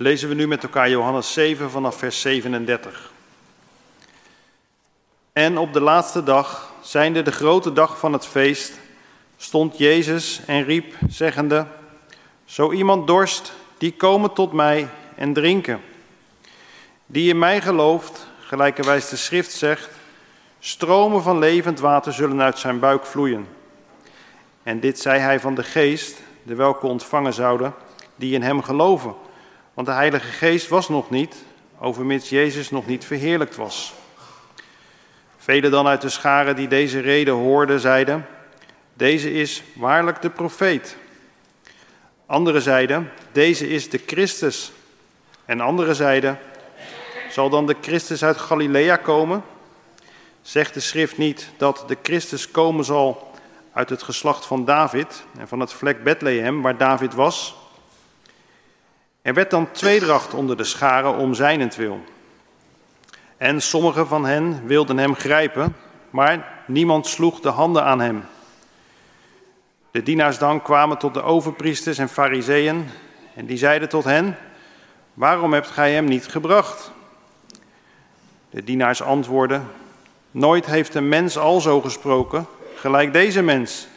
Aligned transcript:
lezen 0.00 0.28
we 0.28 0.34
nu 0.34 0.48
met 0.48 0.62
elkaar 0.62 0.90
Johannes 0.90 1.32
7 1.32 1.70
vanaf 1.70 1.96
vers 1.96 2.20
37. 2.20 3.12
En 5.32 5.58
op 5.58 5.72
de 5.72 5.80
laatste 5.80 6.22
dag, 6.22 6.72
zijnde 6.80 7.22
de 7.22 7.30
grote 7.32 7.72
dag 7.72 7.98
van 7.98 8.12
het 8.12 8.26
feest, 8.26 8.78
stond 9.36 9.78
Jezus 9.78 10.40
en 10.46 10.64
riep, 10.64 10.94
zeggende, 11.08 11.66
Zo 12.44 12.72
iemand 12.72 13.06
dorst, 13.06 13.52
die 13.78 13.92
komen 13.92 14.32
tot 14.32 14.52
mij 14.52 14.88
en 15.14 15.32
drinken. 15.32 15.80
Die 17.06 17.28
in 17.28 17.38
mij 17.38 17.60
gelooft, 17.60 18.26
gelijkerwijs 18.40 19.08
de 19.08 19.16
schrift 19.16 19.52
zegt, 19.52 19.88
stromen 20.58 21.22
van 21.22 21.38
levend 21.38 21.80
water 21.80 22.12
zullen 22.12 22.40
uit 22.40 22.58
zijn 22.58 22.78
buik 22.78 23.06
vloeien. 23.06 23.48
En 24.62 24.80
dit 24.80 25.00
zei 25.00 25.20
hij 25.20 25.40
van 25.40 25.54
de 25.54 25.64
geest, 25.64 26.20
de 26.42 26.54
welke 26.54 26.86
ontvangen 26.86 27.34
zouden, 27.34 27.74
die 28.16 28.34
in 28.34 28.42
hem 28.42 28.62
geloven. 28.62 29.14
Want 29.78 29.90
de 29.90 29.96
Heilige 29.96 30.26
Geest 30.32 30.68
was 30.68 30.88
nog 30.88 31.10
niet, 31.10 31.36
overmits 31.80 32.28
Jezus 32.28 32.70
nog 32.70 32.86
niet 32.86 33.04
verheerlijkt 33.04 33.56
was. 33.56 33.94
Velen 35.36 35.70
dan 35.70 35.86
uit 35.86 36.00
de 36.00 36.08
scharen 36.08 36.56
die 36.56 36.68
deze 36.68 37.00
reden 37.00 37.34
hoorden, 37.34 37.80
zeiden, 37.80 38.26
deze 38.94 39.32
is 39.32 39.62
waarlijk 39.74 40.22
de 40.22 40.30
profeet. 40.30 40.96
Anderen 42.26 42.62
zeiden, 42.62 43.10
deze 43.32 43.68
is 43.68 43.90
de 43.90 44.00
Christus. 44.06 44.72
En 45.44 45.60
anderen 45.60 45.94
zeiden, 45.94 46.38
zal 47.30 47.50
dan 47.50 47.66
de 47.66 47.76
Christus 47.80 48.24
uit 48.24 48.36
Galilea 48.36 48.96
komen? 48.96 49.44
Zegt 50.42 50.74
de 50.74 50.80
schrift 50.80 51.18
niet 51.18 51.50
dat 51.56 51.84
de 51.86 51.96
Christus 52.02 52.50
komen 52.50 52.84
zal 52.84 53.30
uit 53.72 53.90
het 53.90 54.02
geslacht 54.02 54.46
van 54.46 54.64
David 54.64 55.24
en 55.38 55.48
van 55.48 55.60
het 55.60 55.72
vlek 55.72 56.02
Bethlehem, 56.02 56.62
waar 56.62 56.76
David 56.76 57.14
was? 57.14 57.66
Er 59.28 59.34
werd 59.34 59.50
dan 59.50 59.70
tweedracht 59.70 60.34
onder 60.34 60.56
de 60.56 60.64
scharen 60.64 61.16
om 61.16 61.34
zijnentwil. 61.34 62.04
En 63.36 63.60
sommigen 63.60 64.06
van 64.06 64.26
hen 64.26 64.66
wilden 64.66 64.98
hem 64.98 65.14
grijpen, 65.14 65.76
maar 66.10 66.62
niemand 66.66 67.06
sloeg 67.06 67.40
de 67.40 67.48
handen 67.48 67.84
aan 67.84 68.00
hem. 68.00 68.24
De 69.90 70.02
dienaars 70.02 70.38
dan 70.38 70.62
kwamen 70.62 70.98
tot 70.98 71.14
de 71.14 71.22
overpriesters 71.22 71.98
en 71.98 72.08
fariseeën 72.08 72.88
en 73.34 73.46
die 73.46 73.56
zeiden 73.56 73.88
tot 73.88 74.04
hen, 74.04 74.36
waarom 75.14 75.52
hebt 75.52 75.70
gij 75.70 75.92
hem 75.92 76.04
niet 76.04 76.26
gebracht? 76.26 76.92
De 78.50 78.64
dienaars 78.64 79.02
antwoordden, 79.02 79.68
nooit 80.30 80.66
heeft 80.66 80.94
een 80.94 81.08
mens 81.08 81.38
al 81.38 81.60
zo 81.60 81.80
gesproken, 81.80 82.46
gelijk 82.74 83.12
deze 83.12 83.42
mens. 83.42 83.88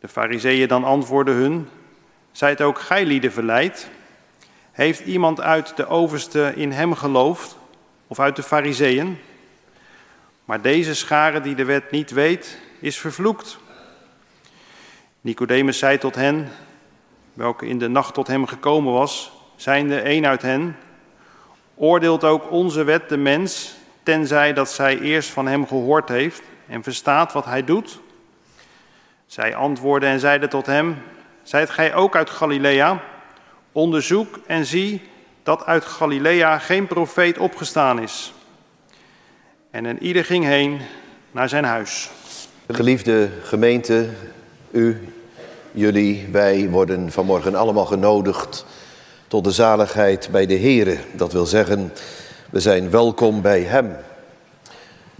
De 0.00 0.08
fariseeën 0.08 0.68
dan 0.68 0.84
antwoordden 0.84 1.34
hun, 1.34 1.68
zijt 2.32 2.60
ook 2.60 2.78
gij 2.80 3.04
lieden 3.06 3.32
verleid? 3.32 3.90
Heeft 4.72 5.00
iemand 5.00 5.40
uit 5.40 5.76
de 5.76 5.86
overste 5.86 6.52
in 6.54 6.72
hem 6.72 6.94
geloofd, 6.94 7.56
of 8.06 8.20
uit 8.20 8.36
de 8.36 8.42
fariseeën? 8.42 9.18
Maar 10.44 10.60
deze 10.60 10.94
schare 10.94 11.40
die 11.40 11.54
de 11.54 11.64
wet 11.64 11.90
niet 11.90 12.10
weet, 12.10 12.58
is 12.80 12.98
vervloekt. 12.98 13.58
Nicodemus 15.20 15.78
zei 15.78 15.98
tot 15.98 16.14
hen, 16.14 16.48
welke 17.32 17.66
in 17.66 17.78
de 17.78 17.88
nacht 17.88 18.14
tot 18.14 18.26
hem 18.26 18.46
gekomen 18.46 18.92
was, 18.92 19.32
zijnde 19.56 20.10
een 20.10 20.26
uit 20.26 20.42
hen, 20.42 20.76
oordeelt 21.74 22.24
ook 22.24 22.50
onze 22.50 22.84
wet 22.84 23.08
de 23.08 23.16
mens, 23.16 23.74
tenzij 24.02 24.52
dat 24.52 24.70
zij 24.70 24.98
eerst 24.98 25.30
van 25.30 25.46
hem 25.46 25.66
gehoord 25.66 26.08
heeft 26.08 26.42
en 26.66 26.82
verstaat 26.82 27.32
wat 27.32 27.44
hij 27.44 27.64
doet? 27.64 28.00
Zij 29.26 29.54
antwoordden 29.54 30.10
en 30.10 30.20
zeiden 30.20 30.48
tot 30.48 30.66
hem, 30.66 31.02
zijt 31.42 31.70
gij 31.70 31.94
ook 31.94 32.16
uit 32.16 32.30
Galilea? 32.30 33.02
Onderzoek 33.72 34.40
en 34.46 34.66
zie 34.66 35.00
dat 35.42 35.64
uit 35.64 35.84
Galilea 35.84 36.58
geen 36.58 36.86
profeet 36.86 37.38
opgestaan 37.38 38.02
is. 38.02 38.32
En 39.70 39.84
een 39.84 40.02
ieder 40.02 40.24
ging 40.24 40.44
heen 40.44 40.80
naar 41.30 41.48
zijn 41.48 41.64
huis. 41.64 42.10
Geliefde 42.68 43.28
gemeente, 43.42 44.08
u, 44.70 45.08
jullie, 45.72 46.28
wij 46.32 46.68
worden 46.70 47.12
vanmorgen 47.12 47.54
allemaal 47.54 47.86
genodigd 47.86 48.66
tot 49.28 49.44
de 49.44 49.50
zaligheid 49.50 50.28
bij 50.32 50.46
de 50.46 50.58
Here. 50.58 50.98
Dat 51.12 51.32
wil 51.32 51.46
zeggen, 51.46 51.92
we 52.50 52.60
zijn 52.60 52.90
welkom 52.90 53.42
bij 53.42 53.60
Hem. 53.60 53.96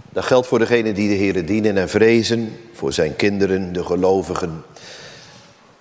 Dat 0.09 0.25
geldt 0.25 0.47
voor 0.47 0.59
degenen 0.59 0.93
die 0.93 1.09
de 1.09 1.25
Here 1.25 1.43
dienen 1.43 1.77
en 1.77 1.89
vrezen, 1.89 2.57
voor 2.73 2.93
zijn 2.93 3.15
kinderen, 3.15 3.73
de 3.73 3.83
gelovigen. 3.83 4.63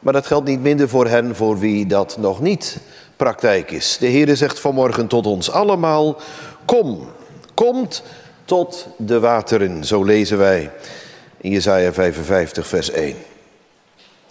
Maar 0.00 0.12
dat 0.12 0.26
geldt 0.26 0.48
niet 0.48 0.60
minder 0.60 0.88
voor 0.88 1.06
hen 1.06 1.36
voor 1.36 1.58
wie 1.58 1.86
dat 1.86 2.16
nog 2.18 2.40
niet 2.40 2.78
praktijk 3.16 3.70
is. 3.70 3.96
De 3.98 4.10
Heere 4.10 4.36
zegt 4.36 4.60
vanmorgen 4.60 5.06
tot 5.06 5.26
ons 5.26 5.50
allemaal, 5.50 6.16
kom, 6.64 7.08
komt 7.54 8.02
tot 8.44 8.86
de 8.96 9.20
wateren. 9.20 9.84
Zo 9.84 10.02
lezen 10.04 10.38
wij 10.38 10.70
in 11.36 11.50
Jesaja 11.50 11.92
55 11.92 12.66
vers 12.66 12.90
1. 12.90 13.16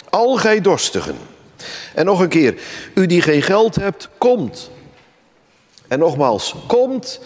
Al 0.09 0.35
gij 0.35 0.61
dorstigen. 0.61 1.15
En 1.95 2.05
nog 2.05 2.19
een 2.19 2.29
keer, 2.29 2.61
u 2.93 3.05
die 3.05 3.21
geen 3.21 3.41
geld 3.41 3.75
hebt, 3.75 4.09
komt. 4.17 4.71
En 5.87 5.99
nogmaals, 5.99 6.55
komt, 6.67 7.19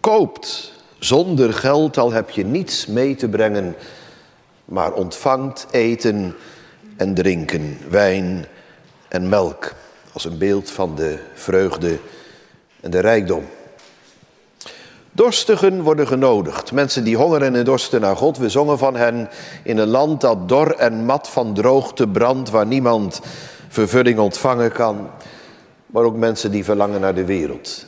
koopt. 0.00 0.72
Zonder 0.98 1.52
geld 1.52 1.98
al 1.98 2.12
heb 2.12 2.30
je 2.30 2.44
niets 2.44 2.86
mee 2.86 3.14
te 3.14 3.28
brengen, 3.28 3.76
maar 4.64 4.92
ontvangt 4.92 5.66
eten 5.70 6.34
en 6.96 7.14
drinken, 7.14 7.78
wijn 7.88 8.46
en 9.08 9.28
melk, 9.28 9.74
als 10.12 10.24
een 10.24 10.38
beeld 10.38 10.70
van 10.70 10.94
de 10.94 11.18
vreugde 11.34 11.98
en 12.80 12.90
de 12.90 13.00
rijkdom. 13.00 13.44
Dorstigen 15.12 15.82
worden 15.82 16.06
genodigd, 16.06 16.72
mensen 16.72 17.04
die 17.04 17.16
hongeren 17.16 17.54
en 17.54 17.64
dorsten 17.64 18.00
naar 18.00 18.16
God. 18.16 18.38
We 18.38 18.48
zongen 18.48 18.78
van 18.78 18.96
hen 18.96 19.28
in 19.62 19.78
een 19.78 19.88
land 19.88 20.20
dat 20.20 20.48
dor 20.48 20.70
en 20.70 21.04
mat 21.04 21.28
van 21.28 21.54
droogte 21.54 22.08
brandt, 22.08 22.50
waar 22.50 22.66
niemand 22.66 23.20
vervulling 23.68 24.18
ontvangen 24.18 24.72
kan, 24.72 25.10
maar 25.86 26.02
ook 26.02 26.16
mensen 26.16 26.50
die 26.50 26.64
verlangen 26.64 27.00
naar 27.00 27.14
de 27.14 27.24
wereld. 27.24 27.86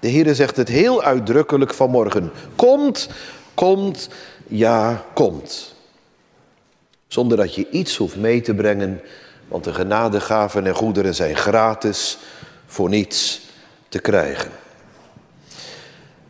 De 0.00 0.08
Heer 0.08 0.34
zegt 0.34 0.56
het 0.56 0.68
heel 0.68 1.02
uitdrukkelijk 1.02 1.74
vanmorgen. 1.74 2.30
Komt, 2.54 3.08
komt, 3.54 4.08
ja, 4.46 5.04
komt. 5.14 5.75
Zonder 7.08 7.36
dat 7.36 7.54
je 7.54 7.70
iets 7.70 7.96
hoeft 7.96 8.16
mee 8.16 8.40
te 8.40 8.54
brengen, 8.54 9.00
want 9.48 9.64
de 9.64 9.74
genadegaven 9.74 10.66
en 10.66 10.74
goederen 10.74 11.14
zijn 11.14 11.36
gratis, 11.36 12.18
voor 12.66 12.88
niets 12.88 13.40
te 13.88 13.98
krijgen. 13.98 14.50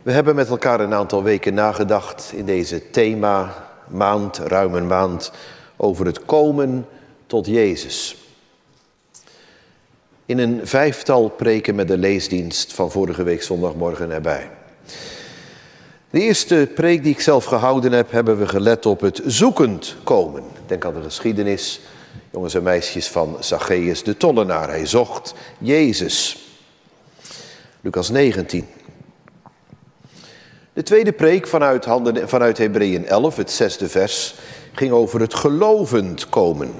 We 0.02 0.12
hebben 0.12 0.34
met 0.34 0.48
elkaar 0.48 0.80
een 0.80 0.94
aantal 0.94 1.22
weken 1.22 1.54
nagedacht 1.54 2.32
in 2.34 2.44
deze 2.44 2.90
thema 2.90 3.68
maand, 3.88 4.38
ruim 4.38 4.74
een 4.74 4.86
maand, 4.86 5.32
over 5.76 6.06
het 6.06 6.24
komen 6.24 6.86
tot 7.26 7.46
Jezus. 7.46 8.16
In 10.26 10.38
een 10.38 10.60
vijftal 10.66 11.28
preken 11.28 11.74
met 11.74 11.88
de 11.88 11.98
leesdienst 11.98 12.72
van 12.72 12.90
vorige 12.90 13.22
week 13.22 13.42
zondagmorgen 13.42 14.10
erbij. 14.10 14.50
De 16.10 16.20
eerste 16.20 16.70
preek 16.74 17.02
die 17.02 17.12
ik 17.12 17.20
zelf 17.20 17.44
gehouden 17.44 17.92
heb, 17.92 18.10
hebben 18.10 18.38
we 18.38 18.48
gelet 18.48 18.86
op 18.86 19.00
het 19.00 19.20
zoekend 19.24 19.96
komen. 20.04 20.55
Denk 20.66 20.84
aan 20.84 20.94
de 20.94 21.02
geschiedenis, 21.02 21.80
jongens 22.32 22.54
en 22.54 22.62
meisjes, 22.62 23.08
van 23.08 23.36
Zacchaeus 23.40 24.02
de 24.02 24.16
tollenaar. 24.16 24.68
Hij 24.68 24.86
zocht 24.86 25.34
Jezus. 25.58 26.38
Lucas 27.80 28.10
19. 28.10 28.66
De 30.72 30.82
tweede 30.82 31.12
preek 31.12 31.46
vanuit, 31.46 31.84
handen, 31.84 32.28
vanuit 32.28 32.58
Hebreeën 32.58 33.06
11, 33.06 33.36
het 33.36 33.50
zesde 33.50 33.88
vers, 33.88 34.34
ging 34.72 34.92
over 34.92 35.20
het 35.20 35.34
gelovend 35.34 36.28
komen. 36.28 36.74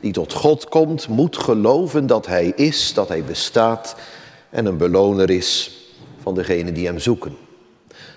Die 0.00 0.12
tot 0.12 0.32
God 0.32 0.68
komt, 0.68 1.08
moet 1.08 1.36
geloven 1.36 2.06
dat 2.06 2.26
Hij 2.26 2.52
is, 2.56 2.94
dat 2.94 3.08
Hij 3.08 3.24
bestaat 3.24 3.96
en 4.50 4.66
een 4.66 4.76
beloner 4.76 5.30
is 5.30 5.80
van 6.22 6.34
degenen 6.34 6.74
die 6.74 6.86
Hem 6.86 6.98
zoeken. 6.98 7.36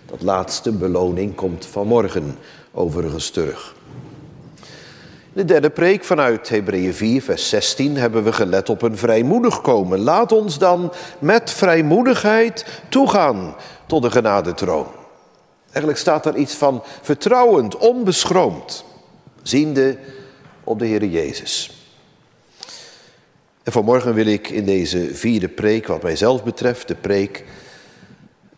Dat 0.06 0.22
laatste 0.22 0.72
beloning 0.72 1.36
komt 1.36 1.66
vanmorgen 1.66 2.38
overigens 2.72 3.30
terug. 3.30 3.76
De 5.34 5.46
derde 5.46 5.70
preek 5.70 6.04
vanuit 6.04 6.50
Hebreeën 6.50 6.94
4, 6.94 7.22
vers 7.22 7.50
16 7.50 7.98
hebben 7.98 8.24
we 8.24 8.34
gelet 8.34 8.70
op 8.70 8.82
een 8.82 8.98
vrijmoedig 8.98 9.62
komen. 9.62 10.00
Laat 10.00 10.32
ons 10.32 10.58
dan 10.58 10.94
met 11.20 11.52
vrijmoedigheid 11.52 12.66
toegaan 12.90 13.56
tot 13.86 14.02
de 14.02 14.12
genadetroon. 14.12 14.88
Eigenlijk 15.66 15.98
staat 15.98 16.26
er 16.26 16.36
iets 16.36 16.54
van 16.54 16.84
vertrouwend, 17.02 17.78
onbeschroomd, 17.78 18.84
ziende 19.42 19.98
op 20.64 20.80
de 20.80 20.86
Heer 20.86 21.06
Jezus. 21.06 21.72
En 23.64 23.72
vanmorgen 23.72 24.14
wil 24.14 24.28
ik 24.28 24.50
in 24.50 24.66
deze 24.66 25.16
vierde 25.16 25.50
preek, 25.50 25.88
wat 25.88 26.04
mijzelf 26.04 26.44
betreft, 26.44 26.88
de 26.88 26.96
preek, 26.96 27.46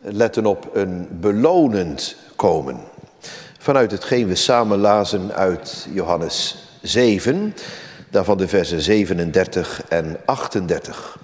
letten 0.01 0.45
op 0.45 0.69
een 0.73 1.07
belonend 1.11 2.15
komen. 2.35 2.79
Vanuit 3.59 3.91
hetgeen 3.91 4.27
we 4.27 4.35
samen 4.35 4.79
lazen 4.79 5.33
uit 5.33 5.87
Johannes 5.93 6.62
7, 6.83 7.55
daarvan 8.09 8.37
de 8.37 8.47
versen 8.47 8.81
37 8.81 9.81
en 9.89 10.17
38. 10.25 11.17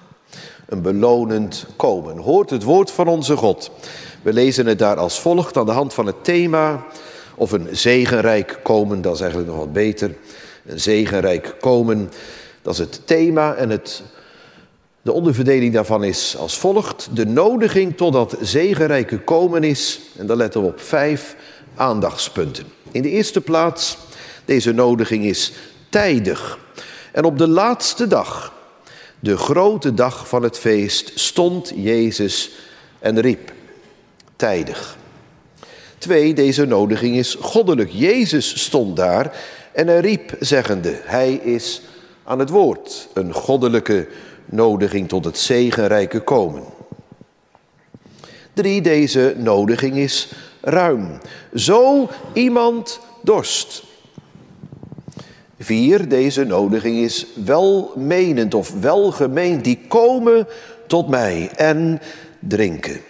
een 0.68 0.82
belonend 0.82 1.66
komen. 1.76 2.16
Hoort 2.16 2.50
het 2.50 2.62
woord 2.62 2.90
van 2.90 3.08
onze 3.08 3.36
God. 3.36 3.70
We 4.22 4.32
lezen 4.32 4.66
het 4.66 4.78
daar 4.78 4.96
als 4.96 5.20
volgt 5.20 5.56
aan 5.56 5.66
de 5.66 5.72
hand 5.72 5.94
van 5.94 6.06
het 6.06 6.24
thema, 6.24 6.84
of 7.34 7.52
een 7.52 7.68
zegenrijk 7.70 8.60
komen, 8.62 9.02
dat 9.02 9.14
is 9.14 9.20
eigenlijk 9.20 9.50
nog 9.50 9.58
wat 9.58 9.72
beter. 9.72 10.14
Een 10.66 10.80
zegenrijk 10.80 11.54
komen, 11.60 12.10
dat 12.62 12.72
is 12.72 12.78
het 12.78 13.00
thema 13.04 13.54
en 13.54 13.70
het, 13.70 14.02
de 15.02 15.12
onderverdeling 15.12 15.74
daarvan 15.74 16.04
is 16.04 16.36
als 16.36 16.58
volgt. 16.58 17.08
De 17.12 17.26
nodiging 17.26 17.96
tot 17.96 18.12
dat 18.12 18.36
zegenrijke 18.40 19.18
komen 19.18 19.64
is, 19.64 20.00
en 20.16 20.26
daar 20.26 20.36
letten 20.36 20.60
we 20.60 20.66
op 20.66 20.80
vijf 20.80 21.36
aandachtspunten. 21.74 22.64
In 22.90 23.02
de 23.02 23.10
eerste 23.10 23.40
plaats, 23.40 23.98
deze 24.50 24.72
nodiging 24.72 25.24
is 25.24 25.52
tijdig. 25.88 26.58
En 27.12 27.24
op 27.24 27.38
de 27.38 27.48
laatste 27.48 28.06
dag, 28.06 28.52
de 29.20 29.36
grote 29.36 29.94
dag 29.94 30.28
van 30.28 30.42
het 30.42 30.58
feest, 30.58 31.12
stond 31.14 31.72
Jezus 31.74 32.50
en 32.98 33.20
riep. 33.20 33.52
Tijdig. 34.36 34.96
Twee, 35.98 36.34
deze 36.34 36.64
nodiging 36.64 37.16
is 37.16 37.36
goddelijk. 37.40 37.90
Jezus 37.92 38.62
stond 38.62 38.96
daar 38.96 39.36
en 39.72 40.00
riep, 40.00 40.36
zeggende, 40.40 41.00
hij 41.04 41.32
is 41.32 41.82
aan 42.24 42.38
het 42.38 42.50
woord. 42.50 43.08
Een 43.14 43.32
goddelijke 43.32 44.08
nodiging 44.44 45.08
tot 45.08 45.24
het 45.24 45.38
zegenrijke 45.38 46.20
komen. 46.20 46.64
Drie, 48.52 48.80
deze 48.80 49.34
nodiging 49.36 49.96
is 49.96 50.28
ruim. 50.60 51.18
Zo 51.54 52.08
iemand 52.32 53.00
dorst. 53.22 53.88
Vier, 55.62 56.08
deze 56.08 56.44
nodiging 56.44 56.96
is 56.96 57.26
welmenend 57.44 58.54
of 58.54 58.80
welgemeend. 58.80 59.64
Die 59.64 59.80
komen 59.88 60.46
tot 60.86 61.08
mij 61.08 61.50
en 61.56 62.00
drinken. 62.38 63.00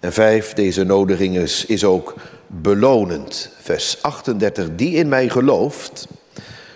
En 0.00 0.12
vijf, 0.12 0.52
deze 0.52 0.84
nodiging 0.84 1.36
is, 1.36 1.66
is 1.66 1.84
ook 1.84 2.14
belonend. 2.46 3.50
Vers 3.60 4.02
38, 4.02 4.68
die 4.76 4.94
in 4.94 5.08
mij 5.08 5.28
gelooft, 5.28 6.08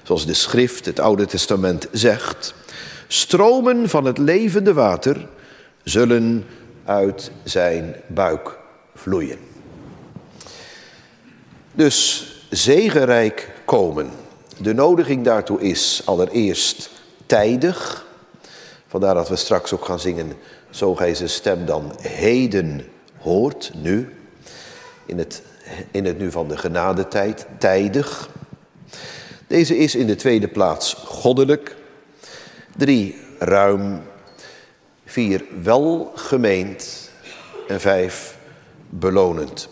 zoals 0.02 0.26
de 0.26 0.34
schrift, 0.34 0.86
het 0.86 1.00
Oude 1.00 1.26
Testament 1.26 1.88
zegt, 1.92 2.54
stromen 3.06 3.88
van 3.88 4.04
het 4.04 4.18
levende 4.18 4.72
water 4.72 5.28
zullen 5.82 6.44
uit 6.84 7.30
zijn 7.44 7.94
buik 8.06 8.58
vloeien. 8.94 9.38
Dus 11.72 12.26
zegenrijk 12.50 13.52
komen. 13.64 14.10
De 14.58 14.74
nodiging 14.74 15.24
daartoe 15.24 15.60
is 15.60 16.02
allereerst 16.04 16.90
tijdig. 17.26 18.06
Vandaar 18.86 19.14
dat 19.14 19.28
we 19.28 19.36
straks 19.36 19.72
ook 19.72 19.84
gaan 19.84 20.00
zingen, 20.00 20.32
zo 20.70 20.94
gij 20.94 21.14
zijn 21.14 21.28
stem 21.28 21.66
dan 21.66 21.92
heden 22.00 22.84
hoort, 23.18 23.70
nu. 23.74 24.16
In 25.06 25.18
het, 25.18 25.42
in 25.90 26.04
het 26.04 26.18
nu 26.18 26.30
van 26.30 26.48
de 26.48 26.56
genadetijd, 26.56 27.46
tijdig. 27.58 28.28
Deze 29.46 29.76
is 29.76 29.94
in 29.94 30.06
de 30.06 30.16
tweede 30.16 30.48
plaats 30.48 30.94
goddelijk. 30.94 31.76
Drie, 32.76 33.16
ruim. 33.38 34.02
Vier, 35.04 35.44
welgemeend. 35.62 37.10
En 37.68 37.80
vijf, 37.80 38.36
belonend. 38.88 39.68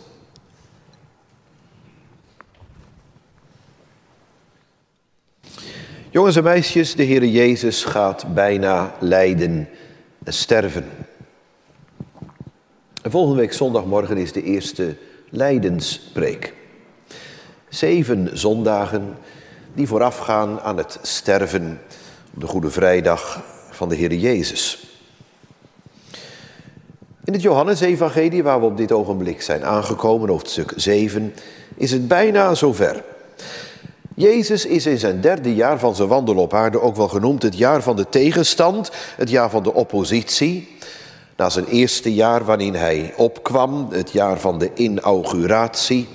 Jongens 6.12 6.36
en 6.36 6.42
meisjes, 6.42 6.94
de 6.94 7.02
Heer 7.02 7.24
Jezus 7.24 7.84
gaat 7.84 8.34
bijna 8.34 8.94
lijden 9.00 9.68
en 10.24 10.32
sterven. 10.32 10.84
En 13.02 13.10
volgende 13.10 13.40
week 13.40 13.52
zondagmorgen 13.52 14.16
is 14.16 14.32
de 14.32 14.42
eerste 14.42 14.96
lijdenspreek. 15.30 16.54
Zeven 17.68 18.38
zondagen 18.38 19.16
die 19.74 19.86
voorafgaan 19.86 20.60
aan 20.60 20.76
het 20.76 20.98
sterven 21.02 21.80
op 22.34 22.40
de 22.40 22.46
Goede 22.46 22.70
Vrijdag 22.70 23.42
van 23.70 23.88
de 23.88 23.94
Heer 23.94 24.14
Jezus. 24.14 24.86
In 27.24 27.32
het 27.32 27.42
Johannesevangelie, 27.42 28.42
waar 28.42 28.60
we 28.60 28.66
op 28.66 28.76
dit 28.76 28.92
ogenblik 28.92 29.42
zijn 29.42 29.64
aangekomen, 29.64 30.28
hoofdstuk 30.28 30.72
7, 30.76 31.34
is 31.74 31.90
het 31.90 32.08
bijna 32.08 32.54
zover. 32.54 33.02
Jezus 34.16 34.66
is 34.66 34.86
in 34.86 34.98
zijn 34.98 35.20
derde 35.20 35.54
jaar 35.54 35.78
van 35.78 35.94
zijn 35.94 36.08
wandel 36.08 36.36
op 36.36 36.54
aarde 36.54 36.80
ook 36.80 36.96
wel 36.96 37.08
genoemd 37.08 37.42
het 37.42 37.58
jaar 37.58 37.82
van 37.82 37.96
de 37.96 38.08
tegenstand, 38.08 38.90
het 39.16 39.30
jaar 39.30 39.50
van 39.50 39.62
de 39.62 39.74
oppositie. 39.74 40.68
Na 41.36 41.50
zijn 41.50 41.66
eerste 41.66 42.14
jaar 42.14 42.44
waarin 42.44 42.74
hij 42.74 43.14
opkwam, 43.16 43.88
het 43.90 44.10
jaar 44.10 44.40
van 44.40 44.58
de 44.58 44.70
inauguratie, 44.74 46.08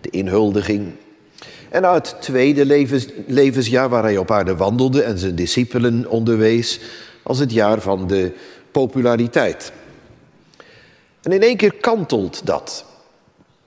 de 0.00 0.10
inhuldiging. 0.10 0.92
En 1.68 1.82
na 1.82 1.94
het 1.94 2.16
tweede 2.20 2.66
levens, 2.66 3.06
levensjaar 3.26 3.88
waar 3.88 4.02
hij 4.02 4.16
op 4.16 4.30
aarde 4.30 4.56
wandelde 4.56 5.02
en 5.02 5.18
zijn 5.18 5.34
discipelen 5.34 6.10
onderwees, 6.10 6.80
als 7.22 7.38
het 7.38 7.52
jaar 7.52 7.80
van 7.80 8.06
de 8.06 8.32
populariteit. 8.70 9.72
En 11.22 11.32
in 11.32 11.42
één 11.42 11.56
keer 11.56 11.74
kantelt 11.74 12.46
dat. 12.46 12.84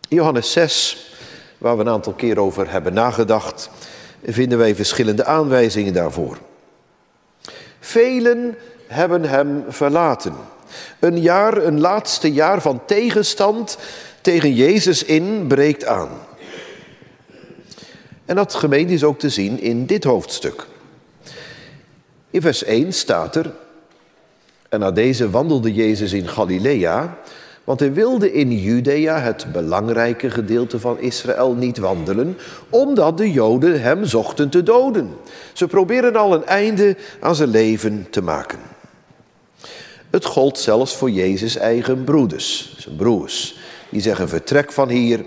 Johannes 0.10 0.52
6, 0.52 1.11
waar 1.62 1.78
we 1.78 1.84
een 1.84 1.90
aantal 1.90 2.14
keer 2.14 2.40
over 2.40 2.72
hebben 2.72 2.94
nagedacht, 2.94 3.70
vinden 4.24 4.58
wij 4.58 4.76
verschillende 4.76 5.26
aanwijzingen 5.26 5.94
daarvoor. 5.94 6.38
Velen 7.80 8.58
hebben 8.88 9.24
hem 9.24 9.64
verlaten. 9.68 10.34
Een 11.00 11.20
jaar, 11.20 11.58
een 11.58 11.80
laatste 11.80 12.32
jaar 12.32 12.62
van 12.62 12.86
tegenstand 12.86 13.78
tegen 14.22 14.54
Jezus 14.54 15.04
in 15.04 15.48
breekt 15.48 15.86
aan. 15.86 16.10
En 18.26 18.36
dat 18.36 18.54
gemeente 18.54 18.94
is 18.94 19.04
ook 19.04 19.20
te 19.20 19.30
zien 19.30 19.60
in 19.60 19.86
dit 19.86 20.04
hoofdstuk. 20.04 20.68
In 22.30 22.42
vers 22.42 22.64
1 22.64 22.94
staat 22.94 23.36
er, 23.36 23.52
en 24.70 24.80
na 24.80 24.92
deze 24.92 25.30
wandelde 25.30 25.74
Jezus 25.74 26.14
in 26.14 26.28
Galilea, 26.28 27.18
want 27.72 27.84
hij 27.84 27.94
wilde 27.94 28.34
in 28.34 28.60
Judea, 28.60 29.20
het 29.20 29.46
belangrijke 29.52 30.30
gedeelte 30.30 30.80
van 30.80 31.00
Israël, 31.00 31.54
niet 31.54 31.78
wandelen, 31.78 32.38
omdat 32.70 33.18
de 33.18 33.32
Joden 33.32 33.82
hem 33.82 34.06
zochten 34.06 34.50
te 34.50 34.64
doden. 34.64 35.10
Ze 35.54 35.68
proberen 35.68 36.16
al 36.16 36.34
een 36.34 36.46
einde 36.46 36.96
aan 37.20 37.36
zijn 37.36 37.50
leven 37.50 38.08
te 38.10 38.22
maken. 38.22 38.60
Het 40.10 40.26
gold 40.26 40.60
zelfs 40.60 40.96
voor 40.96 41.10
Jezus' 41.10 41.58
eigen 41.58 42.04
broeders, 42.04 42.76
zijn 42.78 42.96
broers. 42.96 43.58
Die 43.90 44.02
zeggen 44.02 44.30
vertrek 44.30 44.72
van 44.72 44.90
hier, 44.90 45.26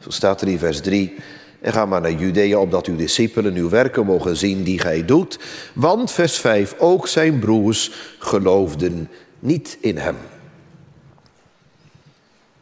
zo 0.00 0.10
staat 0.10 0.40
er 0.40 0.48
in 0.48 0.58
vers 0.58 0.80
3, 0.80 1.14
en 1.60 1.72
ga 1.72 1.86
maar 1.86 2.00
naar 2.00 2.12
Judea, 2.12 2.58
opdat 2.58 2.86
uw 2.86 2.96
discipelen 2.96 3.54
uw 3.54 3.68
werken 3.68 4.06
mogen 4.06 4.36
zien 4.36 4.62
die 4.62 4.78
gij 4.78 5.04
doet. 5.04 5.38
Want, 5.72 6.10
vers 6.10 6.38
5, 6.38 6.74
ook 6.78 7.06
zijn 7.08 7.38
broers 7.38 7.92
geloofden 8.18 9.08
niet 9.38 9.78
in 9.80 9.96
hem. 9.96 10.16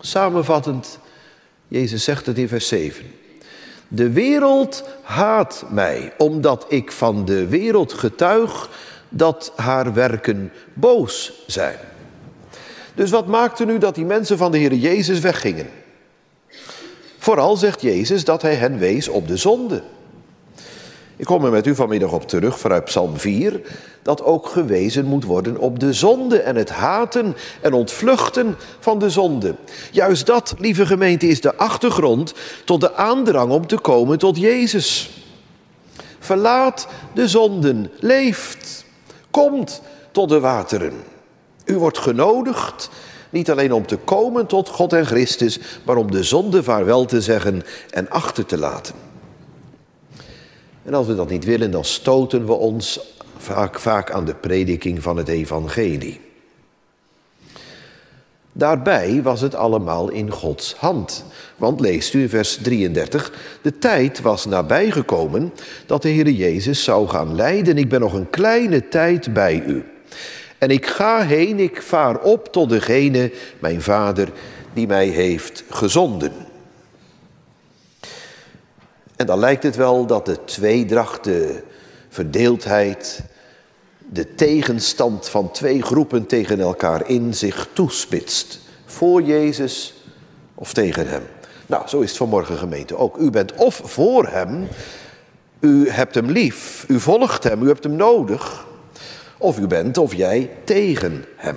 Samenvattend, 0.01 0.99
Jezus 1.69 2.05
zegt 2.05 2.27
het 2.27 2.39
in 2.39 2.49
vers 2.49 2.69
7. 2.69 3.05
De 3.89 4.11
wereld 4.11 4.85
haat 5.03 5.65
mij, 5.71 6.13
omdat 6.19 6.65
ik 6.69 6.93
van 6.93 7.25
de 7.25 7.47
wereld 7.47 7.93
getuig 7.93 8.71
dat 9.09 9.53
haar 9.57 9.95
werken 9.95 10.53
boos 10.73 11.33
zijn. 11.47 11.79
Dus 12.95 13.11
wat 13.11 13.27
maakte 13.27 13.65
nu 13.65 13.79
dat 13.79 13.95
die 13.95 14.05
mensen 14.05 14.39
van 14.39 14.53
de 14.53 14.59
Heer 14.59 14.75
Jezus 14.75 15.21
weggingen? 15.21 15.69
Vooral 17.19 17.57
zegt 17.57 17.81
Jezus 17.81 18.25
dat 18.25 18.43
hij 18.43 18.55
hen 18.55 18.79
wees 18.79 19.09
op 19.09 19.29
de 19.29 19.37
zonde. 19.37 19.83
Ik 21.19 21.25
kom 21.25 21.45
er 21.45 21.51
met 21.51 21.67
u 21.67 21.75
vanmiddag 21.75 22.13
op 22.13 22.29
terug 22.29 22.59
vanuit 22.59 22.85
Psalm 22.85 23.17
4, 23.17 23.61
dat 24.03 24.23
ook 24.23 24.47
gewezen 24.47 25.05
moet 25.05 25.25
worden 25.25 25.59
op 25.59 25.79
de 25.79 25.93
zonde 25.93 26.41
en 26.41 26.57
het 26.57 26.71
haten 26.71 27.37
en 27.61 27.73
ontvluchten 27.73 28.57
van 28.79 28.99
de 28.99 29.11
zonde. 29.11 29.55
Juist 29.91 30.27
dat, 30.27 30.55
lieve 30.59 30.87
gemeente, 30.87 31.27
is 31.27 31.41
de 31.41 31.57
achtergrond 31.57 32.35
tot 32.65 32.81
de 32.81 32.95
aandrang 32.95 33.53
om 33.53 33.67
te 33.67 33.79
komen 33.79 34.19
tot 34.19 34.37
Jezus. 34.37 35.11
Verlaat 36.19 36.89
de 37.15 37.29
zonden, 37.29 37.91
leeft, 38.01 38.85
komt 39.31 39.83
tot 40.11 40.29
de 40.29 40.41
wateren. 40.41 40.93
U 41.65 41.79
wordt 41.79 41.99
genodigd 41.99 42.91
niet 43.31 43.51
alleen 43.51 43.73
om 43.73 43.87
te 43.87 43.97
komen 43.97 44.47
tot 44.47 44.69
God 44.69 44.93
en 44.93 45.07
Christus, 45.07 45.61
maar 45.85 45.97
om 45.97 46.11
de 46.11 46.23
zonde 46.23 46.63
vaarwel 46.63 47.05
te 47.05 47.21
zeggen 47.21 47.63
en 47.91 48.11
achter 48.11 48.47
te 48.47 48.59
laten. 48.59 49.08
En 50.85 50.95
als 50.95 51.07
we 51.07 51.15
dat 51.15 51.31
niet 51.31 51.45
willen, 51.45 51.71
dan 51.71 51.85
stoten 51.85 52.47
we 52.47 52.53
ons 52.53 53.01
vaak, 53.37 53.79
vaak 53.79 54.11
aan 54.11 54.25
de 54.25 54.35
prediking 54.35 55.03
van 55.03 55.17
het 55.17 55.29
evangelie. 55.29 56.21
Daarbij 58.53 59.23
was 59.23 59.41
het 59.41 59.55
allemaal 59.55 60.11
in 60.11 60.31
Gods 60.31 60.75
hand. 60.75 61.25
Want 61.57 61.81
leest 61.81 62.15
u 62.15 62.21
in 62.21 62.29
vers 62.29 62.57
33, 62.57 63.33
de 63.63 63.79
tijd 63.79 64.21
was 64.21 64.45
nabijgekomen 64.45 65.53
dat 65.87 66.03
de 66.03 66.09
Heer 66.09 66.31
Jezus 66.31 66.85
zou 66.85 67.09
gaan 67.09 67.35
lijden. 67.35 67.79
Ik 67.79 67.89
ben 67.89 68.01
nog 68.01 68.13
een 68.13 68.31
kleine 68.31 68.89
tijd 68.89 69.33
bij 69.33 69.63
u. 69.67 69.85
En 70.59 70.71
ik 70.71 70.87
ga 70.87 71.23
heen, 71.23 71.59
ik 71.59 71.83
vaar 71.83 72.21
op 72.21 72.53
tot 72.53 72.69
degene, 72.69 73.33
mijn 73.59 73.83
vader, 73.83 74.29
die 74.73 74.87
mij 74.87 75.07
heeft 75.07 75.65
gezonden. 75.71 76.33
En 79.19 79.27
dan 79.27 79.39
lijkt 79.39 79.63
het 79.63 79.77
wel 79.77 80.07
dat 80.07 80.27
de 80.27 80.45
tweedracht, 80.45 81.25
de 81.25 81.63
verdeeldheid, 82.09 83.21
de 83.99 84.35
tegenstand 84.35 85.29
van 85.29 85.51
twee 85.51 85.83
groepen 85.83 86.27
tegen 86.27 86.61
elkaar 86.61 87.09
in 87.09 87.35
zich 87.35 87.69
toespitst. 87.73 88.61
Voor 88.85 89.23
Jezus 89.23 89.95
of 90.55 90.73
tegen 90.73 91.09
Hem. 91.09 91.23
Nou, 91.67 91.89
zo 91.89 92.01
is 92.01 92.09
het 92.09 92.19
vanmorgen 92.19 92.59
gemeente 92.59 92.97
ook. 92.97 93.17
U 93.17 93.31
bent 93.31 93.55
of 93.55 93.81
voor 93.85 94.27
Hem, 94.27 94.69
u 95.61 95.91
hebt 95.91 96.15
Hem 96.15 96.31
lief, 96.31 96.85
u 96.89 97.01
volgt 97.01 97.45
Hem, 97.45 97.63
u 97.63 97.67
hebt 97.67 97.85
Hem 97.85 97.97
nodig. 97.97 98.67
Of 99.39 99.59
u 99.59 99.67
bent 99.67 99.99
of 99.99 100.15
jij 100.15 100.51
tegen 100.65 101.25
Hem. 101.37 101.57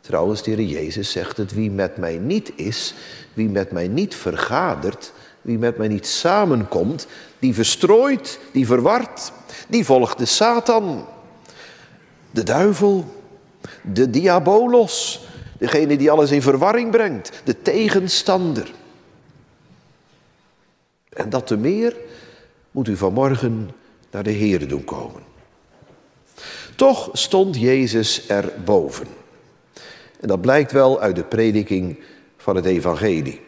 Trouwens, 0.00 0.42
de 0.42 0.50
Heer 0.50 0.66
Jezus 0.66 1.10
zegt 1.10 1.36
het, 1.36 1.52
wie 1.52 1.70
met 1.70 1.96
mij 1.96 2.16
niet 2.16 2.52
is, 2.56 2.94
wie 3.32 3.48
met 3.48 3.70
mij 3.70 3.88
niet 3.88 4.14
vergadert, 4.14 5.12
wie 5.48 5.58
met 5.58 5.76
mij 5.76 5.88
niet 5.88 6.06
samenkomt, 6.06 7.06
die 7.38 7.54
verstrooit, 7.54 8.38
die 8.52 8.66
verwart, 8.66 9.32
die 9.68 9.84
volgt 9.84 10.18
de 10.18 10.24
Satan, 10.24 11.06
de 12.30 12.42
duivel, 12.42 13.04
de 13.82 14.10
diabolos, 14.10 15.26
degene 15.58 15.96
die 15.96 16.10
alles 16.10 16.30
in 16.30 16.42
verwarring 16.42 16.90
brengt, 16.90 17.32
de 17.44 17.62
tegenstander. 17.62 18.72
En 21.08 21.30
dat 21.30 21.46
te 21.46 21.56
meer 21.56 21.96
moet 22.70 22.88
u 22.88 22.96
vanmorgen 22.96 23.70
naar 24.10 24.22
de 24.22 24.30
Heer 24.30 24.68
doen 24.68 24.84
komen. 24.84 25.22
Toch 26.76 27.08
stond 27.12 27.60
Jezus 27.60 28.26
erboven. 28.26 29.06
En 30.20 30.28
dat 30.28 30.40
blijkt 30.40 30.72
wel 30.72 31.00
uit 31.00 31.16
de 31.16 31.24
prediking 31.24 31.98
van 32.36 32.56
het 32.56 32.64
evangelie. 32.64 33.46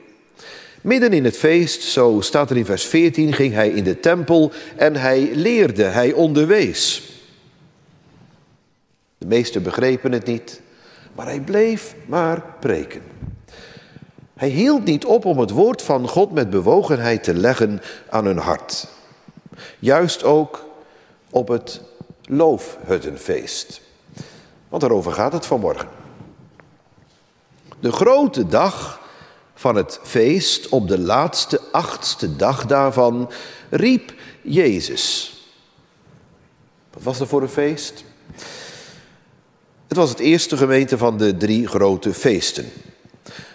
Midden 0.80 1.12
in 1.12 1.25
het 1.25 1.37
feest, 1.37 1.82
zo 1.82 2.20
staat 2.20 2.50
er 2.50 2.56
in 2.56 2.64
vers 2.64 2.84
14, 2.84 3.32
ging 3.32 3.54
hij 3.54 3.70
in 3.70 3.84
de 3.84 4.00
tempel 4.00 4.52
en 4.76 4.96
hij 4.96 5.30
leerde, 5.34 5.84
hij 5.84 6.12
onderwees. 6.12 7.02
De 9.18 9.26
meesten 9.26 9.62
begrepen 9.62 10.12
het 10.12 10.26
niet, 10.26 10.60
maar 11.14 11.26
hij 11.26 11.40
bleef 11.40 11.94
maar 12.06 12.42
preken. 12.60 13.02
Hij 14.34 14.49
hield 14.49 14.84
niet 14.84 15.04
op 15.04 15.25
om 15.25 15.38
het 15.38 15.50
woord 15.50 15.82
van 15.82 16.08
God 16.08 16.32
met 16.32 16.50
bewogenheid 16.50 17.25
te 17.25 17.34
leggen 17.34 17.80
aan 18.08 18.25
hun 18.25 18.38
hart. 18.38 18.88
Juist 19.78 20.25
ook 20.25 20.64
op 21.30 21.49
het 21.49 21.80
loofhuttenfeest. 22.25 23.80
Want 24.68 24.82
daarover 24.82 25.12
gaat 25.12 25.32
het 25.32 25.46
vanmorgen. 25.46 25.88
De 27.80 27.92
grote 27.92 28.46
dag 28.46 29.00
van 29.60 29.76
het 29.76 30.00
feest, 30.02 30.68
op 30.68 30.88
de 30.88 30.98
laatste 30.98 31.60
achtste 31.72 32.36
dag 32.36 32.66
daarvan, 32.66 33.30
riep 33.70 34.12
Jezus. 34.42 35.34
Wat 36.92 37.02
was 37.02 37.20
er 37.20 37.26
voor 37.26 37.42
een 37.42 37.48
feest? 37.48 38.04
Het 39.88 39.96
was 39.96 40.10
het 40.10 40.18
eerste 40.18 40.56
gemeente 40.56 40.98
van 40.98 41.18
de 41.18 41.36
drie 41.36 41.66
grote 41.66 42.14
feesten. 42.14 42.70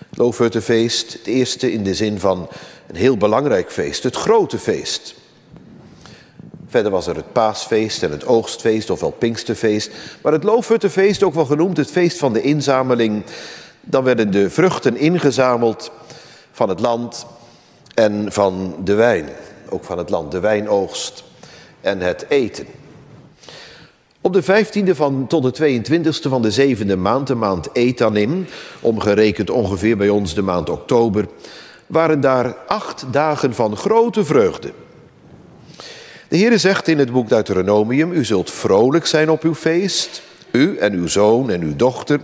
Loofhuttenfeest, 0.09 1.13
het 1.13 1.25
eerste 1.27 1.71
in 1.71 1.83
de 1.83 1.95
zin 1.95 2.19
van 2.19 2.50
een 2.88 2.95
heel 2.95 3.17
belangrijk 3.17 3.71
feest, 3.71 4.03
het 4.03 4.15
grote 4.15 4.59
feest. 4.59 5.15
Verder 6.67 6.91
was 6.91 7.07
er 7.07 7.15
het 7.15 7.31
paasfeest 7.33 8.03
en 8.03 8.12
het 8.12 8.25
oogstfeest, 8.25 8.89
ofwel 8.89 9.12
pinksterfeest. 9.12 9.91
Maar 10.21 10.33
het 10.33 10.43
loofhuttenfeest, 10.43 11.24
ook 11.24 11.33
wel 11.33 11.45
genoemd 11.45 11.77
het 11.77 11.91
feest 11.91 12.17
van 12.17 12.33
de 12.33 12.41
inzameling. 12.41 13.24
Dan 13.81 14.03
werden 14.03 14.31
de 14.31 14.50
vruchten 14.50 14.97
ingezameld 14.97 15.91
van 16.55 16.69
het 16.69 16.79
land 16.79 17.25
en 17.93 18.31
van 18.31 18.75
de 18.83 18.93
wijn. 18.93 19.29
Ook 19.69 19.83
van 19.83 19.97
het 19.97 20.09
land, 20.09 20.31
de 20.31 20.39
wijnoogst 20.39 21.24
en 21.81 22.00
het 22.00 22.25
eten. 22.29 22.65
Op 24.21 24.33
de 24.33 24.43
15e 24.43 24.95
van, 24.95 25.27
tot 25.27 25.55
de 25.55 25.81
22e 25.81 26.29
van 26.29 26.41
de 26.41 26.51
zevende 26.51 26.95
maand, 26.95 27.27
de 27.27 27.35
maand 27.35 27.69
Etanim, 27.74 28.45
omgerekend 28.81 29.50
ongeveer 29.50 29.97
bij 29.97 30.09
ons 30.09 30.33
de 30.33 30.41
maand 30.41 30.69
oktober, 30.69 31.27
waren 31.88 32.19
daar 32.19 32.55
acht 32.67 33.05
dagen 33.12 33.53
van 33.53 33.77
grote 33.77 34.25
vreugde. 34.25 34.71
De 36.27 36.38
Heer 36.38 36.59
zegt 36.59 36.88
in 36.88 37.00
het 37.00 37.12
boek 37.12 37.29
Deuteronomium, 37.29 38.12
u 38.12 38.25
zult 38.25 38.51
vrolijk 38.51 39.05
zijn 39.05 39.29
op 39.29 39.43
uw 39.43 39.55
feest, 39.55 40.21
u 40.51 40.77
en 40.77 40.93
uw 40.93 41.07
zoon 41.07 41.50
en 41.50 41.62
uw 41.62 41.75
dochter, 41.75 42.19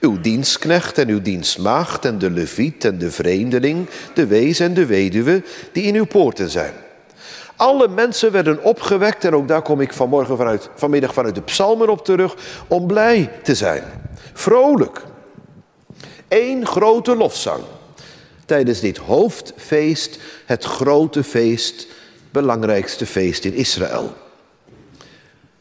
uw 0.00 0.20
dienstknecht 0.20 0.98
en 0.98 1.08
uw 1.08 1.22
dienstmaagd 1.22 2.04
en 2.04 2.18
de 2.18 2.30
leviet 2.30 2.84
en 2.84 2.98
de 2.98 3.10
vreemdeling, 3.10 3.88
de 4.14 4.26
wees 4.26 4.60
en 4.60 4.74
de 4.74 4.86
weduwe 4.86 5.42
die 5.72 5.84
in 5.84 5.94
uw 5.94 6.06
poorten 6.06 6.50
zijn. 6.50 6.72
Alle 7.56 7.88
mensen 7.88 8.32
werden 8.32 8.62
opgewekt 8.62 9.24
en 9.24 9.34
ook 9.34 9.48
daar 9.48 9.62
kom 9.62 9.80
ik 9.80 9.92
vanmorgen 9.92 10.36
vanuit, 10.36 10.70
vanmiddag 10.74 11.12
vanuit 11.12 11.34
de 11.34 11.42
psalmen 11.42 11.88
op 11.88 12.04
terug, 12.04 12.36
om 12.68 12.86
blij 12.86 13.30
te 13.42 13.54
zijn. 13.54 13.82
Vrolijk. 14.32 15.02
Eén 16.28 16.66
grote 16.66 17.16
lofzang. 17.16 17.62
Tijdens 18.44 18.80
dit 18.80 18.96
hoofdfeest, 18.96 20.18
het 20.46 20.64
grote 20.64 21.24
feest, 21.24 21.86
belangrijkste 22.30 23.06
feest 23.06 23.44
in 23.44 23.54
Israël. 23.54 24.12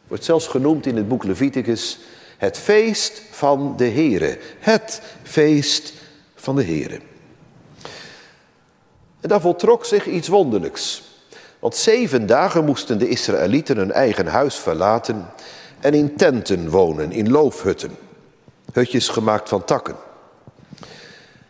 Wordt 0.08 0.24
zelfs 0.24 0.48
genoemd 0.48 0.86
in 0.86 0.96
het 0.96 1.08
boek 1.08 1.24
Leviticus 1.24 2.00
het 2.40 2.58
feest 2.58 3.22
van 3.32 3.74
de 3.78 3.90
Here. 3.90 4.38
Het 4.60 5.02
feest 5.24 5.94
van 6.36 6.56
de 6.56 6.64
Here. 6.64 7.00
En 9.22 9.30
daar 9.30 9.42
voltrok 9.42 9.86
zich 9.86 10.06
iets 10.06 10.28
wonderlijks. 10.28 11.04
Want 11.60 11.76
zeven 11.76 12.26
dagen 12.26 12.66
moesten 12.66 13.00
de 13.00 13.08
Israëlieten 13.08 13.78
hun 13.78 13.92
eigen 13.92 14.28
huis 14.28 14.56
verlaten 14.56 15.26
en 15.80 15.94
in 15.94 16.16
tenten 16.16 16.70
wonen, 16.70 17.12
in 17.12 17.32
loofhutten. 17.32 17.98
Hutjes 18.74 19.08
gemaakt 19.08 19.50
van 19.50 19.64
takken. 19.64 19.96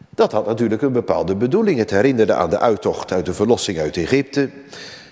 Dat 0.10 0.32
had 0.32 0.46
natuurlijk 0.46 0.82
een 0.82 0.92
bepaalde 0.92 1.36
bedoeling. 1.36 1.78
Het 1.80 1.90
herinnerde 1.90 2.34
aan 2.34 2.50
de 2.50 2.60
uittocht 2.60 3.12
uit 3.12 3.26
de 3.26 3.34
verlossing 3.34 3.80
uit 3.80 3.98
Egypte 3.98 4.50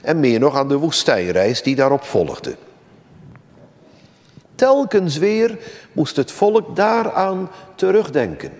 en 0.02 0.20
meer 0.20 0.40
nog 0.40 0.56
aan 0.56 0.68
de 0.68 0.78
woestijnreis 0.78 1.64
die 1.64 1.76
daarop 1.76 2.04
volgde. 2.04 2.56
Telkens 4.58 5.18
weer 5.18 5.58
moest 5.92 6.16
het 6.16 6.32
volk 6.32 6.76
daaraan 6.76 7.50
terugdenken. 7.76 8.52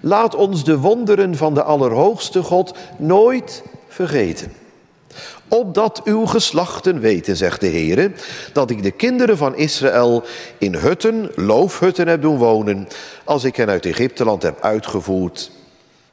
Laat 0.00 0.34
ons 0.34 0.64
de 0.64 0.78
wonderen 0.78 1.36
van 1.36 1.54
de 1.54 1.62
Allerhoogste 1.62 2.42
God 2.42 2.74
nooit 2.96 3.62
vergeten. 3.88 4.52
Opdat 5.48 6.00
uw 6.04 6.26
geslachten 6.26 7.00
weten, 7.00 7.36
zegt 7.36 7.60
de 7.60 7.66
Heer, 7.66 8.12
dat 8.52 8.70
ik 8.70 8.82
de 8.82 8.90
kinderen 8.90 9.36
van 9.36 9.56
Israël 9.56 10.22
in 10.58 10.74
hutten, 10.74 11.30
loofhutten 11.36 12.08
heb 12.08 12.22
doen 12.22 12.38
wonen, 12.38 12.88
als 13.24 13.44
ik 13.44 13.56
hen 13.56 13.68
uit 13.68 13.86
Egypteland 13.86 14.42
heb 14.42 14.60
uitgevoerd. 14.60 15.50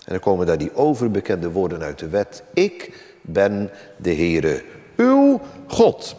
En 0.05 0.11
dan 0.11 0.19
komen 0.19 0.45
daar 0.45 0.57
die 0.57 0.75
overbekende 0.75 1.51
woorden 1.51 1.81
uit 1.81 1.99
de 1.99 2.09
wet. 2.09 2.43
Ik 2.53 2.93
ben 3.21 3.69
de 3.97 4.13
Heere, 4.13 4.63
uw 4.95 5.41
God. 5.67 6.15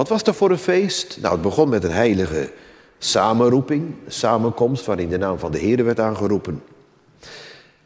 Wat 0.00 0.08
was 0.08 0.22
dat 0.22 0.36
voor 0.36 0.50
een 0.50 0.58
feest? 0.58 1.18
Nou, 1.20 1.32
het 1.32 1.42
begon 1.42 1.68
met 1.68 1.84
een 1.84 1.92
heilige 1.92 2.52
samenroeping, 2.98 3.94
samenkomst 4.06 4.86
waarin 4.86 5.08
de 5.08 5.18
naam 5.18 5.38
van 5.38 5.52
de 5.52 5.58
Heer 5.58 5.84
werd 5.84 6.00
aangeroepen. 6.00 6.62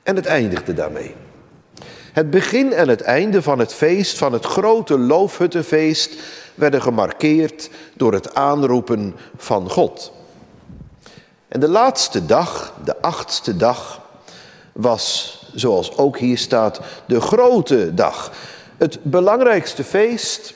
En 0.03 0.17
het 0.17 0.27
eindigde 0.27 0.75
daarmee. 0.75 1.15
Het 2.13 2.31
begin 2.31 2.73
en 2.73 2.89
het 2.89 3.01
einde 3.01 3.43
van 3.43 3.59
het 3.59 3.75
feest, 3.75 4.19
van 4.19 4.33
het 4.33 4.45
grote 4.45 4.99
loofhuttenfeest, 4.99 6.15
werden 6.55 6.83
gemarkeerd 6.83 7.71
door 7.95 8.13
het 8.13 8.35
aanroepen 8.35 9.15
van 9.37 9.71
God. 9.71 10.13
En 11.49 11.61
de 11.61 11.69
laatste 11.69 12.27
dag, 12.27 12.75
de 12.85 13.01
achtste 13.01 13.57
dag, 13.57 14.01
was, 14.73 15.39
zoals 15.55 15.97
ook 15.97 16.19
hier 16.19 16.39
staat, 16.39 16.81
de 17.07 17.21
grote 17.21 17.95
dag. 17.95 18.33
Het 18.77 18.99
belangrijkste 19.03 19.85
feest 19.85 20.55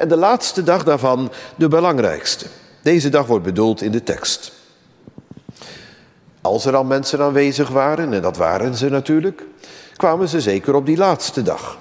en 0.00 0.08
de 0.08 0.16
laatste 0.16 0.62
dag 0.62 0.84
daarvan 0.84 1.32
de 1.56 1.68
belangrijkste. 1.68 2.46
Deze 2.82 3.08
dag 3.08 3.26
wordt 3.26 3.44
bedoeld 3.44 3.82
in 3.82 3.92
de 3.92 4.02
tekst. 4.02 4.52
Als 6.40 6.64
er 6.64 6.76
al 6.76 6.84
mensen 6.84 7.20
aanwezig 7.20 7.68
waren, 7.68 8.12
en 8.12 8.22
dat 8.22 8.36
waren 8.36 8.74
ze 8.74 8.88
natuurlijk, 8.88 9.42
kwamen 9.96 10.28
ze 10.28 10.40
zeker 10.40 10.74
op 10.74 10.86
die 10.86 10.96
laatste 10.96 11.42
dag. 11.42 11.78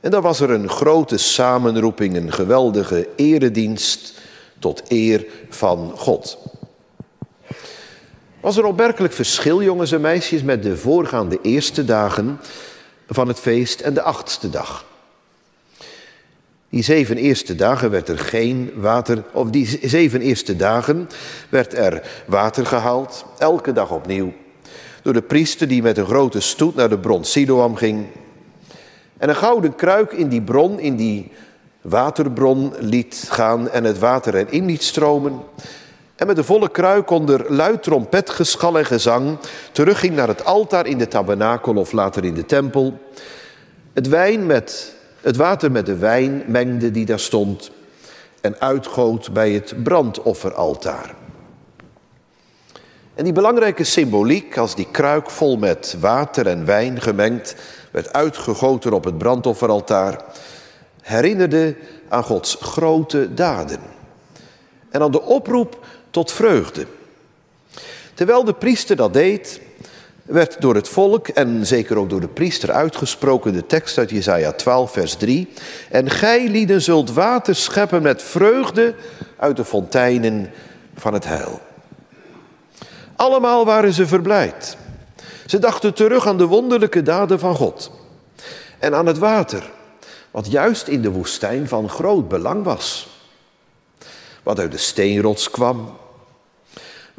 En 0.00 0.10
dan 0.10 0.22
was 0.22 0.40
er 0.40 0.50
een 0.50 0.68
grote 0.68 1.16
samenroeping, 1.16 2.16
een 2.16 2.32
geweldige 2.32 3.08
eredienst 3.16 4.14
tot 4.58 4.82
eer 4.88 5.26
van 5.48 5.92
God. 5.96 6.38
Was 8.40 8.56
er 8.56 8.64
opmerkelijk 8.64 9.12
verschil, 9.12 9.62
jongens 9.62 9.92
en 9.92 10.00
meisjes, 10.00 10.42
met 10.42 10.62
de 10.62 10.76
voorgaande 10.76 11.38
eerste 11.42 11.84
dagen 11.84 12.40
van 13.08 13.28
het 13.28 13.38
feest 13.38 13.80
en 13.80 13.94
de 13.94 14.02
achtste 14.02 14.50
dag? 14.50 14.88
Die 16.70 16.82
zeven 16.82 17.16
eerste 17.16 17.54
dagen 17.54 17.90
werd 17.90 18.08
er 18.08 18.18
geen 18.18 18.72
water, 18.74 19.22
of 19.32 19.50
die 19.50 19.78
zeven 19.82 20.20
eerste 20.20 20.56
dagen 20.56 21.08
werd 21.48 21.74
er 21.74 22.02
water 22.26 22.66
gehaald, 22.66 23.24
elke 23.38 23.72
dag 23.72 23.90
opnieuw, 23.90 24.32
door 25.02 25.12
de 25.12 25.22
priester 25.22 25.68
die 25.68 25.82
met 25.82 25.98
een 25.98 26.06
grote 26.06 26.40
stoet 26.40 26.74
naar 26.74 26.88
de 26.88 26.98
bron 26.98 27.24
Siloam 27.24 27.76
ging. 27.76 28.06
En 29.18 29.28
een 29.28 29.36
gouden 29.36 29.74
kruik 29.74 30.12
in 30.12 30.28
die 30.28 30.42
bron, 30.42 30.78
in 30.80 30.96
die 30.96 31.30
waterbron 31.80 32.72
liet 32.78 33.26
gaan 33.30 33.70
en 33.70 33.84
het 33.84 33.98
water 33.98 34.34
erin 34.34 34.66
liet 34.66 34.82
stromen. 34.82 35.40
En 36.16 36.26
met 36.26 36.36
de 36.36 36.44
volle 36.44 36.70
kruik 36.70 37.10
onder 37.10 37.52
luid 37.52 37.82
trompetgeschal 37.82 38.78
en 38.78 38.86
gezang 38.86 39.38
terugging 39.72 40.14
naar 40.14 40.28
het 40.28 40.44
altaar 40.44 40.86
in 40.86 40.98
de 40.98 41.08
tabernakel 41.08 41.74
of 41.74 41.92
later 41.92 42.24
in 42.24 42.34
de 42.34 42.46
tempel. 42.46 42.98
Het, 43.92 44.08
wijn 44.08 44.46
met, 44.46 44.94
het 45.20 45.36
water 45.36 45.70
met 45.70 45.86
de 45.86 45.96
wijn 45.96 46.44
mengde 46.46 46.90
die 46.90 47.06
daar 47.06 47.20
stond 47.20 47.70
en 48.40 48.60
uitgoot 48.60 49.32
bij 49.32 49.50
het 49.50 49.82
brandofferaltaar. 49.82 51.14
En 53.14 53.24
die 53.24 53.32
belangrijke 53.32 53.84
symboliek, 53.84 54.58
als 54.58 54.74
die 54.74 54.88
kruik 54.90 55.30
vol 55.30 55.56
met 55.56 55.96
water 56.00 56.46
en 56.46 56.64
wijn 56.64 57.00
gemengd 57.00 57.54
werd 57.90 58.12
uitgegoten 58.12 58.92
op 58.92 59.04
het 59.04 59.18
brandofferaltaar, 59.18 60.24
herinnerde 61.02 61.76
aan 62.08 62.24
Gods 62.24 62.56
grote 62.60 63.34
daden 63.34 63.80
en 64.90 65.00
aan 65.00 65.10
de 65.10 65.22
oproep 65.22 65.86
tot 66.10 66.32
vreugde. 66.32 66.86
Terwijl 68.14 68.44
de 68.44 68.54
priester 68.54 68.96
dat 68.96 69.12
deed, 69.12 69.60
werd 70.30 70.60
door 70.60 70.74
het 70.74 70.88
volk 70.88 71.28
en 71.28 71.66
zeker 71.66 71.96
ook 71.98 72.10
door 72.10 72.20
de 72.20 72.28
priester 72.28 72.72
uitgesproken 72.72 73.52
de 73.52 73.66
tekst 73.66 73.98
uit 73.98 74.10
Jesaja 74.10 74.52
12 74.52 74.92
vers 74.92 75.14
3. 75.14 75.48
En 75.90 76.10
gij 76.10 76.48
lieden 76.48 76.82
zult 76.82 77.12
water 77.12 77.54
scheppen 77.54 78.02
met 78.02 78.22
vreugde 78.22 78.94
uit 79.36 79.56
de 79.56 79.64
fonteinen 79.64 80.50
van 80.94 81.12
het 81.12 81.24
heil. 81.24 81.60
Allemaal 83.16 83.64
waren 83.64 83.92
ze 83.92 84.06
verblijd. 84.06 84.76
Ze 85.46 85.58
dachten 85.58 85.94
terug 85.94 86.26
aan 86.26 86.38
de 86.38 86.46
wonderlijke 86.46 87.02
daden 87.02 87.38
van 87.38 87.54
God 87.54 87.90
en 88.78 88.94
aan 88.94 89.06
het 89.06 89.18
water, 89.18 89.70
wat 90.30 90.50
juist 90.50 90.88
in 90.88 91.02
de 91.02 91.10
woestijn 91.10 91.68
van 91.68 91.88
groot 91.88 92.28
belang 92.28 92.64
was. 92.64 93.08
Wat 94.42 94.58
uit 94.58 94.72
de 94.72 94.78
steenrots 94.78 95.50
kwam, 95.50 95.96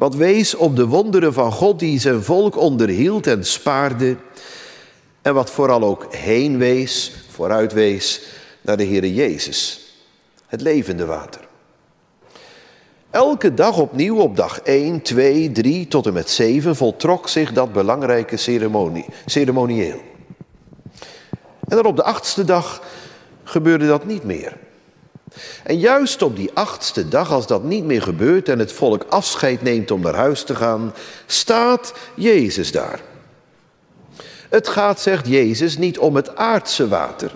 wat 0.02 0.14
wees 0.14 0.54
op 0.54 0.76
de 0.76 0.86
wonderen 0.86 1.32
van 1.32 1.52
God 1.52 1.78
die 1.78 2.00
zijn 2.00 2.22
volk 2.22 2.56
onderhield 2.56 3.26
en 3.26 3.44
spaarde. 3.44 4.16
En 5.22 5.34
wat 5.34 5.50
vooral 5.50 5.82
ook 5.82 6.14
heen 6.14 6.58
wees, 6.58 7.12
vooruit 7.28 7.72
wees 7.72 8.22
naar 8.60 8.76
de 8.76 8.84
Heere 8.84 9.14
Jezus, 9.14 9.80
het 10.46 10.60
levende 10.60 11.04
water. 11.04 11.40
Elke 13.10 13.54
dag 13.54 13.78
opnieuw 13.78 14.16
op 14.16 14.36
dag 14.36 14.60
1, 14.60 15.02
2, 15.02 15.52
3 15.52 15.88
tot 15.88 16.06
en 16.06 16.12
met 16.12 16.30
7 16.30 16.76
voltrok 16.76 17.28
zich 17.28 17.52
dat 17.52 17.72
belangrijke 17.72 18.36
ceremonie, 18.36 19.06
ceremonieel. 19.26 20.00
En 21.68 21.76
dan 21.76 21.86
op 21.86 21.96
de 21.96 22.04
achtste 22.04 22.44
dag 22.44 22.82
gebeurde 23.44 23.86
dat 23.86 24.06
niet 24.06 24.24
meer. 24.24 24.56
En 25.62 25.78
juist 25.78 26.22
op 26.22 26.36
die 26.36 26.50
achtste 26.54 27.08
dag, 27.08 27.32
als 27.32 27.46
dat 27.46 27.64
niet 27.64 27.84
meer 27.84 28.02
gebeurt 28.02 28.48
en 28.48 28.58
het 28.58 28.72
volk 28.72 29.04
afscheid 29.08 29.62
neemt 29.62 29.90
om 29.90 30.00
naar 30.00 30.14
huis 30.14 30.44
te 30.44 30.54
gaan, 30.54 30.94
staat 31.26 31.92
Jezus 32.14 32.72
daar. 32.72 33.00
Het 34.48 34.68
gaat, 34.68 35.00
zegt 35.00 35.26
Jezus, 35.26 35.78
niet 35.78 35.98
om 35.98 36.16
het 36.16 36.36
aardse 36.36 36.88
water. 36.88 37.32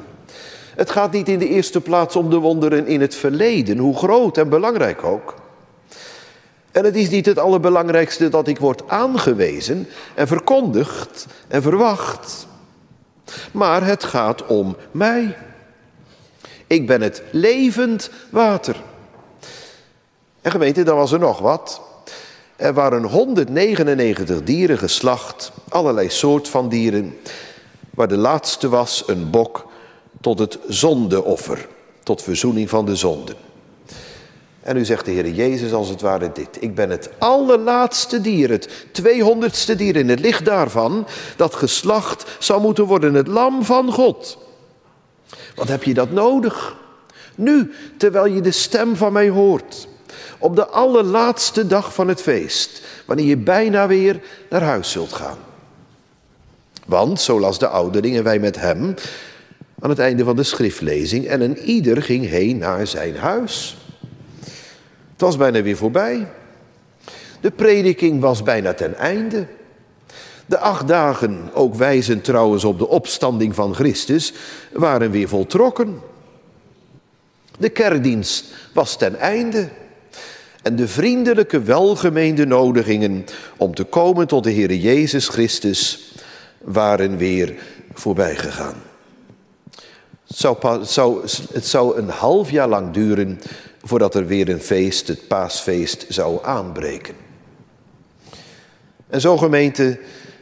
Het 0.74 0.90
gaat 0.90 1.12
niet 1.12 1.28
in 1.28 1.38
de 1.38 1.48
eerste 1.48 1.80
plaats 1.80 2.16
om 2.16 2.30
de 2.30 2.36
wonderen 2.36 2.86
in 2.86 3.00
het 3.00 3.14
verleden, 3.14 3.78
hoe 3.78 3.96
groot 3.96 4.38
en 4.38 4.48
belangrijk 4.48 5.04
ook. 5.04 5.34
En 6.72 6.84
het 6.84 6.96
is 6.96 7.08
niet 7.08 7.26
het 7.26 7.38
allerbelangrijkste 7.38 8.28
dat 8.28 8.48
ik 8.48 8.58
word 8.58 8.82
aangewezen 8.88 9.88
en 10.14 10.26
verkondigd 10.26 11.26
en 11.48 11.62
verwacht. 11.62 12.46
Maar 13.52 13.86
het 13.86 14.04
gaat 14.04 14.46
om 14.46 14.76
mij. 14.90 15.36
Ik 16.66 16.86
ben 16.86 17.00
het 17.00 17.22
levend 17.30 18.10
water. 18.30 18.82
En 20.42 20.50
gemeente, 20.50 20.82
dan 20.82 20.96
was 20.96 21.12
er 21.12 21.18
nog 21.18 21.38
wat. 21.38 21.80
Er 22.56 22.74
waren 22.74 23.02
199 23.04 24.42
dieren 24.42 24.78
geslacht, 24.78 25.52
allerlei 25.68 26.10
soort 26.10 26.48
van 26.48 26.68
dieren, 26.68 27.18
waar 27.90 28.08
de 28.08 28.16
laatste 28.16 28.68
was 28.68 29.02
een 29.06 29.30
bok 29.30 29.66
tot 30.20 30.38
het 30.38 30.58
zondeoffer, 30.68 31.68
tot 32.02 32.22
verzoening 32.22 32.68
van 32.68 32.86
de 32.86 32.96
zonden. 32.96 33.36
En 34.60 34.76
nu 34.76 34.84
zegt 34.84 35.04
de 35.04 35.10
Heer 35.10 35.30
Jezus 35.30 35.72
als 35.72 35.88
het 35.88 36.00
ware 36.00 36.32
dit. 36.32 36.62
Ik 36.62 36.74
ben 36.74 36.90
het 36.90 37.10
allerlaatste 37.18 38.20
dier, 38.20 38.50
het 38.50 38.68
tweehonderdste 38.92 39.76
dier 39.76 39.96
in 39.96 40.08
het 40.08 40.20
licht 40.20 40.44
daarvan, 40.44 41.06
dat 41.36 41.54
geslacht 41.54 42.36
zou 42.38 42.60
moeten 42.60 42.84
worden, 42.84 43.14
het 43.14 43.26
lam 43.26 43.64
van 43.64 43.92
God. 43.92 44.38
Wat 45.56 45.68
heb 45.68 45.82
je 45.82 45.94
dat 45.94 46.10
nodig? 46.10 46.76
Nu, 47.34 47.72
terwijl 47.96 48.26
je 48.26 48.40
de 48.40 48.50
stem 48.50 48.96
van 48.96 49.12
mij 49.12 49.28
hoort. 49.28 49.88
Op 50.38 50.56
de 50.56 50.66
allerlaatste 50.66 51.66
dag 51.66 51.94
van 51.94 52.08
het 52.08 52.22
feest, 52.22 52.82
wanneer 53.06 53.26
je 53.26 53.36
bijna 53.36 53.86
weer 53.86 54.20
naar 54.50 54.62
huis 54.62 54.90
zult 54.90 55.12
gaan. 55.12 55.38
Want, 56.86 57.20
zo 57.20 57.40
las 57.40 57.58
de 57.58 57.68
ouderling 57.68 58.16
en 58.16 58.22
wij 58.22 58.38
met 58.38 58.60
hem, 58.60 58.94
aan 59.80 59.90
het 59.90 59.98
einde 59.98 60.24
van 60.24 60.36
de 60.36 60.42
schriftlezing, 60.42 61.26
en 61.26 61.40
een 61.40 61.58
ieder 61.58 62.02
ging 62.02 62.28
heen 62.28 62.58
naar 62.58 62.86
zijn 62.86 63.16
huis. 63.16 63.76
Het 65.12 65.20
was 65.20 65.36
bijna 65.36 65.62
weer 65.62 65.76
voorbij. 65.76 66.28
De 67.40 67.50
prediking 67.50 68.20
was 68.20 68.42
bijna 68.42 68.74
ten 68.74 68.94
einde. 68.94 69.46
De 70.46 70.58
acht 70.58 70.88
dagen, 70.88 71.50
ook 71.54 71.74
wijzend 71.74 72.24
trouwens 72.24 72.64
op 72.64 72.78
de 72.78 72.88
opstanding 72.88 73.54
van 73.54 73.74
Christus, 73.74 74.32
waren 74.72 75.10
weer 75.10 75.28
voltrokken. 75.28 76.00
De 77.58 77.68
kerkdienst 77.68 78.44
was 78.72 78.96
ten 78.96 79.18
einde. 79.18 79.68
En 80.62 80.76
de 80.76 80.88
vriendelijke, 80.88 81.62
welgemeende 81.62 82.46
nodigingen 82.46 83.24
om 83.56 83.74
te 83.74 83.84
komen 83.84 84.26
tot 84.26 84.44
de 84.44 84.50
Heer 84.50 84.74
Jezus 84.74 85.28
Christus 85.28 86.12
waren 86.60 87.16
weer 87.16 87.54
voorbij 87.92 88.36
gegaan. 88.36 88.82
Het 90.26 90.36
zou, 90.36 90.84
zou, 90.84 91.22
het 91.52 91.66
zou 91.66 91.98
een 91.98 92.08
half 92.08 92.50
jaar 92.50 92.68
lang 92.68 92.92
duren 92.92 93.40
voordat 93.82 94.14
er 94.14 94.26
weer 94.26 94.48
een 94.48 94.60
feest, 94.60 95.08
het 95.08 95.28
paasfeest, 95.28 96.06
zou 96.08 96.44
aanbreken. 96.44 97.14
En 99.08 99.20
zo 99.20 99.36
gemeente 99.36 99.98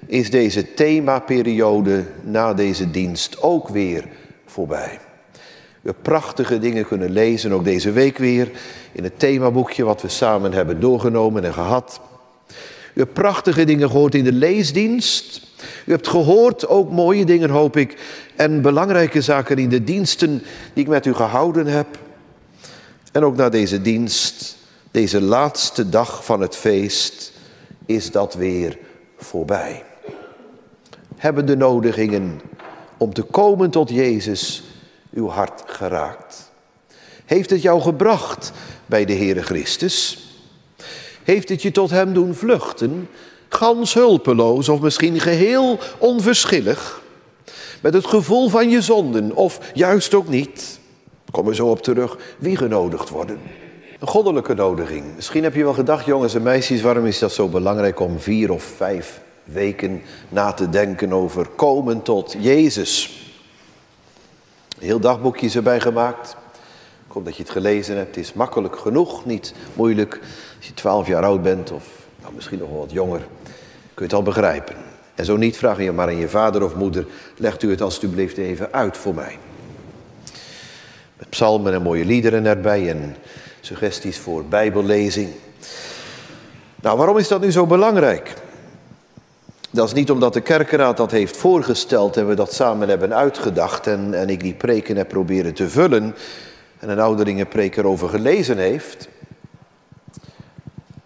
is 0.06 0.30
deze 0.30 0.74
themaperiode 0.74 2.04
na 2.22 2.54
deze 2.54 2.90
dienst 2.90 3.42
ook 3.42 3.68
weer 3.68 4.04
voorbij. 4.46 4.98
We 5.80 5.94
prachtige 6.02 6.58
dingen 6.58 6.86
kunnen 6.86 7.10
lezen, 7.10 7.52
ook 7.52 7.64
deze 7.64 7.92
week 7.92 8.18
weer, 8.18 8.50
in 8.92 9.04
het 9.04 9.18
themaboekje 9.18 9.84
wat 9.84 10.02
we 10.02 10.08
samen 10.08 10.52
hebben 10.52 10.80
doorgenomen 10.80 11.44
en 11.44 11.52
gehad. 11.52 12.00
U 12.94 13.00
hebt 13.00 13.12
prachtige 13.12 13.64
dingen 13.64 13.90
gehoord 13.90 14.14
in 14.14 14.24
de 14.24 14.32
leesdienst. 14.32 15.42
U 15.86 15.90
hebt 15.90 16.08
gehoord, 16.08 16.68
ook 16.68 16.90
mooie 16.90 17.24
dingen 17.24 17.50
hoop 17.50 17.76
ik, 17.76 17.96
en 18.36 18.62
belangrijke 18.62 19.20
zaken 19.20 19.58
in 19.58 19.68
de 19.68 19.84
diensten 19.84 20.42
die 20.72 20.84
ik 20.84 20.88
met 20.88 21.06
u 21.06 21.14
gehouden 21.14 21.66
heb. 21.66 21.86
En 23.12 23.24
ook 23.24 23.36
na 23.36 23.48
deze 23.48 23.82
dienst, 23.82 24.56
deze 24.90 25.20
laatste 25.20 25.88
dag 25.88 26.24
van 26.24 26.40
het 26.40 26.56
feest, 26.56 27.32
is 27.86 28.10
dat 28.10 28.34
weer 28.34 28.78
voorbij. 29.16 29.82
Hebben 31.16 31.46
de 31.46 31.56
nodigingen 31.56 32.40
om 32.96 33.12
te 33.12 33.22
komen 33.22 33.70
tot 33.70 33.90
Jezus 33.90 34.62
uw 35.12 35.28
hart 35.28 35.62
geraakt? 35.66 36.52
Heeft 37.24 37.50
het 37.50 37.62
jou 37.62 37.80
gebracht 37.80 38.52
bij 38.86 39.04
de 39.04 39.12
Heere 39.12 39.42
Christus? 39.42 40.28
Heeft 41.22 41.48
het 41.48 41.62
je 41.62 41.70
tot 41.70 41.90
Hem 41.90 42.12
doen 42.12 42.34
vluchten, 42.34 43.08
gans 43.48 43.94
hulpeloos 43.94 44.68
of 44.68 44.80
misschien 44.80 45.20
geheel 45.20 45.78
onverschillig, 45.98 47.02
met 47.82 47.94
het 47.94 48.06
gevoel 48.06 48.48
van 48.48 48.70
je 48.70 48.80
zonden 48.80 49.34
of 49.34 49.58
juist 49.74 50.14
ook 50.14 50.28
niet? 50.28 50.80
Kom 51.30 51.48
er 51.48 51.54
zo 51.54 51.66
op 51.66 51.82
terug, 51.82 52.16
wie 52.38 52.56
genodigd 52.56 53.08
worden. 53.08 53.38
Een 54.00 54.08
goddelijke 54.08 54.54
nodiging. 54.54 55.14
Misschien 55.14 55.42
heb 55.42 55.54
je 55.54 55.64
wel 55.64 55.72
gedacht, 55.72 56.04
jongens 56.04 56.34
en 56.34 56.42
meisjes, 56.42 56.80
waarom 56.80 57.06
is 57.06 57.18
dat 57.18 57.32
zo 57.32 57.48
belangrijk 57.48 58.00
om 58.00 58.18
vier 58.18 58.52
of 58.52 58.62
vijf 58.62 59.22
weken 59.44 60.02
na 60.28 60.52
te 60.52 60.68
denken 60.68 61.12
over 61.12 61.48
komen 61.48 62.02
tot 62.02 62.34
Jezus? 62.38 63.22
Heel 64.78 65.00
dagboekje 65.00 65.46
is 65.46 65.56
erbij 65.56 65.80
gemaakt. 65.80 66.36
Ik 67.06 67.12
hoop 67.12 67.24
dat 67.24 67.36
je 67.36 67.42
het 67.42 67.52
gelezen 67.52 67.96
hebt. 67.96 68.16
Het 68.16 68.24
is 68.24 68.32
makkelijk 68.32 68.76
genoeg, 68.76 69.24
niet 69.24 69.54
moeilijk. 69.74 70.20
Als 70.56 70.66
je 70.66 70.74
twaalf 70.74 71.06
jaar 71.06 71.24
oud 71.24 71.42
bent 71.42 71.70
of 71.70 71.84
nou, 72.22 72.34
misschien 72.34 72.58
nog 72.58 72.70
wat 72.70 72.92
jonger, 72.92 73.20
kun 73.20 73.26
je 73.94 74.02
het 74.02 74.12
al 74.12 74.22
begrijpen. 74.22 74.76
En 75.14 75.24
zo 75.24 75.36
niet, 75.36 75.56
vraag 75.56 75.78
je 75.78 75.92
maar 75.92 76.08
aan 76.08 76.16
je 76.16 76.28
vader 76.28 76.64
of 76.64 76.74
moeder, 76.74 77.06
legt 77.36 77.62
u 77.62 77.70
het 77.70 77.80
alstublieft 77.80 78.36
even 78.36 78.72
uit 78.72 78.96
voor 78.96 79.14
mij. 79.14 79.38
Met 81.18 81.28
psalmen 81.28 81.72
en 81.72 81.82
mooie 81.82 82.04
liederen 82.04 82.46
erbij 82.46 82.90
en 82.90 83.16
suggesties 83.60 84.18
voor 84.18 84.44
bijbellezing. 84.44 85.28
Nou, 86.80 86.98
waarom 86.98 87.18
is 87.18 87.28
dat 87.28 87.40
nu 87.40 87.52
zo 87.52 87.66
belangrijk? 87.66 88.34
Dat 89.74 89.86
is 89.86 89.92
niet 89.92 90.10
omdat 90.10 90.32
de 90.32 90.40
kerkenraad 90.40 90.96
dat 90.96 91.10
heeft 91.10 91.36
voorgesteld 91.36 92.16
en 92.16 92.28
we 92.28 92.34
dat 92.34 92.52
samen 92.52 92.88
hebben 92.88 93.14
uitgedacht 93.14 93.86
en, 93.86 94.14
en 94.14 94.28
ik 94.28 94.40
die 94.40 94.54
preken 94.54 94.96
heb 94.96 95.08
proberen 95.08 95.54
te 95.54 95.68
vullen 95.68 96.14
en 96.78 96.88
een 96.88 96.98
ouderingenpreek 96.98 97.76
erover 97.76 98.08
gelezen 98.08 98.58
heeft. 98.58 99.08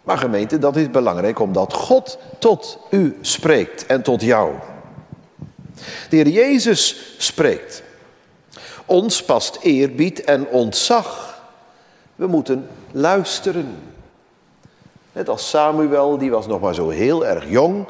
Maar 0.03 0.19
gemeente, 0.19 0.59
dat 0.59 0.77
is 0.77 0.91
belangrijk 0.91 1.39
omdat 1.39 1.73
God 1.73 2.19
tot 2.39 2.79
u 2.91 3.17
spreekt 3.21 3.87
en 3.87 4.03
tot 4.03 4.23
jou. 4.23 4.53
De 6.09 6.17
Heer 6.17 6.29
Jezus 6.29 7.15
spreekt. 7.19 7.83
Ons 8.87 9.25
past 9.25 9.59
eerbied 9.63 10.25
en 10.25 10.47
ontzag. 10.47 11.41
We 12.15 12.27
moeten 12.27 12.69
luisteren. 12.91 13.77
Net 15.13 15.29
als 15.29 15.49
Samuel, 15.49 16.19
die 16.19 16.31
was 16.31 16.47
nog 16.47 16.61
maar 16.61 16.75
zo 16.75 16.89
heel 16.89 17.27
erg 17.27 17.49
jong. 17.49 17.87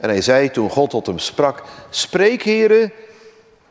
En 0.00 0.08
hij 0.08 0.22
zei 0.22 0.50
toen 0.50 0.70
God 0.70 0.90
tot 0.90 1.06
hem 1.06 1.18
sprak, 1.18 1.62
spreek 1.90 2.42
heren, 2.42 2.92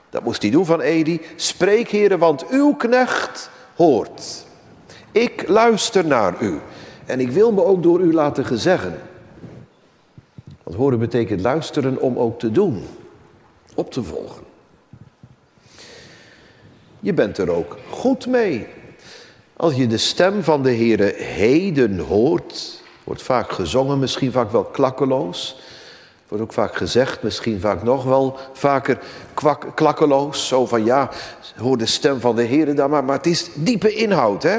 dat 0.09 0.23
moest 0.23 0.41
hij 0.41 0.51
doen 0.51 0.65
van 0.65 0.81
Edi, 0.81 1.21
spreek 1.35 1.89
heren, 1.89 2.19
want 2.19 2.49
uw 2.49 2.73
knecht 2.73 3.49
hoort. 3.75 4.45
Ik 5.11 5.47
luister 5.47 6.05
naar 6.05 6.35
u 6.41 6.59
en 7.05 7.19
ik 7.19 7.31
wil 7.31 7.51
me 7.51 7.63
ook 7.63 7.83
door 7.83 7.99
u 7.99 8.13
laten 8.13 8.45
gezeggen. 8.45 9.01
Want 10.63 10.77
horen 10.77 10.99
betekent 10.99 11.41
luisteren 11.41 12.01
om 12.01 12.17
ook 12.17 12.39
te 12.39 12.51
doen, 12.51 12.83
op 13.75 13.91
te 13.91 14.03
volgen. 14.03 14.43
Je 16.99 17.13
bent 17.13 17.37
er 17.37 17.51
ook 17.51 17.77
goed 17.89 18.27
mee. 18.27 18.67
Als 19.55 19.75
je 19.75 19.87
de 19.87 19.97
stem 19.97 20.43
van 20.43 20.63
de 20.63 20.75
Heere 20.75 21.13
heden 21.15 21.99
hoort, 21.99 22.81
wordt 23.03 23.21
vaak 23.21 23.51
gezongen, 23.51 23.99
misschien 23.99 24.31
vaak 24.31 24.51
wel 24.51 24.63
klakkeloos. 24.63 25.59
Wordt 26.29 26.43
ook 26.43 26.53
vaak 26.53 26.75
gezegd, 26.75 27.23
misschien 27.23 27.59
vaak 27.59 27.83
nog 27.83 28.03
wel 28.03 28.37
vaker 28.53 28.99
kwak, 29.33 29.65
klakkeloos. 29.75 30.47
Zo 30.47 30.65
van 30.65 30.85
ja, 30.85 31.09
hoor 31.57 31.77
de 31.77 31.85
stem 31.85 32.19
van 32.19 32.35
de 32.35 32.43
Heer 32.43 32.75
daar 32.75 32.89
maar. 32.89 33.03
Maar 33.03 33.17
het 33.17 33.25
is 33.25 33.49
diepe 33.53 33.93
inhoud. 33.93 34.43
Hè? 34.43 34.57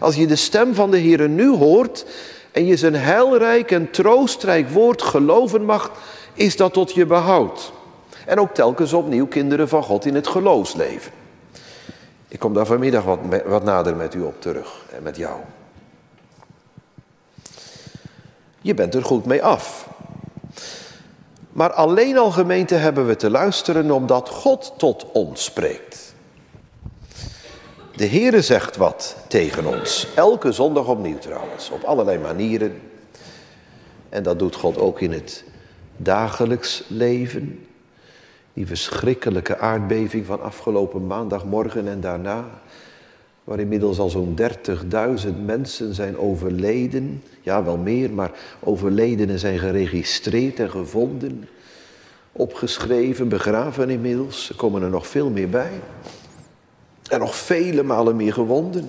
Als 0.00 0.14
je 0.14 0.26
de 0.26 0.36
stem 0.36 0.74
van 0.74 0.90
de 0.90 0.96
Heer 0.96 1.28
nu 1.28 1.56
hoort 1.56 2.04
en 2.52 2.66
je 2.66 2.76
zijn 2.76 2.94
heilrijk 2.94 3.70
en 3.70 3.90
troostrijk 3.90 4.70
woord 4.70 5.02
geloven 5.02 5.64
mag, 5.64 5.90
is 6.32 6.56
dat 6.56 6.72
tot 6.72 6.94
je 6.94 7.06
behoud. 7.06 7.72
En 8.26 8.40
ook 8.40 8.54
telkens 8.54 8.92
opnieuw 8.92 9.26
kinderen 9.26 9.68
van 9.68 9.82
God 9.82 10.04
in 10.04 10.14
het 10.14 10.26
geloofsleven. 10.26 11.12
Ik 12.28 12.38
kom 12.38 12.54
daar 12.54 12.66
vanmiddag 12.66 13.04
wat, 13.04 13.18
wat 13.46 13.64
nader 13.64 13.96
met 13.96 14.14
u 14.14 14.20
op 14.20 14.40
terug 14.40 14.84
en 14.96 15.02
met 15.02 15.16
jou. 15.16 15.40
Je 18.60 18.74
bent 18.74 18.94
er 18.94 19.04
goed 19.04 19.26
mee 19.26 19.42
af. 19.42 19.90
Maar 21.52 21.72
alleen 21.72 22.18
al 22.18 22.30
gemeente 22.30 22.74
hebben 22.74 23.06
we 23.06 23.16
te 23.16 23.30
luisteren 23.30 23.90
omdat 23.90 24.28
God 24.28 24.74
tot 24.76 25.06
ons 25.12 25.44
spreekt. 25.44 26.14
De 27.96 28.06
Heere 28.06 28.42
zegt 28.42 28.76
wat 28.76 29.16
tegen 29.28 29.66
ons. 29.66 30.06
Elke 30.14 30.52
zondag 30.52 30.86
opnieuw 30.86 31.18
trouwens. 31.18 31.70
Op 31.70 31.82
allerlei 31.82 32.18
manieren. 32.18 32.80
En 34.08 34.22
dat 34.22 34.38
doet 34.38 34.54
God 34.54 34.78
ook 34.78 35.00
in 35.00 35.12
het 35.12 35.44
dagelijks 35.96 36.84
leven. 36.88 37.66
Die 38.52 38.66
verschrikkelijke 38.66 39.58
aardbeving 39.58 40.26
van 40.26 40.42
afgelopen 40.42 41.06
maandagmorgen 41.06 41.88
en 41.88 42.00
daarna. 42.00 42.44
Waar 43.44 43.60
inmiddels 43.60 43.98
al 43.98 44.08
zo'n 44.08 44.38
30.000 44.40 45.44
mensen 45.44 45.94
zijn 45.94 46.18
overleden. 46.18 47.22
Ja, 47.40 47.64
wel 47.64 47.76
meer, 47.76 48.10
maar 48.10 48.30
overledenen 48.60 49.38
zijn 49.38 49.58
geregistreerd 49.58 50.58
en 50.58 50.70
gevonden. 50.70 51.48
Opgeschreven, 52.32 53.28
begraven 53.28 53.90
inmiddels. 53.90 54.48
Er 54.48 54.56
komen 54.56 54.82
er 54.82 54.90
nog 54.90 55.06
veel 55.06 55.30
meer 55.30 55.48
bij. 55.48 55.70
En 57.08 57.18
nog 57.18 57.36
vele 57.36 57.82
malen 57.82 58.16
meer 58.16 58.32
gewonden. 58.32 58.88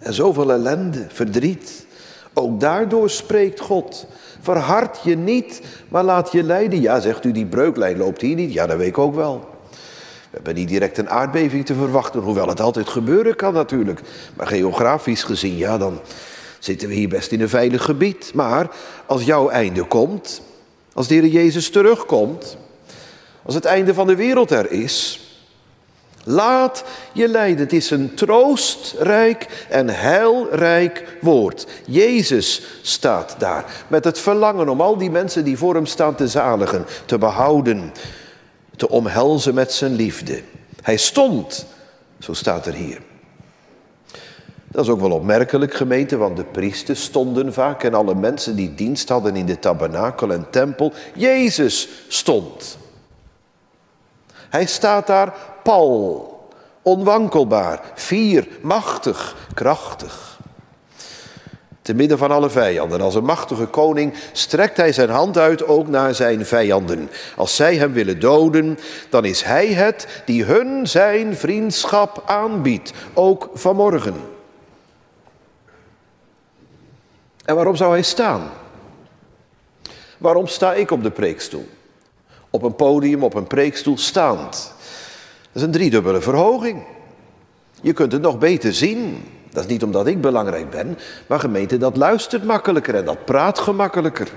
En 0.00 0.14
zoveel 0.14 0.52
ellende, 0.52 1.06
verdriet. 1.08 1.86
Ook 2.34 2.60
daardoor 2.60 3.10
spreekt 3.10 3.60
God. 3.60 4.06
Verhard 4.40 5.02
je 5.02 5.16
niet, 5.16 5.62
maar 5.88 6.04
laat 6.04 6.32
je 6.32 6.42
leiden. 6.42 6.80
Ja, 6.80 7.00
zegt 7.00 7.24
u, 7.24 7.32
die 7.32 7.46
breuklijn 7.46 7.96
loopt 7.96 8.20
hier 8.20 8.36
niet. 8.36 8.52
Ja, 8.52 8.66
dat 8.66 8.76
weet 8.76 8.86
ik 8.86 8.98
ook 8.98 9.14
wel. 9.14 9.48
We 10.30 10.36
hebben 10.36 10.54
niet 10.54 10.68
direct 10.68 10.98
een 10.98 11.10
aardbeving 11.10 11.66
te 11.66 11.74
verwachten, 11.74 12.20
hoewel 12.20 12.48
het 12.48 12.60
altijd 12.60 12.88
gebeuren 12.88 13.36
kan 13.36 13.54
natuurlijk. 13.54 14.00
Maar 14.34 14.46
geografisch 14.46 15.22
gezien, 15.22 15.56
ja, 15.56 15.78
dan 15.78 16.00
zitten 16.58 16.88
we 16.88 16.94
hier 16.94 17.08
best 17.08 17.32
in 17.32 17.40
een 17.40 17.48
veilig 17.48 17.84
gebied. 17.84 18.30
Maar 18.34 18.70
als 19.06 19.24
jouw 19.24 19.48
einde 19.48 19.84
komt, 19.84 20.42
als 20.92 21.06
de 21.06 21.14
Heer 21.14 21.26
Jezus 21.26 21.70
terugkomt, 21.70 22.56
als 23.42 23.54
het 23.54 23.64
einde 23.64 23.94
van 23.94 24.06
de 24.06 24.16
wereld 24.16 24.50
er 24.50 24.70
is, 24.70 25.20
laat 26.24 26.84
je 27.12 27.28
leiden. 27.28 27.64
Het 27.64 27.72
is 27.72 27.90
een 27.90 28.14
troostrijk 28.14 29.66
en 29.68 29.88
heilrijk 29.88 31.16
woord. 31.20 31.66
Jezus 31.86 32.62
staat 32.82 33.34
daar 33.38 33.84
met 33.88 34.04
het 34.04 34.18
verlangen 34.18 34.68
om 34.68 34.80
al 34.80 34.96
die 34.96 35.10
mensen 35.10 35.44
die 35.44 35.58
voor 35.58 35.74
hem 35.74 35.86
staan 35.86 36.14
te 36.14 36.28
zaligen, 36.28 36.86
te 37.04 37.18
behouden, 37.18 37.92
te 38.80 38.88
omhelzen 38.88 39.54
met 39.54 39.72
zijn 39.72 39.92
liefde. 39.92 40.42
Hij 40.82 40.96
stond, 40.96 41.66
zo 42.18 42.32
staat 42.32 42.66
er 42.66 42.72
hier. 42.72 43.00
Dat 44.66 44.84
is 44.84 44.90
ook 44.90 45.00
wel 45.00 45.10
opmerkelijk 45.10 45.74
gemeente, 45.74 46.16
want 46.16 46.36
de 46.36 46.44
priesters 46.44 47.02
stonden 47.02 47.52
vaak 47.52 47.82
en 47.82 47.94
alle 47.94 48.14
mensen 48.14 48.56
die 48.56 48.74
dienst 48.74 49.08
hadden 49.08 49.36
in 49.36 49.46
de 49.46 49.58
tabernakel 49.58 50.32
en 50.32 50.46
tempel. 50.50 50.92
Jezus 51.14 51.88
stond. 52.08 52.78
Hij 54.32 54.66
staat 54.66 55.06
daar 55.06 55.34
pal, 55.62 56.48
onwankelbaar, 56.82 57.80
fier, 57.94 58.48
machtig, 58.62 59.36
krachtig. 59.54 60.39
Te 61.90 61.96
midden 61.96 62.18
van 62.18 62.30
alle 62.30 62.50
vijanden. 62.50 63.00
Als 63.00 63.14
een 63.14 63.24
machtige 63.24 63.66
koning 63.66 64.14
strekt 64.32 64.76
hij 64.76 64.92
zijn 64.92 65.08
hand 65.08 65.38
uit 65.38 65.66
ook 65.66 65.88
naar 65.88 66.14
zijn 66.14 66.46
vijanden. 66.46 67.10
Als 67.36 67.56
zij 67.56 67.76
hem 67.76 67.92
willen 67.92 68.20
doden, 68.20 68.78
dan 69.08 69.24
is 69.24 69.42
hij 69.42 69.66
het 69.66 70.22
die 70.24 70.44
hun 70.44 70.86
zijn 70.86 71.36
vriendschap 71.36 72.22
aanbiedt, 72.26 72.92
ook 73.14 73.50
vanmorgen. 73.54 74.14
En 77.44 77.54
waarom 77.54 77.76
zou 77.76 77.90
hij 77.90 78.02
staan? 78.02 78.50
Waarom 80.18 80.46
sta 80.46 80.74
ik 80.74 80.90
op 80.90 81.02
de 81.02 81.10
preekstoel? 81.10 81.68
Op 82.50 82.62
een 82.62 82.76
podium, 82.76 83.22
op 83.24 83.34
een 83.34 83.46
preekstoel, 83.46 83.98
staand. 83.98 84.74
Dat 85.42 85.52
is 85.52 85.62
een 85.62 85.70
driedubbele 85.70 86.20
verhoging. 86.20 86.82
Je 87.82 87.92
kunt 87.92 88.12
het 88.12 88.22
nog 88.22 88.38
beter 88.38 88.74
zien. 88.74 89.24
Dat 89.50 89.64
is 89.64 89.70
niet 89.70 89.82
omdat 89.82 90.06
ik 90.06 90.20
belangrijk 90.20 90.70
ben, 90.70 90.98
maar 91.26 91.40
gemeente 91.40 91.76
dat 91.76 91.96
luistert 91.96 92.44
makkelijker 92.44 92.94
en 92.94 93.04
dat 93.04 93.24
praat 93.24 93.58
gemakkelijker. 93.58 94.28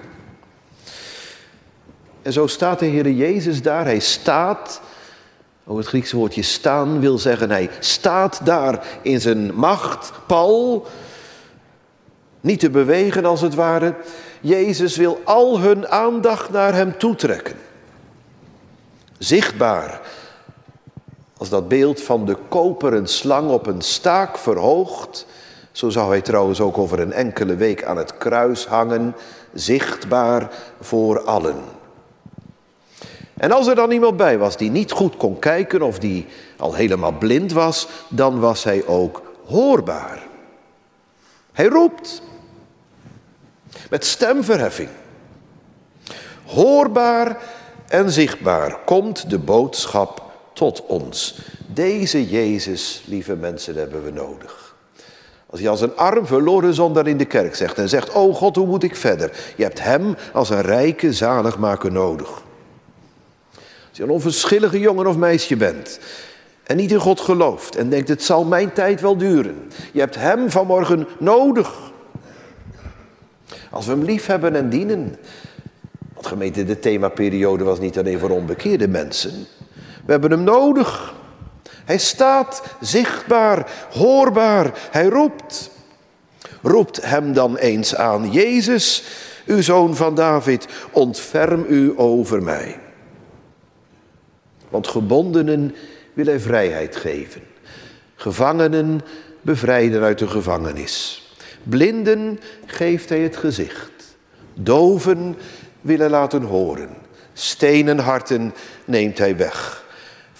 En 2.21 2.33
zo 2.33 2.47
staat 2.47 2.79
de 2.79 2.85
Heer 2.85 3.09
Jezus 3.09 3.61
daar. 3.61 3.85
Hij 3.85 3.99
staat, 3.99 4.81
ook 5.65 5.77
het 5.77 5.87
Griekse 5.87 6.15
woordje 6.15 6.41
staan 6.41 6.99
wil 6.99 7.17
zeggen, 7.17 7.49
hij 7.49 7.69
staat 7.79 8.39
daar 8.43 8.85
in 9.01 9.21
zijn 9.21 9.53
macht, 9.55 10.11
Paul, 10.27 10.87
niet 12.41 12.59
te 12.59 12.69
bewegen 12.69 13.25
als 13.25 13.41
het 13.41 13.55
ware. 13.55 13.95
Jezus 14.41 14.95
wil 14.95 15.21
al 15.23 15.59
hun 15.59 15.87
aandacht 15.87 16.49
naar 16.49 16.73
hem 16.73 16.97
toetrekken. 16.97 17.55
Zichtbaar 19.17 20.01
als 21.37 21.49
dat 21.49 21.67
beeld 21.67 22.01
van 22.01 22.25
de 22.25 22.37
koperen 22.49 23.07
slang 23.07 23.49
op 23.49 23.67
een 23.67 23.81
staak 23.81 24.37
verhoogd. 24.37 25.25
Zo 25.71 25.89
zou 25.89 26.09
hij 26.09 26.21
trouwens 26.21 26.61
ook 26.61 26.77
over 26.77 26.99
een 26.99 27.13
enkele 27.13 27.55
week 27.55 27.83
aan 27.83 27.97
het 27.97 28.17
kruis 28.17 28.65
hangen, 28.65 29.15
zichtbaar 29.53 30.51
voor 30.79 31.21
allen. 31.21 31.63
En 33.37 33.51
als 33.51 33.67
er 33.67 33.75
dan 33.75 33.91
iemand 33.91 34.17
bij 34.17 34.37
was 34.37 34.57
die 34.57 34.71
niet 34.71 34.91
goed 34.91 35.17
kon 35.17 35.39
kijken 35.39 35.81
of 35.81 35.99
die 35.99 36.25
al 36.57 36.73
helemaal 36.73 37.11
blind 37.11 37.51
was, 37.51 37.87
dan 38.09 38.39
was 38.39 38.63
hij 38.63 38.85
ook 38.85 39.21
hoorbaar. 39.45 40.27
Hij 41.51 41.65
roept 41.65 42.21
met 43.89 44.05
stemverheffing. 44.05 44.89
Hoorbaar 46.45 47.37
en 47.87 48.11
zichtbaar 48.11 48.77
komt 48.85 49.29
de 49.29 49.39
boodschap 49.39 50.22
tot 50.53 50.85
ons. 50.85 51.39
Deze 51.73 52.29
Jezus, 52.29 53.03
lieve 53.05 53.35
mensen, 53.35 53.75
hebben 53.75 54.03
we 54.03 54.11
nodig. 54.11 54.75
Als 55.45 55.61
je 55.61 55.69
als 55.69 55.81
een 55.81 55.95
arm 55.95 56.25
verloren 56.25 56.73
zondaar 56.73 57.07
in 57.07 57.17
de 57.17 57.25
kerk 57.25 57.55
zegt 57.55 57.77
en 57.77 57.89
zegt, 57.89 58.13
oh 58.13 58.35
God, 58.35 58.55
hoe 58.55 58.65
moet 58.65 58.83
ik 58.83 58.95
verder? 58.95 59.31
Je 59.55 59.63
hebt 59.63 59.83
hem 59.83 60.15
als 60.33 60.49
een 60.49 60.61
rijke 60.61 61.13
zaligmaker 61.13 61.91
nodig. 61.91 62.29
Als 63.89 63.97
je 63.97 64.03
een 64.03 64.09
onverschillige 64.09 64.79
jongen 64.79 65.07
of 65.07 65.17
meisje 65.17 65.55
bent 65.55 65.99
en 66.63 66.77
niet 66.77 66.91
in 66.91 66.99
God 66.99 67.19
gelooft 67.19 67.75
en 67.75 67.89
denkt 67.89 68.09
het 68.09 68.23
zal 68.23 68.45
mijn 68.45 68.73
tijd 68.73 69.01
wel 69.01 69.17
duren. 69.17 69.67
Je 69.91 69.99
hebt 69.99 70.15
Hem 70.15 70.49
vanmorgen 70.49 71.07
nodig. 71.19 71.91
Als 73.69 73.85
we 73.85 73.91
Hem 73.91 74.03
lief 74.03 74.25
hebben 74.25 74.55
en 74.55 74.69
dienen. 74.69 75.15
Want 76.13 76.27
gemeente, 76.27 76.63
de 76.63 76.79
themaperiode 76.79 77.63
was 77.63 77.79
niet 77.79 77.97
alleen 77.97 78.19
voor 78.19 78.29
onbekeerde 78.29 78.87
mensen. 78.87 79.47
We 80.05 80.11
hebben 80.11 80.31
Hem 80.31 80.43
nodig. 80.43 81.13
Hij 81.85 81.97
staat 81.97 82.63
zichtbaar, 82.79 83.71
hoorbaar. 83.91 84.71
Hij 84.91 85.05
roept. 85.05 85.69
Roept 86.61 87.05
Hem 87.05 87.33
dan 87.33 87.57
eens 87.57 87.95
aan. 87.95 88.31
Jezus, 88.31 89.03
uw 89.45 89.61
zoon 89.61 89.95
van 89.95 90.15
David, 90.15 90.67
ontferm 90.91 91.65
u 91.67 91.93
over 91.95 92.43
mij. 92.43 92.79
Want 94.69 94.87
gebondenen 94.87 95.75
wil 96.13 96.25
hij 96.25 96.39
vrijheid 96.39 96.95
geven. 96.95 97.41
Gevangenen 98.15 99.01
bevrijden 99.41 100.01
uit 100.01 100.19
de 100.19 100.27
gevangenis. 100.27 101.27
Blinden 101.63 102.39
geeft 102.65 103.09
hij 103.09 103.19
het 103.19 103.37
gezicht. 103.37 104.17
Doven 104.53 105.35
wil 105.81 105.97
hij 105.97 106.09
laten 106.09 106.41
horen. 106.41 106.89
Stenen 107.33 107.99
harten 107.99 108.53
neemt 108.85 109.17
hij 109.17 109.37
weg. 109.37 109.82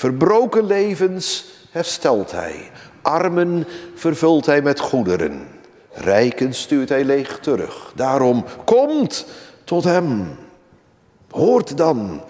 Verbroken 0.04 0.66
levens 0.66 1.46
herstelt 1.72 2.32
hij. 2.32 2.72
Armen 3.02 3.68
vervult 3.96 4.46
hij 4.46 4.62
met 4.62 4.80
goederen. 4.80 5.48
Rijken 5.94 6.54
stuurt 6.54 6.90
hij 6.90 7.04
leeg 7.04 7.40
terug. 7.40 7.92
Daarom 7.96 8.46
komt 8.66 9.26
tot 9.64 9.84
hem. 9.84 10.36
Hoort 11.30 11.78
dan, 11.78 12.24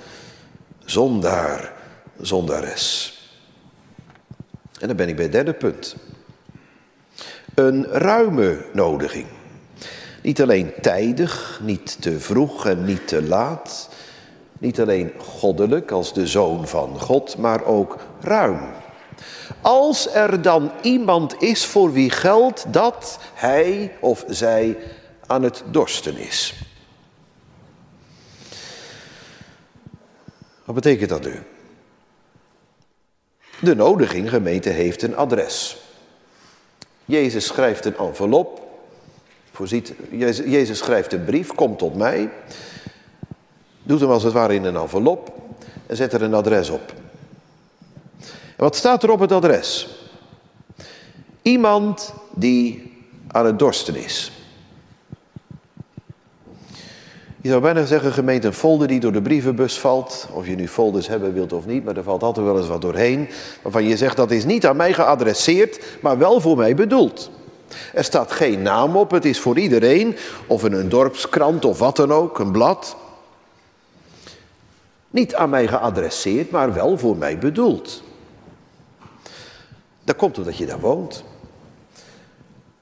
zondaar, 0.85 1.73
zondares. 2.21 3.17
En 4.79 4.87
dan 4.87 4.95
ben 4.95 5.07
ik 5.07 5.15
bij 5.15 5.23
het 5.23 5.33
derde 5.33 5.53
punt. 5.53 5.95
Een 7.53 7.85
ruime 7.85 8.65
nodiging. 8.73 9.27
Niet 10.21 10.41
alleen 10.41 10.71
tijdig, 10.81 11.59
niet 11.63 12.01
te 12.01 12.19
vroeg 12.19 12.65
en 12.65 12.85
niet 12.85 13.07
te 13.07 13.23
laat. 13.23 13.89
Niet 14.63 14.79
alleen 14.79 15.11
goddelijk 15.17 15.91
als 15.91 16.13
de 16.13 16.27
zoon 16.27 16.67
van 16.67 16.99
God, 16.99 17.37
maar 17.37 17.63
ook 17.63 17.97
ruim. 18.21 18.59
Als 19.61 20.13
er 20.13 20.41
dan 20.41 20.71
iemand 20.81 21.41
is 21.41 21.65
voor 21.65 21.91
wie 21.91 22.09
geldt 22.09 22.65
dat 22.73 23.19
hij 23.33 23.95
of 23.99 24.23
zij 24.27 24.77
aan 25.25 25.43
het 25.43 25.63
dorsten 25.71 26.17
is. 26.17 26.53
Wat 30.65 30.75
betekent 30.75 31.09
dat 31.09 31.23
nu? 31.23 31.39
De 33.61 33.75
nodiging, 33.75 34.29
gemeente, 34.29 34.69
heeft 34.69 35.01
een 35.01 35.15
adres. 35.15 35.77
Jezus 37.05 37.45
schrijft 37.45 37.85
een 37.85 37.97
envelop. 37.97 38.61
Voorziet, 39.51 39.93
Jezus 40.45 40.77
schrijft 40.77 41.13
een 41.13 41.25
brief, 41.25 41.53
kom 41.53 41.77
tot 41.77 41.95
mij. 41.95 42.29
Doet 43.83 43.99
hem 43.99 44.09
als 44.09 44.23
het 44.23 44.33
ware 44.33 44.55
in 44.55 44.63
een 44.63 44.75
envelop 44.75 45.31
en 45.85 45.95
zet 45.95 46.13
er 46.13 46.21
een 46.21 46.33
adres 46.33 46.69
op. 46.69 46.93
En 48.19 48.63
wat 48.63 48.75
staat 48.75 49.03
er 49.03 49.11
op 49.11 49.19
het 49.19 49.31
adres? 49.31 49.87
Iemand 51.41 52.13
die 52.35 52.91
aan 53.27 53.45
het 53.45 53.59
dorsten 53.59 53.95
is. 53.95 54.31
Je 57.41 57.49
zou 57.49 57.61
bijna 57.61 57.85
zeggen, 57.85 58.11
gemeente, 58.11 58.47
een 58.47 58.53
folder 58.53 58.87
die 58.87 58.99
door 58.99 59.11
de 59.11 59.21
brievenbus 59.21 59.79
valt. 59.79 60.27
Of 60.33 60.47
je 60.47 60.55
nu 60.55 60.67
folders 60.67 61.07
hebben 61.07 61.33
wilt 61.33 61.53
of 61.53 61.65
niet, 61.65 61.83
maar 61.83 61.97
er 61.97 62.03
valt 62.03 62.23
altijd 62.23 62.45
wel 62.45 62.57
eens 62.57 62.67
wat 62.67 62.81
doorheen. 62.81 63.29
Waarvan 63.61 63.87
je 63.87 63.97
zegt, 63.97 64.17
dat 64.17 64.31
is 64.31 64.45
niet 64.45 64.65
aan 64.65 64.75
mij 64.75 64.93
geadresseerd, 64.93 65.79
maar 66.01 66.17
wel 66.17 66.41
voor 66.41 66.57
mij 66.57 66.75
bedoeld. 66.75 67.31
Er 67.93 68.03
staat 68.03 68.31
geen 68.31 68.61
naam 68.61 68.95
op, 68.95 69.11
het 69.11 69.25
is 69.25 69.39
voor 69.39 69.57
iedereen. 69.57 70.15
Of 70.47 70.65
in 70.65 70.73
een 70.73 70.89
dorpskrant 70.89 71.65
of 71.65 71.79
wat 71.79 71.95
dan 71.95 72.13
ook, 72.13 72.39
een 72.39 72.51
blad. 72.51 72.95
Niet 75.13 75.35
aan 75.35 75.49
mij 75.49 75.67
geadresseerd, 75.67 76.51
maar 76.51 76.73
wel 76.73 76.97
voor 76.97 77.17
mij 77.17 77.37
bedoeld. 77.37 78.03
Dat 80.03 80.15
komt 80.15 80.37
omdat 80.37 80.57
je 80.57 80.65
daar 80.65 80.79
woont. 80.79 81.23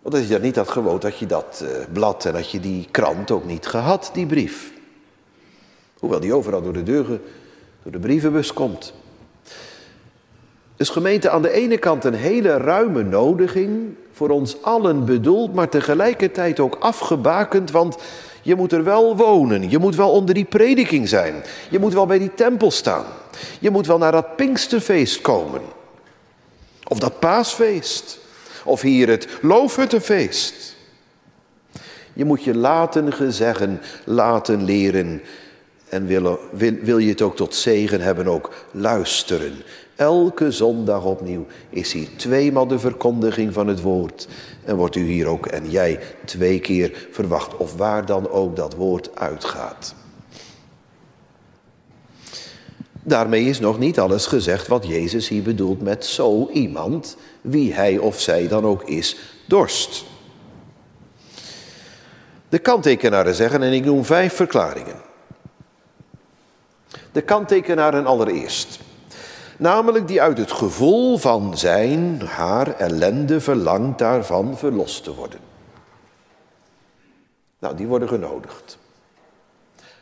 Want 0.01 0.15
als 0.15 0.23
je 0.23 0.29
dat 0.29 0.41
niet 0.41 0.55
had 0.55 0.69
gewoond, 0.69 1.03
had 1.03 1.17
je 1.17 1.25
dat 1.25 1.63
uh, 1.63 1.69
blad 1.93 2.25
en 2.25 2.33
had 2.33 2.51
je 2.51 2.59
die 2.59 2.87
krant 2.91 3.31
ook 3.31 3.45
niet 3.45 3.65
gehad, 3.65 4.09
die 4.13 4.25
brief. 4.25 4.71
Hoewel 5.99 6.19
die 6.19 6.33
overal 6.33 6.61
door 6.61 6.73
de 6.73 6.83
deuren, 6.83 7.21
door 7.83 7.91
de 7.91 7.99
brievenbus 7.99 8.53
komt. 8.53 8.93
Dus 10.75 10.89
gemeente 10.89 11.29
aan 11.29 11.41
de 11.41 11.51
ene 11.51 11.77
kant 11.77 12.03
een 12.03 12.13
hele 12.13 12.57
ruime 12.57 13.03
nodiging, 13.03 13.95
voor 14.11 14.29
ons 14.29 14.61
allen 14.61 15.05
bedoeld, 15.05 15.53
maar 15.53 15.69
tegelijkertijd 15.69 16.59
ook 16.59 16.75
afgebakend, 16.79 17.71
want 17.71 17.97
je 18.41 18.55
moet 18.55 18.71
er 18.71 18.83
wel 18.83 19.17
wonen, 19.17 19.69
je 19.69 19.77
moet 19.77 19.95
wel 19.95 20.11
onder 20.11 20.33
die 20.33 20.45
prediking 20.45 21.09
zijn, 21.09 21.43
je 21.69 21.79
moet 21.79 21.93
wel 21.93 22.05
bij 22.05 22.19
die 22.19 22.33
tempel 22.33 22.71
staan, 22.71 23.05
je 23.59 23.69
moet 23.69 23.87
wel 23.87 23.97
naar 23.97 24.11
dat 24.11 24.35
Pinksterfeest 24.35 25.21
komen, 25.21 25.61
of 26.87 26.99
dat 26.99 27.19
paasfeest. 27.19 28.19
Of 28.63 28.81
hier 28.81 29.09
het 29.09 29.27
loofhuttenfeest. 29.41 30.75
Je 32.13 32.25
moet 32.25 32.43
je 32.43 32.55
laten 32.55 33.13
gezeggen, 33.13 33.81
laten 34.03 34.63
leren. 34.63 35.21
En 35.89 36.05
wil, 36.05 36.39
wil, 36.51 36.73
wil 36.81 36.97
je 36.97 37.09
het 37.09 37.21
ook 37.21 37.35
tot 37.35 37.55
zegen 37.55 38.01
hebben, 38.01 38.27
ook 38.27 38.53
luisteren. 38.71 39.53
Elke 39.95 40.51
zondag 40.51 41.03
opnieuw 41.03 41.45
is 41.69 41.93
hier 41.93 42.07
tweemaal 42.15 42.67
de 42.67 42.79
verkondiging 42.79 43.53
van 43.53 43.67
het 43.67 43.81
woord. 43.81 44.27
En 44.63 44.75
wordt 44.75 44.95
u 44.95 45.05
hier 45.05 45.27
ook 45.27 45.45
en 45.45 45.69
jij 45.69 45.99
twee 46.25 46.59
keer 46.59 47.07
verwacht, 47.11 47.57
of 47.57 47.75
waar 47.75 48.05
dan 48.05 48.29
ook 48.29 48.55
dat 48.55 48.75
woord 48.75 49.15
uitgaat. 49.15 49.95
Daarmee 53.03 53.45
is 53.45 53.59
nog 53.59 53.79
niet 53.79 53.99
alles 53.99 54.25
gezegd 54.25 54.67
wat 54.67 54.87
Jezus 54.87 55.27
hier 55.27 55.43
bedoelt 55.43 55.81
met 55.81 56.05
zo 56.05 56.49
iemand, 56.53 57.17
wie 57.41 57.73
hij 57.73 57.97
of 57.97 58.19
zij 58.19 58.47
dan 58.47 58.65
ook 58.65 58.83
is, 58.83 59.17
dorst. 59.47 60.05
De 62.49 62.59
kanttekenaren 62.59 63.35
zeggen, 63.35 63.63
en 63.63 63.73
ik 63.73 63.85
noem 63.85 64.05
vijf 64.05 64.33
verklaringen. 64.33 65.01
De 67.11 67.21
kanttekenaren 67.21 68.05
allereerst. 68.05 68.79
Namelijk 69.61 70.07
die 70.07 70.21
uit 70.21 70.37
het 70.37 70.51
gevoel 70.51 71.17
van 71.17 71.57
zijn, 71.57 72.21
haar 72.21 72.75
ellende 72.75 73.41
verlangt 73.41 73.99
daarvan 73.99 74.57
verlost 74.57 75.03
te 75.03 75.15
worden. 75.15 75.39
Nou, 77.59 77.75
die 77.75 77.87
worden 77.87 78.07
genodigd. 78.07 78.77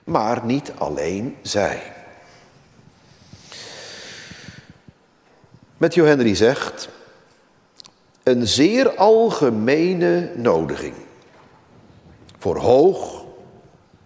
Maar 0.04 0.46
niet 0.46 0.72
alleen 0.78 1.38
zij. 1.42 1.94
Matthew 5.78 6.06
Henry 6.06 6.36
zegt, 6.36 6.90
een 8.24 8.48
zeer 8.48 8.96
algemene 8.96 10.32
nodiging. 10.36 10.96
Voor 12.38 12.58
hoog 12.58 13.26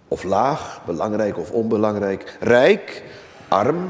of 0.07 0.23
laag, 0.23 0.81
belangrijk 0.85 1.37
of 1.37 1.51
onbelangrijk, 1.51 2.37
rijk, 2.39 3.03
arm, 3.47 3.89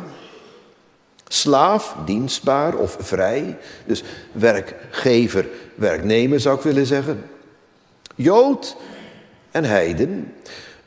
slaaf, 1.28 1.96
dienstbaar 2.06 2.76
of 2.76 2.98
vrij. 3.00 3.58
Dus 3.86 4.04
werkgever, 4.32 5.48
werknemer 5.76 6.40
zou 6.40 6.58
ik 6.58 6.64
willen 6.64 6.86
zeggen. 6.86 7.30
Jood 8.16 8.76
en 9.52 9.64
heiden. 9.64 10.34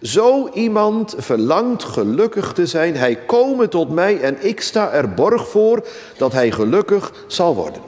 Zo 0.02 0.48
iemand 0.48 1.14
verlangt 1.18 1.84
gelukkig 1.84 2.52
te 2.52 2.66
zijn. 2.66 2.96
Hij 2.96 3.16
komen 3.16 3.70
tot 3.70 3.90
mij 3.90 4.20
en 4.20 4.46
ik 4.46 4.60
sta 4.60 4.92
er 4.92 5.14
borg 5.14 5.48
voor 5.48 5.86
dat 6.16 6.32
hij 6.32 6.50
gelukkig 6.50 7.12
zal 7.26 7.54
worden. 7.54 7.82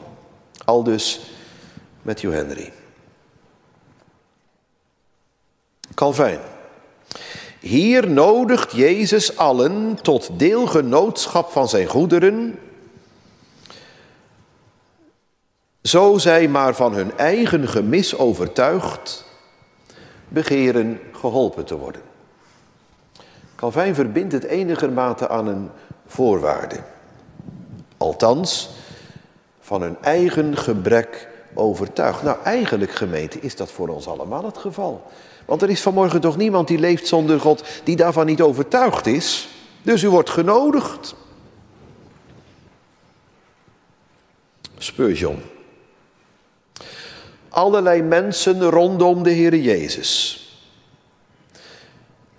Aldus 0.64 1.20
Matthew 2.02 2.32
Henry. 2.32 2.72
Calvijn. 5.94 6.40
Hier 7.60 8.10
nodigt 8.10 8.72
Jezus 8.72 9.36
allen 9.36 9.98
tot 10.02 10.30
deelgenootschap 10.32 11.50
van 11.50 11.68
zijn 11.68 11.86
goederen, 11.86 12.58
zo 15.82 16.18
zij 16.18 16.48
maar 16.48 16.74
van 16.74 16.92
hun 16.94 17.18
eigen 17.18 17.68
gemis 17.68 18.16
overtuigd 18.16 19.24
begeren 20.28 21.00
geholpen 21.12 21.64
te 21.64 21.76
worden. 21.76 22.02
Calvijn 23.54 23.94
verbindt 23.94 24.32
het 24.32 24.44
enigermate 24.44 25.28
aan 25.28 25.46
een 25.46 25.70
voorwaarde. 26.06 26.76
Althans, 27.96 28.70
van 29.60 29.82
hun 29.82 29.96
eigen 30.00 30.56
gebrek 30.56 31.28
overtuigd. 31.54 32.22
Nou, 32.22 32.36
eigenlijk 32.44 32.90
gemeente 32.90 33.40
is 33.40 33.56
dat 33.56 33.70
voor 33.70 33.88
ons 33.88 34.08
allemaal 34.08 34.44
het 34.44 34.58
geval. 34.58 35.02
Want 35.48 35.62
er 35.62 35.70
is 35.70 35.80
vanmorgen 35.80 36.20
toch 36.20 36.36
niemand 36.36 36.68
die 36.68 36.78
leeft 36.78 37.06
zonder 37.06 37.40
God 37.40 37.64
die 37.84 37.96
daarvan 37.96 38.26
niet 38.26 38.40
overtuigd 38.40 39.06
is. 39.06 39.48
Dus 39.82 40.02
u 40.02 40.08
wordt 40.08 40.30
genodigd. 40.30 41.14
Spurgeon. 44.78 45.42
Allerlei 47.48 48.02
mensen 48.02 48.62
rondom 48.62 49.22
de 49.22 49.30
Heer 49.30 49.56
Jezus. 49.56 50.42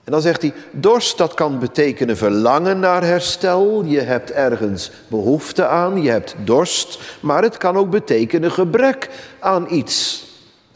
En 0.04 0.12
dan 0.12 0.22
zegt 0.22 0.42
hij, 0.42 0.54
dorst 0.72 1.18
dat 1.18 1.34
kan 1.34 1.60
betekenen 1.60 2.18
verlangen 2.18 2.80
naar 2.80 3.04
herstel. 3.04 3.84
Je 3.84 4.02
hebt 4.02 4.32
ergens 4.32 4.92
behoefte 5.08 5.66
aan, 5.66 6.02
je 6.02 6.10
hebt 6.10 6.36
dorst. 6.44 7.00
Maar 7.20 7.44
het 7.44 7.58
kan 7.58 7.78
ook 7.78 7.90
betekenen 7.90 8.52
gebrek 8.52 9.10
aan 9.40 9.74
iets. 9.74 10.26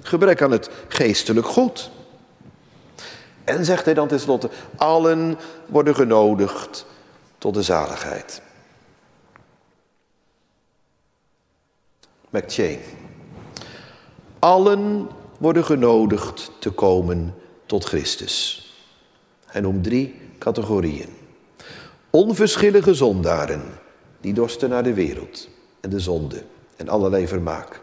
Gebrek 0.02 0.42
aan 0.42 0.52
het 0.52 0.70
geestelijk 0.88 1.48
goed. 1.48 1.92
En 3.44 3.66
zegt 3.66 3.86
hij 3.86 3.94
dan 3.94 4.08
tenslotte, 4.08 4.50
allen 4.76 5.38
worden 5.66 5.96
genodigd 5.96 6.86
tot 7.38 7.54
de 7.54 7.62
zaligheid. 7.62 8.42
McChain. 12.30 12.80
Allen 14.40 15.08
worden 15.38 15.66
genodigd 15.66 16.52
te 16.60 16.72
komen 16.72 17.36
tot 17.66 17.84
Christus. 17.86 18.68
Hij 19.46 19.62
noemt 19.62 19.84
drie 19.84 20.22
categorieën. 20.38 21.10
Onverschillige 22.10 22.94
zondaren, 22.94 23.64
die 24.22 24.34
dorsten 24.34 24.70
naar 24.70 24.84
de 24.84 24.94
wereld 24.94 25.50
en 25.82 25.90
de 25.90 26.00
zonde 26.00 26.44
en 26.76 26.90
allerlei 26.90 27.28
vermaak. 27.28 27.82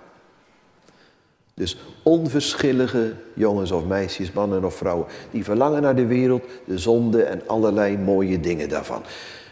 Dus 1.61 1.77
onverschillige 2.03 3.15
jongens 3.35 3.71
of 3.71 3.85
meisjes, 3.85 4.33
mannen 4.33 4.65
of 4.65 4.75
vrouwen, 4.75 5.07
die 5.31 5.45
verlangen 5.45 5.83
naar 5.83 5.97
de 5.97 6.07
wereld, 6.07 6.45
de 6.65 6.79
zonde 6.79 7.23
en 7.23 7.43
allerlei 7.47 7.99
mooie 7.99 8.41
dingen 8.41 8.69
daarvan. 8.69 9.03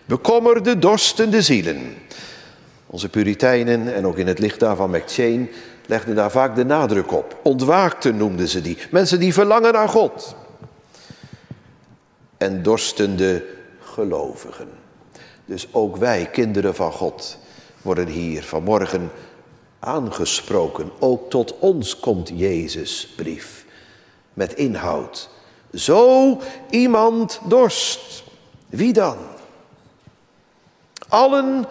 Bekommerde, 0.05 0.79
dorstende 0.79 1.43
zielen. 1.43 1.95
Onze 2.87 3.09
Puritijnen 3.09 3.95
en 3.95 4.07
ook 4.07 4.19
in 4.19 4.27
het 4.27 4.39
licht 4.39 4.61
daarvan 4.61 4.91
McChain 4.91 5.51
legden 5.87 6.15
daar 6.15 6.31
vaak 6.31 6.57
de 6.57 6.65
nadruk 6.65 7.13
op. 7.13 7.37
Ontwaakten 7.43 8.17
noemden 8.17 8.49
ze 8.49 8.61
die. 8.61 8.79
Mensen 8.91 9.19
die 9.19 9.33
verlangen 9.33 9.73
naar 9.73 9.89
God. 9.89 10.37
En 12.37 12.63
dorstende 12.63 13.45
gelovigen. 13.81 14.69
Dus 15.45 15.69
ook 15.71 15.97
wij, 15.97 16.29
kinderen 16.33 16.75
van 16.75 16.93
God, 16.93 17.39
worden 17.83 18.07
hier 18.07 18.43
vanmorgen 18.43 19.11
aangesproken. 19.81 20.91
Ook 20.99 21.31
tot 21.31 21.55
ons 21.59 22.01
komt 22.01 22.31
Jezus 22.35 23.09
brief 23.17 23.65
met 24.35 24.55
inhoud. 24.55 25.31
Zo 25.73 26.39
iemand 26.71 27.41
dorst. 27.45 28.25
Wie 28.69 28.93
dan? 28.93 29.17
Allen 31.09 31.67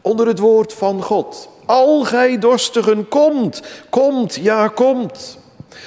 onder 0.00 0.26
het 0.26 0.38
woord 0.38 0.72
van 0.72 1.02
God. 1.02 1.48
Al 1.66 2.04
gij 2.04 2.38
dorstigen, 2.38 3.08
komt, 3.08 3.62
komt, 3.90 4.34
ja, 4.34 4.68
komt. 4.68 5.38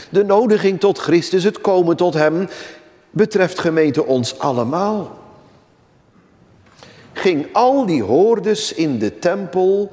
De 0.09 0.23
nodiging 0.23 0.79
tot 0.79 0.97
Christus, 0.97 1.43
het 1.43 1.61
komen 1.61 1.95
tot 1.95 2.13
Hem, 2.13 2.49
betreft 3.09 3.59
gemeente 3.59 4.05
ons 4.05 4.39
allemaal. 4.39 5.17
Ging 7.13 7.47
al 7.53 7.85
die 7.85 8.03
hoordes 8.03 8.73
in 8.73 8.99
de 8.99 9.19
tempel 9.19 9.91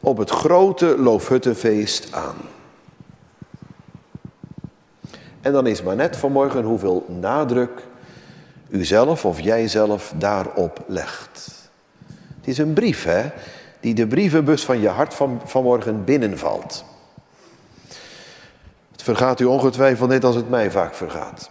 op 0.00 0.16
het 0.16 0.30
grote 0.30 0.98
Loofhuttenfeest 0.98 2.12
aan. 2.12 2.36
En 5.40 5.52
dan 5.52 5.66
is 5.66 5.82
maar 5.82 5.96
net 5.96 6.16
vanmorgen 6.16 6.64
hoeveel 6.64 7.06
nadruk 7.20 7.86
u 8.68 8.84
zelf 8.84 9.24
of 9.24 9.40
jijzelf 9.40 10.12
daarop 10.16 10.84
legt. 10.86 11.50
Het 12.36 12.48
is 12.48 12.58
een 12.58 12.72
brief, 12.72 13.04
hè, 13.04 13.24
die 13.80 13.94
de 13.94 14.06
brievenbus 14.06 14.64
van 14.64 14.80
je 14.80 14.88
hart 14.88 15.14
van, 15.14 15.40
vanmorgen 15.44 16.04
binnenvalt. 16.04 16.84
Het 18.92 19.02
vergaat 19.02 19.40
u 19.40 19.44
ongetwijfeld 19.44 20.08
net 20.08 20.24
als 20.24 20.36
het 20.36 20.48
mij 20.48 20.70
vaak 20.70 20.94
vergaat. 20.94 21.50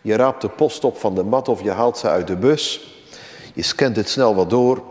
Je 0.00 0.16
raapt 0.16 0.40
de 0.40 0.48
post 0.48 0.84
op 0.84 0.98
van 0.98 1.14
de 1.14 1.22
mat 1.22 1.48
of 1.48 1.62
je 1.62 1.70
haalt 1.70 1.98
ze 1.98 2.08
uit 2.08 2.26
de 2.26 2.36
bus. 2.36 2.92
Je 3.54 3.62
scant 3.62 3.96
het 3.96 4.08
snel 4.08 4.34
wat 4.34 4.50
door. 4.50 4.82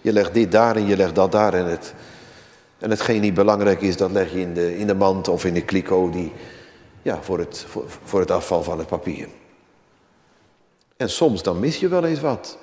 Je 0.00 0.12
legt 0.12 0.34
dit 0.34 0.52
daar 0.52 0.76
en 0.76 0.86
je 0.86 0.96
legt 0.96 1.14
dat 1.14 1.32
daar. 1.32 1.54
En, 1.54 1.66
het, 1.66 1.94
en 2.78 2.90
hetgeen 2.90 3.20
niet 3.20 3.34
belangrijk 3.34 3.80
is, 3.80 3.96
dat 3.96 4.10
leg 4.10 4.32
je 4.32 4.40
in 4.40 4.54
de, 4.54 4.78
in 4.78 4.86
de 4.86 4.94
mand 4.94 5.28
of 5.28 5.44
in 5.44 5.54
de 5.54 5.62
kliko 5.62 6.10
die, 6.10 6.32
ja, 7.02 7.18
voor, 7.22 7.38
het, 7.38 7.64
voor, 7.68 7.84
voor 8.04 8.20
het 8.20 8.30
afval 8.30 8.62
van 8.62 8.78
het 8.78 8.86
papier. 8.86 9.28
En 10.96 11.10
soms 11.10 11.42
dan 11.42 11.58
mis 11.60 11.80
je 11.80 11.88
wel 11.88 12.04
eens 12.04 12.20
wat. 12.20 12.58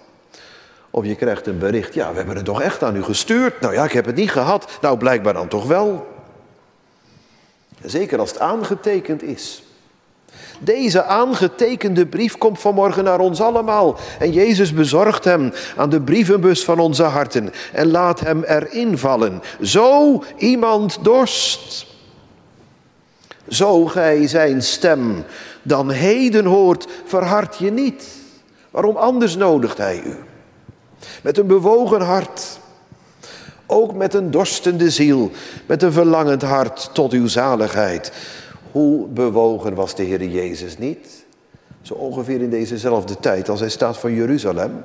Of 0.89 1.06
je 1.06 1.15
krijgt 1.15 1.47
een 1.47 1.60
bericht, 1.60 1.93
ja, 1.93 2.10
we 2.10 2.17
hebben 2.17 2.36
het 2.36 2.45
toch 2.45 2.62
echt 2.62 2.84
aan 2.84 2.95
u 2.95 3.04
gestuurd. 3.04 3.62
Nou 3.62 3.73
ja, 3.73 3.84
ik 3.84 3.91
heb 3.91 4.06
het 4.06 4.15
niet 4.15 4.32
gehad. 4.32 4.78
Nou, 4.82 4.97
blijkbaar 4.97 5.34
dan 5.34 5.47
toch 5.47 5.65
wel. 5.65 6.08
Zeker 7.84 8.19
als 8.19 8.30
het 8.30 8.39
aangetekend 8.39 9.23
is. 9.23 9.63
Deze 10.60 11.04
aangetekende 11.04 12.06
brief 12.06 12.38
komt 12.38 12.60
vanmorgen 12.60 13.04
naar 13.04 13.19
ons 13.19 13.41
allemaal. 13.41 13.98
En 14.19 14.32
Jezus 14.32 14.74
bezorgt 14.74 15.24
hem 15.24 15.54
aan 15.76 15.89
de 15.89 16.02
brievenbus 16.02 16.63
van 16.63 16.80
onze 16.80 17.04
harten 17.04 17.54
en 17.74 17.91
laat 17.91 18.19
hem 18.19 18.43
erin 18.43 18.98
vallen. 18.98 19.41
Zo 19.62 20.24
iemand 20.38 20.98
dorst. 21.02 21.86
Zo 23.48 23.86
gij 23.86 24.28
zijn 24.28 24.63
stem 24.63 25.24
dan 25.62 25.89
heden 25.89 26.45
hoort, 26.45 26.88
verhard 27.06 27.58
je 27.58 27.71
niet. 27.71 28.06
Waarom 28.71 28.95
anders 28.95 29.36
nodigt 29.36 29.78
hij 29.78 30.02
u? 30.06 30.15
Met 31.21 31.38
een 31.38 31.48
bewogen 31.48 32.02
hart. 32.02 32.60
Ook 33.67 33.93
met 33.93 34.13
een 34.13 34.32
dorstende 34.32 34.89
ziel, 34.89 35.32
met 35.65 35.84
een 35.84 35.91
verlangend 35.91 36.41
hart 36.41 36.89
tot 36.93 37.13
uw 37.13 37.28
zaligheid. 37.28 38.12
Hoe 38.75 39.07
bewogen 39.07 39.73
was 39.73 39.95
de 39.95 40.03
Heer 40.03 40.23
Jezus 40.23 40.77
niet? 40.77 41.25
Zo 41.81 41.93
ongeveer 41.93 42.41
in 42.41 42.49
dezezelfde 42.49 43.19
tijd 43.19 43.49
als 43.49 43.59
hij 43.59 43.69
staat 43.69 43.97
van 43.97 44.13
Jeruzalem. 44.13 44.83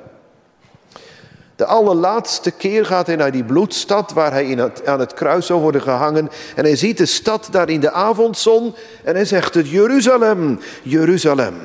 De 1.55 1.65
allerlaatste 1.65 2.51
keer 2.51 2.85
gaat 2.85 3.07
hij 3.07 3.15
naar 3.15 3.31
die 3.31 3.43
bloedstad 3.43 4.13
waar 4.13 4.31
hij 4.31 4.45
in 4.45 4.71
aan 4.85 4.99
het 4.99 5.13
kruis 5.13 5.45
zou 5.45 5.61
worden 5.61 5.81
gehangen. 5.81 6.29
En 6.55 6.63
hij 6.63 6.75
ziet 6.75 6.97
de 6.97 7.05
stad 7.05 7.47
daar 7.51 7.69
in 7.69 7.79
de 7.79 7.91
avondzon 7.91 8.75
en 9.03 9.15
hij 9.15 9.25
zegt 9.25 9.53
het, 9.53 9.69
Jeruzalem, 9.69 10.59
Jeruzalem. 10.83 11.55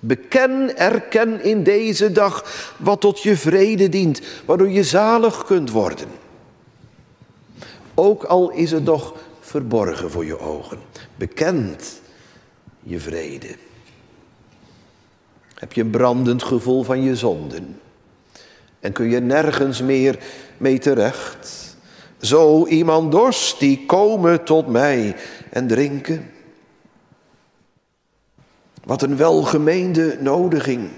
Beken, 0.00 0.76
erken 0.76 1.44
in 1.44 1.62
deze 1.62 2.12
dag 2.12 2.44
wat 2.76 3.00
tot 3.00 3.22
je 3.22 3.36
vrede 3.36 3.88
dient, 3.88 4.20
waardoor 4.44 4.70
je 4.70 4.84
zalig 4.84 5.44
kunt 5.44 5.70
worden. 5.70 6.08
Ook 7.94 8.24
al 8.24 8.50
is 8.50 8.70
het 8.70 8.84
nog 8.84 9.14
verborgen 9.56 10.10
voor 10.10 10.24
je 10.24 10.38
ogen. 10.38 10.78
Bekend 11.16 12.00
je 12.82 13.00
vrede. 13.00 13.56
Heb 15.54 15.72
je 15.72 15.80
een 15.80 15.90
brandend 15.90 16.42
gevoel 16.42 16.82
van 16.82 17.02
je 17.02 17.16
zonden. 17.16 17.80
En 18.80 18.92
kun 18.92 19.10
je 19.10 19.20
nergens 19.20 19.82
meer 19.82 20.18
mee 20.56 20.78
terecht. 20.78 21.76
Zo 22.20 22.66
iemand 22.66 23.12
dorst, 23.12 23.58
die 23.58 23.86
komen 23.86 24.44
tot 24.44 24.66
mij 24.66 25.16
en 25.50 25.66
drinken. 25.66 26.30
Wat 28.84 29.02
een 29.02 29.16
welgemeende 29.16 30.16
nodiging. 30.20 30.90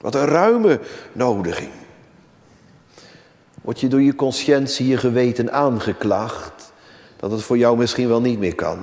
Wat 0.00 0.14
een 0.14 0.26
ruime 0.26 0.80
nodiging. 1.12 1.70
Word 3.62 3.80
je 3.80 3.88
door 3.88 4.02
je 4.02 4.14
conscientie, 4.14 4.86
je 4.86 4.96
geweten 4.96 5.52
aangeklaagd 5.52 6.57
dat 7.20 7.30
het 7.30 7.42
voor 7.42 7.58
jou 7.58 7.76
misschien 7.76 8.08
wel 8.08 8.20
niet 8.20 8.38
meer 8.38 8.54
kan. 8.54 8.78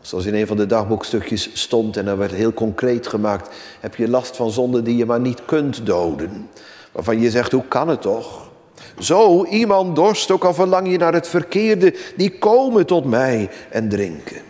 Zoals 0.00 0.24
in 0.24 0.34
een 0.34 0.46
van 0.46 0.56
de 0.56 0.66
dagboekstukjes 0.66 1.50
stond 1.52 1.96
en 1.96 2.06
er 2.06 2.18
werd 2.18 2.32
heel 2.32 2.52
concreet 2.52 3.06
gemaakt. 3.06 3.54
Heb 3.80 3.94
je 3.94 4.08
last 4.08 4.36
van 4.36 4.50
zonden 4.50 4.84
die 4.84 4.96
je 4.96 5.06
maar 5.06 5.20
niet 5.20 5.44
kunt 5.44 5.86
doden. 5.86 6.48
Waarvan 6.92 7.20
je 7.20 7.30
zegt, 7.30 7.52
hoe 7.52 7.64
kan 7.68 7.88
het 7.88 8.02
toch? 8.02 8.50
Zo 8.98 9.44
iemand 9.44 9.96
dorst, 9.96 10.30
ook 10.30 10.44
al 10.44 10.54
verlang 10.54 10.90
je 10.90 10.98
naar 10.98 11.12
het 11.12 11.28
verkeerde, 11.28 11.94
die 12.16 12.38
komen 12.38 12.86
tot 12.86 13.04
mij 13.04 13.50
en 13.70 13.88
drinken. 13.88 14.42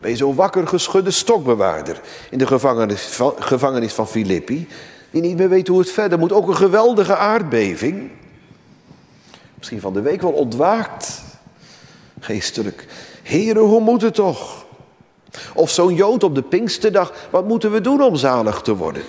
Ben 0.00 0.10
je 0.10 0.16
zo'n 0.16 0.34
wakker 0.34 0.68
geschudde 0.68 1.10
stokbewaarder 1.10 2.00
in 2.30 2.38
de 2.38 2.46
gevangenis 2.46 3.02
van, 3.02 3.34
gevangenis 3.38 3.92
van 3.92 4.08
Filippi, 4.08 4.68
die 5.10 5.22
niet 5.22 5.36
meer 5.36 5.48
weet 5.48 5.68
hoe 5.68 5.78
het 5.78 5.90
verder 5.90 6.18
moet. 6.18 6.32
Ook 6.32 6.48
een 6.48 6.56
geweldige 6.56 7.16
aardbeving. 7.16 8.10
Misschien 9.58 9.80
van 9.80 9.92
de 9.92 10.00
week 10.00 10.22
wel 10.22 10.32
ontwaakt, 10.32 11.22
geestelijk. 12.20 12.86
Heren, 13.22 13.62
hoe 13.62 13.80
moet 13.80 14.02
het 14.02 14.14
toch? 14.14 14.66
Of 15.54 15.70
zo'n 15.70 15.94
Jood 15.94 16.22
op 16.22 16.34
de 16.34 16.42
Pinksterdag, 16.42 17.28
wat 17.30 17.48
moeten 17.48 17.72
we 17.72 17.80
doen 17.80 18.02
om 18.02 18.16
zalig 18.16 18.60
te 18.60 18.76
worden? 18.76 19.02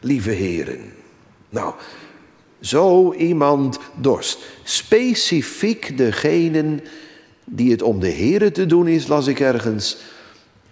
Lieve 0.00 0.30
heren. 0.30 0.92
Nou, 1.48 1.74
zo 2.60 3.12
iemand 3.12 3.78
dorst. 3.94 4.38
Specifiek 4.62 5.98
degenen 5.98 6.80
die 7.44 7.70
het 7.70 7.82
om 7.82 8.00
de 8.00 8.08
heren 8.08 8.52
te 8.52 8.66
doen 8.66 8.88
is, 8.88 9.06
las 9.06 9.26
ik 9.26 9.40
ergens, 9.40 9.96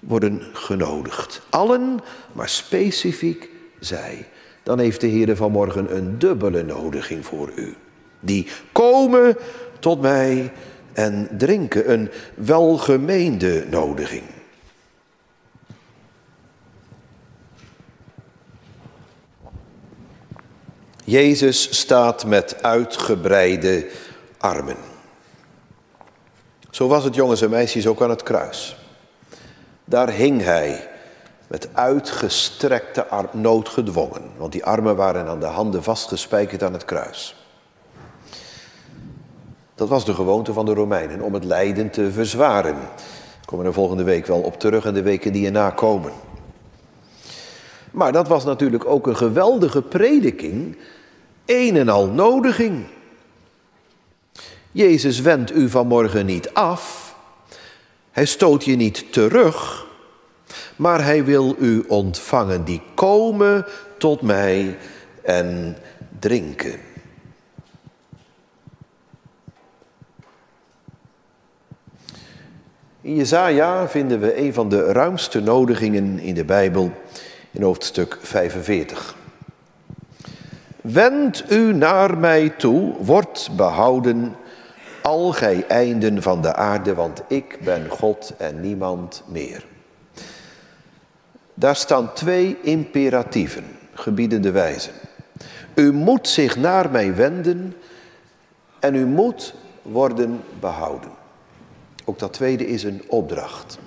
worden 0.01 0.43
genodigd. 0.53 1.43
Allen, 1.51 2.01
maar 2.33 2.49
specifiek 2.49 3.49
zij. 3.81 4.29
Dan 4.63 4.79
heeft 4.79 5.01
de 5.01 5.07
Heer 5.07 5.37
vanmorgen 5.37 5.97
een 5.97 6.19
dubbele 6.19 6.63
nodiging 6.63 7.27
voor 7.27 7.53
u. 7.57 7.75
Die 8.25 8.47
komen 8.73 9.37
tot 9.79 10.01
mij 10.01 10.53
en 10.93 11.29
drinken. 11.39 11.93
Een 11.93 12.11
welgemeende 12.35 13.65
nodiging. 13.71 14.23
Jezus 21.05 21.79
staat 21.79 22.27
met 22.27 22.63
uitgebreide 22.63 23.87
armen. 24.39 24.77
Zo 26.71 26.89
was 26.89 27.05
het 27.05 27.15
jongens 27.15 27.43
en 27.43 27.51
meisjes 27.51 27.87
ook 27.87 28.03
aan 28.03 28.11
het 28.11 28.23
kruis. 28.23 28.77
Daar 29.85 30.11
hing 30.11 30.43
hij 30.43 30.89
met 31.47 31.69
uitgestrekte 31.73 33.07
arm, 33.07 33.29
noodgedwongen. 33.33 34.23
Want 34.37 34.53
die 34.53 34.65
armen 34.65 34.97
waren 34.97 35.27
aan 35.27 35.41
de 35.41 35.47
handen 35.47 35.83
vastgespijkerd 35.83 36.63
aan 36.63 36.73
het 36.73 36.85
kruis. 36.85 37.44
Dat 39.75 39.89
was 39.89 40.05
de 40.05 40.15
gewoonte 40.15 40.53
van 40.53 40.67
de 40.67 40.75
Romeinen 40.75 41.21
om 41.21 41.35
het 41.35 41.45
lijden 41.45 41.91
te 41.91 42.13
verzwaren. 42.13 42.77
Ik 43.41 43.47
kom 43.47 43.61
er 43.61 43.73
volgende 43.73 44.05
week 44.05 44.27
wel 44.27 44.41
op 44.41 44.59
terug 44.59 44.85
en 44.85 44.95
de 44.95 45.03
weken 45.03 45.33
die 45.33 45.47
erna 45.47 45.71
komen. 45.71 46.13
Maar 47.91 48.13
dat 48.13 48.29
was 48.29 48.45
natuurlijk 48.45 48.87
ook 48.87 49.07
een 49.07 49.17
geweldige 49.17 49.83
prediking, 49.83 50.77
een 51.47 51.77
en 51.77 51.89
al 51.89 52.07
nodiging. 52.07 52.87
Jezus 54.73 55.21
wendt 55.21 55.53
u 55.53 55.69
vanmorgen 55.69 56.27
niet 56.27 56.55
af, 56.55 57.15
hij 58.11 58.25
stoot 58.25 58.65
je 58.65 58.77
niet 58.77 59.13
terug, 59.13 59.87
maar 60.77 61.05
hij 61.05 61.25
wil 61.25 61.55
u 61.59 61.85
ontvangen, 61.89 62.65
die 62.65 62.83
komen 62.95 63.67
tot 63.99 64.23
mij 64.23 64.79
en 65.23 65.77
drinken. 66.19 66.94
In 73.05 73.15
Jezaja 73.15 73.89
vinden 73.89 74.21
we 74.21 74.39
een 74.39 74.53
van 74.53 74.69
de 74.69 74.93
ruimste 74.93 75.41
nodigingen 75.41 76.19
in 76.19 76.35
de 76.35 76.45
Bijbel 76.45 76.91
in 77.51 77.63
hoofdstuk 77.63 78.19
45. 78.23 79.17
Wend 80.81 81.45
u 81.51 81.75
naar 81.75 82.19
mij 82.19 82.49
toe, 82.49 82.95
word 83.01 83.51
behouden, 83.57 84.37
al 85.03 85.33
gij 85.33 85.65
einden 85.69 86.23
van 86.23 86.43
de 86.43 86.55
aarde, 86.55 86.95
want 86.95 87.23
ik 87.29 87.59
ben 87.65 87.89
God 87.89 88.35
en 88.39 88.61
niemand 88.61 89.23
meer. 89.27 89.65
Daar 91.55 91.77
staan 91.77 92.13
twee 92.13 92.57
imperatieven, 92.63 93.65
gebiedende 93.93 94.51
wijzen. 94.51 94.93
U 95.75 95.93
moet 95.93 96.29
zich 96.29 96.57
naar 96.57 96.91
mij 96.91 97.15
wenden 97.15 97.75
en 98.81 98.95
u 98.95 99.07
moet 99.07 99.55
worden 99.83 100.41
behouden. 100.61 101.23
Ook 102.05 102.19
dat 102.19 102.33
tweede 102.33 102.67
is 102.67 102.83
een 102.83 103.03
opdracht. 103.09 103.79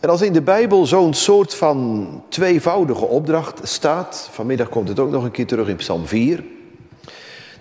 En 0.00 0.08
als 0.08 0.20
in 0.20 0.32
de 0.32 0.42
Bijbel 0.42 0.86
zo'n 0.86 1.14
soort 1.14 1.54
van 1.54 2.22
tweevoudige 2.28 3.04
opdracht 3.04 3.68
staat, 3.68 4.28
vanmiddag 4.32 4.68
komt 4.68 4.88
het 4.88 4.98
ook 4.98 5.10
nog 5.10 5.24
een 5.24 5.30
keer 5.30 5.46
terug 5.46 5.68
in 5.68 5.76
Psalm 5.76 6.06
4, 6.06 6.44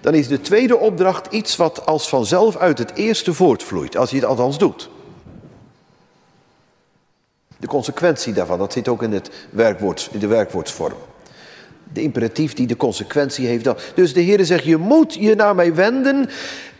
dan 0.01 0.13
is 0.13 0.27
de 0.27 0.41
tweede 0.41 0.77
opdracht 0.77 1.33
iets 1.33 1.55
wat 1.55 1.85
als 1.85 2.09
vanzelf 2.09 2.57
uit 2.57 2.77
het 2.77 2.93
eerste 2.93 3.33
voortvloeit, 3.33 3.97
als 3.97 4.09
je 4.09 4.15
het 4.15 4.25
althans 4.25 4.57
doet. 4.57 4.89
De 7.59 7.67
consequentie 7.67 8.33
daarvan, 8.33 8.57
dat 8.57 8.73
zit 8.73 8.88
ook 8.88 9.03
in, 9.03 9.11
het 9.11 9.31
werkwoord, 9.49 10.09
in 10.11 10.19
de 10.19 10.27
werkwoordsvorm. 10.27 10.97
De 11.93 12.01
imperatief 12.01 12.53
die 12.53 12.67
de 12.67 12.75
consequentie 12.75 13.47
heeft. 13.47 13.69
Dus 13.95 14.13
de 14.13 14.21
Heer 14.21 14.45
zegt, 14.45 14.63
je 14.63 14.77
moet 14.77 15.13
je 15.13 15.35
naar 15.35 15.55
mij 15.55 15.73
wenden 15.73 16.29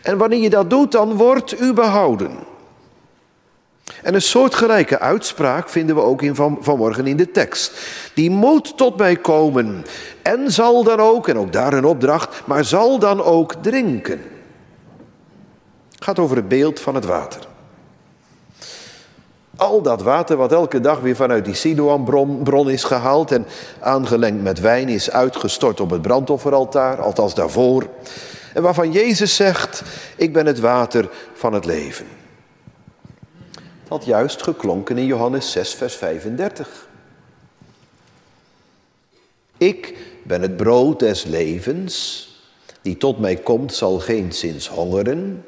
en 0.02 0.18
wanneer 0.18 0.40
je 0.40 0.50
dat 0.50 0.70
doet, 0.70 0.92
dan 0.92 1.14
wordt 1.16 1.60
u 1.60 1.72
behouden. 1.72 2.30
En 4.02 4.14
een 4.14 4.22
soortgelijke 4.22 4.98
uitspraak 4.98 5.68
vinden 5.68 5.94
we 5.94 6.02
ook 6.02 6.22
in 6.22 6.34
van, 6.34 6.58
vanmorgen 6.60 7.06
in 7.06 7.16
de 7.16 7.30
tekst. 7.30 7.72
Die 8.14 8.30
moet 8.30 8.76
tot 8.76 8.96
mij 8.96 9.16
komen 9.16 9.84
en 10.22 10.52
zal 10.52 10.84
dan 10.84 11.00
ook, 11.00 11.28
en 11.28 11.38
ook 11.38 11.52
daar 11.52 11.72
een 11.72 11.84
opdracht, 11.84 12.42
maar 12.44 12.64
zal 12.64 12.98
dan 12.98 13.22
ook 13.22 13.54
drinken. 13.62 14.20
Het 15.90 16.04
gaat 16.04 16.18
over 16.18 16.36
het 16.36 16.48
beeld 16.48 16.80
van 16.80 16.94
het 16.94 17.04
water. 17.04 17.40
Al 19.56 19.82
dat 19.82 20.02
water 20.02 20.36
wat 20.36 20.52
elke 20.52 20.80
dag 20.80 21.00
weer 21.00 21.16
vanuit 21.16 21.44
die 21.44 21.54
Siloam-bron 21.54 22.70
is 22.70 22.84
gehaald 22.84 23.32
en 23.32 23.46
aangelengd 23.80 24.42
met 24.42 24.60
wijn 24.60 24.88
is 24.88 25.10
uitgestort 25.10 25.80
op 25.80 25.90
het 25.90 26.02
brandofferaltaar, 26.02 27.00
althans 27.00 27.34
daarvoor. 27.34 27.86
En 28.58 28.64
waarvan 28.64 28.92
Jezus 28.92 29.36
zegt, 29.36 29.82
ik 30.16 30.32
ben 30.32 30.46
het 30.46 30.58
water 30.58 31.10
van 31.34 31.52
het 31.52 31.64
leven. 31.64 32.06
Dat 33.52 33.88
had 33.88 34.04
juist 34.04 34.42
geklonken 34.42 34.98
in 34.98 35.06
Johannes 35.06 35.52
6, 35.52 35.74
vers 35.74 35.94
35. 35.94 36.88
Ik 39.56 39.94
ben 40.24 40.42
het 40.42 40.56
brood 40.56 40.98
des 40.98 41.24
levens, 41.24 42.26
die 42.82 42.96
tot 42.96 43.18
mij 43.18 43.36
komt 43.36 43.74
zal 43.74 43.98
geen 43.98 44.32
hongeren. 44.70 45.44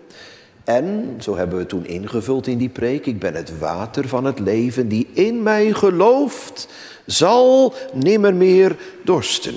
En, 0.65 1.17
zo 1.21 1.37
hebben 1.37 1.59
we 1.59 1.67
toen 1.67 1.87
ingevuld 1.87 2.47
in 2.47 2.59
die 2.59 2.69
preek, 2.69 3.07
ik 3.07 3.19
ben 3.19 3.35
het 3.35 3.59
water 3.59 4.09
van 4.09 4.25
het 4.25 4.39
leven, 4.39 4.89
die 4.89 5.09
in 5.13 5.43
mij 5.43 5.73
gelooft, 5.73 6.69
zal 7.07 7.75
nimmer 7.93 8.35
meer 8.35 8.77
dorsten. 9.05 9.55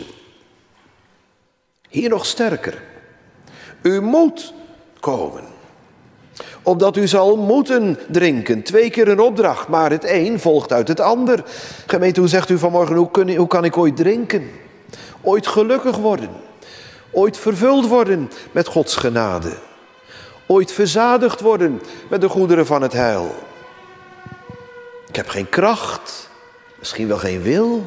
Hier 1.90 2.10
nog 2.10 2.26
sterker. 2.26 2.92
U 3.84 4.02
moet 4.02 4.54
komen. 5.00 5.44
Opdat 6.64 6.98
u 6.98 7.08
zal 7.08 7.38
moeten 7.38 8.00
drinken. 8.08 8.64
Twee 8.64 8.90
keer 8.90 9.08
een 9.08 9.20
opdracht, 9.20 9.68
maar 9.68 9.92
het 9.92 10.04
een 10.04 10.40
volgt 10.40 10.74
uit 10.74 10.88
het 10.88 11.00
ander. 11.00 11.44
Gemeente, 11.88 12.20
hoe 12.20 12.30
zegt 12.30 12.50
u 12.50 12.58
vanmorgen, 12.58 12.96
hoe, 12.96 13.36
hoe 13.36 13.48
kan 13.48 13.66
ik 13.66 13.78
ooit 13.78 13.96
drinken? 13.96 14.50
Ooit 15.22 15.48
gelukkig 15.48 15.98
worden? 15.98 16.30
Ooit 17.12 17.38
vervuld 17.38 17.88
worden 17.88 18.32
met 18.52 18.68
Gods 18.68 18.96
genade? 18.96 19.54
Ooit 20.48 20.72
verzadigd 20.72 21.42
worden 21.42 21.82
met 22.10 22.22
de 22.22 22.30
goederen 22.30 22.66
van 22.66 22.82
het 22.82 22.94
heil? 22.94 23.36
Ik 25.08 25.16
heb 25.16 25.28
geen 25.28 25.50
kracht, 25.50 26.30
misschien 26.80 27.08
wel 27.08 27.18
geen 27.18 27.42
wil. 27.42 27.84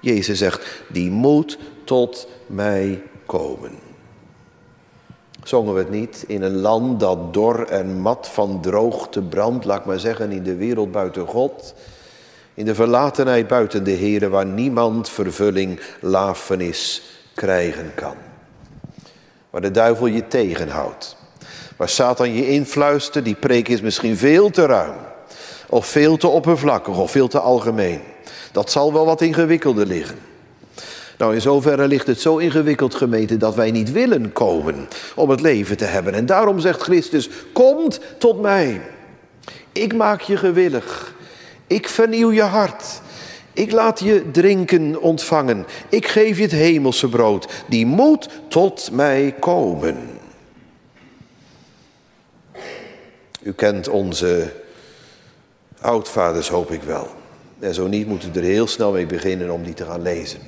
Jezus 0.00 0.38
zegt, 0.38 0.82
die 0.88 1.10
moet 1.10 1.58
tot 1.84 2.28
mij 2.46 3.02
komen. 3.26 3.85
Zongen 5.46 5.74
we 5.74 5.78
het 5.78 5.90
niet? 5.90 6.24
In 6.26 6.42
een 6.42 6.56
land 6.56 7.00
dat 7.00 7.34
dor 7.34 7.66
en 7.68 8.00
mat 8.00 8.28
van 8.28 8.60
droogte 8.60 9.22
brandt, 9.22 9.64
laat 9.64 9.78
ik 9.78 9.84
maar 9.84 9.98
zeggen, 9.98 10.30
in 10.30 10.42
de 10.42 10.54
wereld 10.54 10.92
buiten 10.92 11.26
God. 11.26 11.74
In 12.54 12.64
de 12.64 12.74
verlatenheid 12.74 13.46
buiten 13.46 13.84
de 13.84 13.96
Here, 13.96 14.28
waar 14.28 14.46
niemand 14.46 15.08
vervulling, 15.08 15.80
lafenis 16.00 17.02
krijgen 17.34 17.92
kan. 17.94 18.14
Waar 19.50 19.60
de 19.60 19.70
duivel 19.70 20.06
je 20.06 20.26
tegenhoudt. 20.26 21.16
Waar 21.76 21.88
Satan 21.88 22.32
je 22.32 22.48
influistert, 22.48 23.24
die 23.24 23.34
preek 23.34 23.68
is 23.68 23.80
misschien 23.80 24.16
veel 24.16 24.50
te 24.50 24.66
ruim. 24.66 24.96
Of 25.68 25.86
veel 25.86 26.16
te 26.16 26.28
oppervlakkig 26.28 26.98
of 26.98 27.10
veel 27.10 27.28
te 27.28 27.40
algemeen. 27.40 28.00
Dat 28.52 28.70
zal 28.70 28.92
wel 28.92 29.04
wat 29.04 29.20
ingewikkelder 29.20 29.86
liggen. 29.86 30.18
Nou, 31.18 31.34
in 31.34 31.40
zoverre 31.40 31.88
ligt 31.88 32.06
het 32.06 32.20
zo 32.20 32.36
ingewikkeld 32.36 32.94
gemeten 32.94 33.38
dat 33.38 33.54
wij 33.54 33.70
niet 33.70 33.92
willen 33.92 34.32
komen 34.32 34.88
om 35.14 35.30
het 35.30 35.40
leven 35.40 35.76
te 35.76 35.84
hebben. 35.84 36.14
En 36.14 36.26
daarom 36.26 36.60
zegt 36.60 36.82
Christus, 36.82 37.28
komt 37.52 38.00
tot 38.18 38.40
mij. 38.40 38.80
Ik 39.72 39.94
maak 39.94 40.20
je 40.20 40.36
gewillig. 40.36 41.14
Ik 41.66 41.88
vernieuw 41.88 42.32
je 42.32 42.42
hart. 42.42 43.00
Ik 43.52 43.72
laat 43.72 44.00
je 44.00 44.30
drinken 44.30 45.00
ontvangen. 45.00 45.66
Ik 45.88 46.06
geef 46.06 46.36
je 46.36 46.42
het 46.42 46.52
hemelse 46.52 47.08
brood. 47.08 47.48
Die 47.68 47.86
moet 47.86 48.28
tot 48.48 48.90
mij 48.92 49.34
komen. 49.40 49.96
U 53.42 53.52
kent 53.52 53.88
onze 53.88 54.52
oudvaders, 55.80 56.48
hoop 56.48 56.70
ik 56.70 56.82
wel. 56.82 57.08
En 57.58 57.74
zo 57.74 57.86
niet, 57.86 58.06
moeten 58.06 58.32
we 58.32 58.38
er 58.38 58.44
heel 58.44 58.66
snel 58.66 58.92
mee 58.92 59.06
beginnen 59.06 59.50
om 59.50 59.62
die 59.62 59.74
te 59.74 59.84
gaan 59.84 60.02
lezen. 60.02 60.40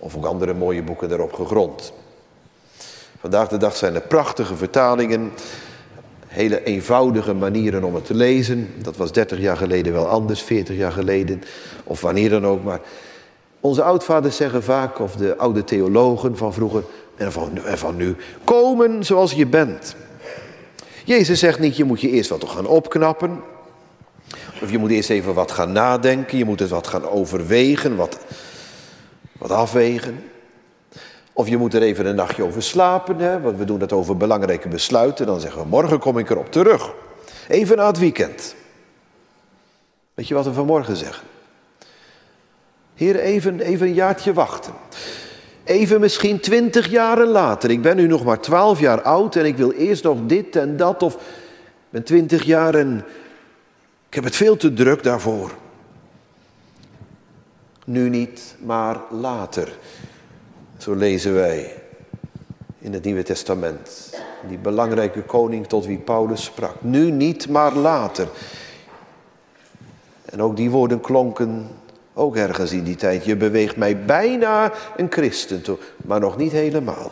Of 0.00 0.16
ook 0.16 0.24
andere 0.24 0.54
mooie 0.54 0.82
boeken 0.82 1.08
daarop 1.08 1.32
gegrond. 1.32 1.92
Vandaag 3.20 3.48
de 3.48 3.56
dag 3.56 3.76
zijn 3.76 3.94
er 3.94 4.00
prachtige 4.00 4.56
vertalingen. 4.56 5.32
Hele 6.26 6.64
eenvoudige 6.64 7.34
manieren 7.34 7.84
om 7.84 7.94
het 7.94 8.06
te 8.06 8.14
lezen. 8.14 8.68
Dat 8.82 8.96
was 8.96 9.12
30 9.12 9.38
jaar 9.38 9.56
geleden 9.56 9.92
wel 9.92 10.06
anders, 10.06 10.42
40 10.42 10.76
jaar 10.76 10.92
geleden. 10.92 11.42
Of 11.84 12.00
wanneer 12.00 12.30
dan 12.30 12.46
ook. 12.46 12.64
Maar 12.64 12.80
onze 13.60 13.82
oudvaders 13.82 14.36
zeggen 14.36 14.62
vaak, 14.62 14.98
of 14.98 15.16
de 15.16 15.36
oude 15.36 15.64
theologen 15.64 16.36
van 16.36 16.52
vroeger 16.52 16.84
en 17.16 17.32
van, 17.32 17.64
en 17.64 17.78
van 17.78 17.96
nu. 17.96 18.16
Komen 18.44 19.04
zoals 19.04 19.32
je 19.32 19.46
bent. 19.46 19.96
Jezus 21.04 21.38
zegt 21.38 21.58
niet, 21.58 21.76
je 21.76 21.84
moet 21.84 22.00
je 22.00 22.10
eerst 22.10 22.30
wat 22.30 22.48
gaan 22.48 22.66
opknappen. 22.66 23.40
Of 24.62 24.70
je 24.70 24.78
moet 24.78 24.90
eerst 24.90 25.10
even 25.10 25.34
wat 25.34 25.50
gaan 25.50 25.72
nadenken. 25.72 26.38
Je 26.38 26.44
moet 26.44 26.60
het 26.60 26.70
wat 26.70 26.86
gaan 26.86 27.08
overwegen. 27.08 27.96
Wat 27.96 28.18
wat 29.40 29.50
afwegen. 29.50 30.24
Of 31.32 31.48
je 31.48 31.56
moet 31.56 31.74
er 31.74 31.82
even 31.82 32.06
een 32.06 32.14
nachtje 32.14 32.42
over 32.42 32.62
slapen, 32.62 33.18
hè? 33.18 33.40
want 33.40 33.58
we 33.58 33.64
doen 33.64 33.78
dat 33.78 33.92
over 33.92 34.16
belangrijke 34.16 34.68
besluiten. 34.68 35.26
Dan 35.26 35.40
zeggen 35.40 35.62
we, 35.62 35.68
morgen 35.68 35.98
kom 35.98 36.18
ik 36.18 36.30
erop 36.30 36.52
terug. 36.52 36.92
Even 37.48 37.76
na 37.76 37.86
het 37.86 37.98
weekend. 37.98 38.54
Weet 40.14 40.28
je 40.28 40.34
wat 40.34 40.44
we 40.44 40.52
vanmorgen 40.52 40.96
zeggen? 40.96 41.26
Heer, 42.94 43.16
even, 43.16 43.60
even 43.60 43.86
een 43.86 43.94
jaartje 43.94 44.32
wachten. 44.32 44.72
Even 45.64 46.00
misschien 46.00 46.40
twintig 46.40 46.88
jaren 46.88 47.28
later. 47.28 47.70
Ik 47.70 47.82
ben 47.82 47.96
nu 47.96 48.06
nog 48.06 48.24
maar 48.24 48.40
twaalf 48.40 48.80
jaar 48.80 49.02
oud 49.02 49.36
en 49.36 49.44
ik 49.44 49.56
wil 49.56 49.70
eerst 49.70 50.04
nog 50.04 50.18
dit 50.26 50.56
en 50.56 50.76
dat. 50.76 51.02
Of 51.02 51.14
ik 51.14 51.20
ben 51.90 52.04
twintig 52.04 52.42
jaar 52.42 52.74
en 52.74 53.04
ik 54.08 54.14
heb 54.14 54.24
het 54.24 54.36
veel 54.36 54.56
te 54.56 54.72
druk 54.72 55.02
daarvoor. 55.02 55.50
Nu 57.84 58.08
niet, 58.08 58.54
maar 58.58 59.00
later. 59.10 59.78
Zo 60.78 60.94
lezen 60.94 61.34
wij 61.34 61.74
in 62.78 62.92
het 62.92 63.04
Nieuwe 63.04 63.22
Testament. 63.22 64.14
Die 64.48 64.58
belangrijke 64.58 65.22
koning 65.22 65.66
tot 65.66 65.86
wie 65.86 65.98
Paulus 65.98 66.44
sprak. 66.44 66.82
Nu 66.82 67.10
niet, 67.10 67.48
maar 67.48 67.74
later. 67.74 68.28
En 70.24 70.42
ook 70.42 70.56
die 70.56 70.70
woorden 70.70 71.00
klonken 71.00 71.68
ook 72.14 72.36
ergens 72.36 72.72
in 72.72 72.84
die 72.84 72.96
tijd. 72.96 73.24
Je 73.24 73.36
beweegt 73.36 73.76
mij 73.76 74.04
bijna 74.04 74.72
een 74.96 75.10
christen 75.10 75.62
toe, 75.62 75.78
maar 75.96 76.20
nog 76.20 76.36
niet 76.36 76.52
helemaal. 76.52 77.10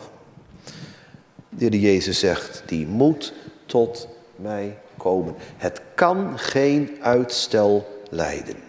De 1.49 1.65
heer 1.65 1.75
Jezus 1.75 2.19
zegt, 2.19 2.63
die 2.65 2.87
moet 2.87 3.33
tot 3.65 4.07
mij 4.35 4.77
komen. 4.97 5.35
Het 5.57 5.81
kan 5.95 6.39
geen 6.39 6.97
uitstel 7.01 8.03
leiden. 8.09 8.68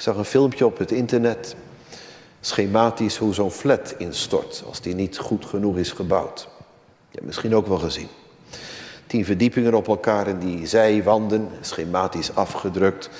Ik 0.00 0.06
zag 0.06 0.16
een 0.16 0.24
filmpje 0.24 0.66
op 0.66 0.78
het 0.78 0.90
internet. 0.90 1.54
Schematisch 2.40 3.16
hoe 3.16 3.34
zo'n 3.34 3.50
flat 3.50 3.94
instort 3.98 4.62
als 4.66 4.80
die 4.80 4.94
niet 4.94 5.18
goed 5.18 5.44
genoeg 5.44 5.76
is 5.76 5.90
gebouwd. 5.92 6.48
Je 7.10 7.14
hebt 7.14 7.26
misschien 7.26 7.54
ook 7.54 7.66
wel 7.66 7.78
gezien. 7.78 8.08
Tien 9.06 9.24
verdiepingen 9.24 9.74
op 9.74 9.88
elkaar 9.88 10.26
en 10.26 10.38
die 10.38 10.66
zijwanden, 10.66 11.48
schematisch 11.60 12.34
afgedrukt. 12.34 13.10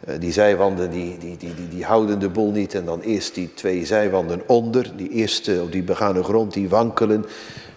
Eh, 0.00 0.14
die 0.20 0.32
zijwanden 0.32 0.90
die, 0.90 1.18
die, 1.18 1.36
die, 1.36 1.54
die, 1.54 1.68
die 1.68 1.84
houden 1.84 2.18
de 2.18 2.28
boel 2.28 2.50
niet. 2.50 2.74
En 2.74 2.84
dan 2.84 3.00
eerst 3.00 3.34
die 3.34 3.54
twee 3.54 3.86
zijwanden 3.86 4.42
onder. 4.46 4.96
Die 4.96 5.08
eerste 5.08 5.60
op 5.62 5.72
die 5.72 5.82
begane 5.82 6.22
grond, 6.22 6.52
die 6.52 6.68
wankelen. 6.68 7.26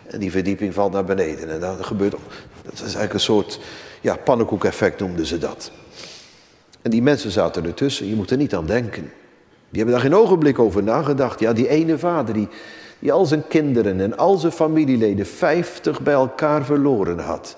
En 0.06 0.20
die 0.20 0.32
verdieping 0.32 0.74
valt 0.74 0.92
naar 0.92 1.06
beneden. 1.06 1.50
En 1.50 1.60
dan 1.60 1.86
gebeurt, 1.86 2.16
dat 2.62 2.74
is 2.74 2.82
eigenlijk 2.82 3.14
een 3.14 3.20
soort, 3.20 3.60
ja, 4.02 4.16
pannenkoekeffect 4.16 5.00
noemden 5.00 5.26
ze 5.26 5.38
dat. 5.38 5.72
En 6.84 6.92
die 6.92 7.02
mensen 7.02 7.32
zaten 7.32 7.66
ertussen, 7.66 8.08
je 8.08 8.16
moet 8.16 8.32
er 8.32 8.38
niet 8.38 8.56
aan 8.56 8.66
denken. 8.66 9.12
Die 9.70 9.82
hebben 9.82 9.94
daar 9.94 10.10
geen 10.10 10.20
ogenblik 10.20 10.60
over 10.60 10.84
nagedacht. 10.84 11.40
Ja, 11.40 11.54
die 11.54 11.68
ene 11.68 11.98
vader 11.98 12.34
die, 12.34 12.48
die 13.00 13.12
al 13.12 13.26
zijn 13.26 13.48
kinderen 13.48 14.02
en 14.02 14.18
al 14.18 14.38
zijn 14.38 14.52
familieleden 14.52 15.26
vijftig 15.26 16.02
bij 16.02 16.14
elkaar 16.14 16.66
verloren 16.66 17.20
had. 17.20 17.56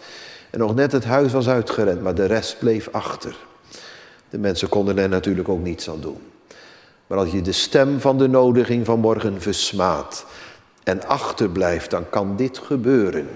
En 0.49 0.59
nog 0.59 0.75
net 0.75 0.91
het 0.91 1.05
huis 1.05 1.31
was 1.31 1.47
uitgerend, 1.47 2.01
maar 2.01 2.15
de 2.15 2.25
rest 2.25 2.59
bleef 2.59 2.89
achter. 2.91 3.35
De 4.29 4.37
mensen 4.37 4.69
konden 4.69 4.97
er 4.97 5.09
natuurlijk 5.09 5.49
ook 5.49 5.63
niets 5.63 5.89
aan 5.89 6.01
doen. 6.01 6.17
Maar 7.07 7.17
als 7.17 7.31
je 7.31 7.41
de 7.41 7.51
stem 7.51 7.99
van 7.99 8.17
de 8.17 8.27
nodiging 8.27 8.85
van 8.85 8.99
morgen 8.99 9.41
versmaadt 9.41 10.25
en 10.83 11.07
achterblijft, 11.07 11.89
dan 11.89 12.09
kan 12.09 12.35
dit 12.35 12.57
gebeuren. 12.57 13.27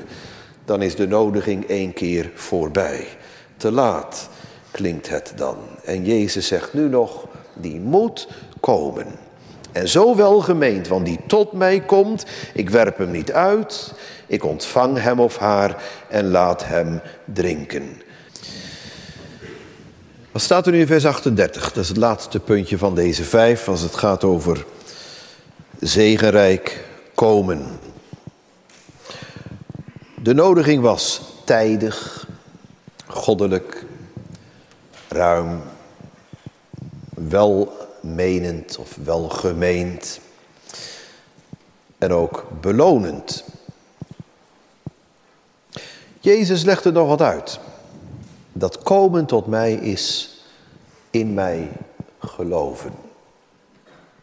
Dan 0.66 0.82
is 0.82 0.96
de 0.96 1.08
nodiging 1.08 1.66
één 1.66 1.94
keer 1.94 2.32
voorbij. 2.34 3.08
Te 3.58 3.72
laat 3.72 4.30
klinkt 4.80 5.10
het 5.10 5.34
dan. 5.36 5.58
En 5.84 6.06
Jezus 6.06 6.48
zegt 6.48 6.74
nu 6.74 6.90
nog, 6.90 7.28
die 7.54 7.80
moet 7.80 8.28
komen. 8.60 9.06
En 9.72 9.88
zo 9.88 10.16
welgemeend, 10.16 10.88
want 10.88 11.06
die 11.06 11.20
tot 11.28 11.52
mij 11.52 11.80
komt, 11.80 12.26
ik 12.54 12.70
werp 12.70 12.98
hem 12.98 13.12
niet 13.12 13.32
uit, 13.32 13.94
ik 14.28 14.44
ontvang 14.44 15.02
hem 15.02 15.20
of 15.20 15.38
haar 15.38 15.84
en 16.10 16.30
laat 16.30 16.66
hem 16.66 17.02
drinken. 17.26 18.02
Wat 20.32 20.42
staat 20.42 20.66
er 20.66 20.72
nu 20.72 20.80
in 20.80 20.88
vers 20.88 21.06
38? 21.06 21.72
Dat 21.74 21.84
is 21.84 21.90
het 21.90 21.98
laatste 21.98 22.40
puntje 22.40 22.78
van 22.78 22.96
deze 22.96 23.24
vijf, 23.24 23.68
als 23.68 23.82
het 23.82 23.96
gaat 23.96 24.24
over 24.24 24.66
zegenrijk 25.80 26.86
komen. 27.16 27.66
De 30.22 30.34
nodiging 30.34 30.82
was 30.82 31.22
tijdig, 31.46 32.28
goddelijk, 33.08 33.88
ruim, 35.10 35.62
welmenend 37.14 38.78
of 38.78 38.98
welgemeend 39.04 40.20
en 41.98 42.14
ook 42.14 42.48
belonend. 42.62 43.44
Jezus 46.20 46.64
legt 46.64 46.86
er 46.86 46.92
nog 46.92 47.08
wat 47.08 47.22
uit. 47.22 47.60
Dat 48.54 48.84
komen 48.84 49.26
tot 49.26 49.48
mij 49.48 49.74
is 49.74 50.38
in 51.10 51.34
mij 51.34 51.72
geloven. 52.20 52.92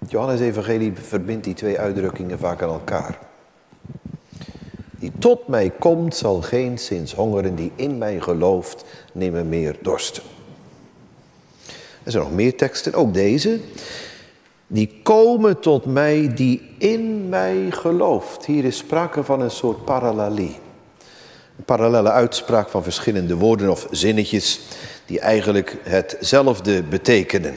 Johannes 0.09 0.41
Evangelie 0.41 0.93
verbindt 0.95 1.45
die 1.45 1.55
twee 1.55 1.78
uitdrukkingen 1.78 2.39
vaak 2.39 2.62
aan 2.62 2.68
elkaar. 2.68 3.18
Die 4.91 5.12
tot 5.18 5.49
mij 5.49 5.70
komt, 5.70 6.16
zal 6.16 6.43
geen 6.43 6.78
zins 6.78 7.14
hongeren, 7.14 7.55
die 7.55 7.72
in 7.74 7.99
mij 7.99 8.20
gelooft, 8.20 8.84
nimmer 9.12 9.47
meer 9.47 9.76
dorsten. 9.82 10.22
Er 12.07 12.12
zijn 12.12 12.24
nog 12.24 12.32
meer 12.32 12.57
teksten, 12.57 12.94
ook 12.94 13.14
deze. 13.14 13.59
Die 14.66 15.00
komen 15.02 15.61
tot 15.61 15.84
mij 15.84 16.34
die 16.34 16.74
in 16.78 17.28
mij 17.28 17.66
gelooft. 17.70 18.46
Hier 18.46 18.64
is 18.64 18.76
sprake 18.76 19.24
van 19.24 19.40
een 19.40 19.50
soort 19.50 19.84
parallelie. 19.84 20.57
Een 21.59 21.64
parallele 21.64 22.11
uitspraak 22.11 22.68
van 22.68 22.82
verschillende 22.82 23.36
woorden 23.36 23.70
of 23.70 23.86
zinnetjes 23.90 24.61
die 25.07 25.20
eigenlijk 25.20 25.76
hetzelfde 25.82 26.82
betekenen. 26.82 27.54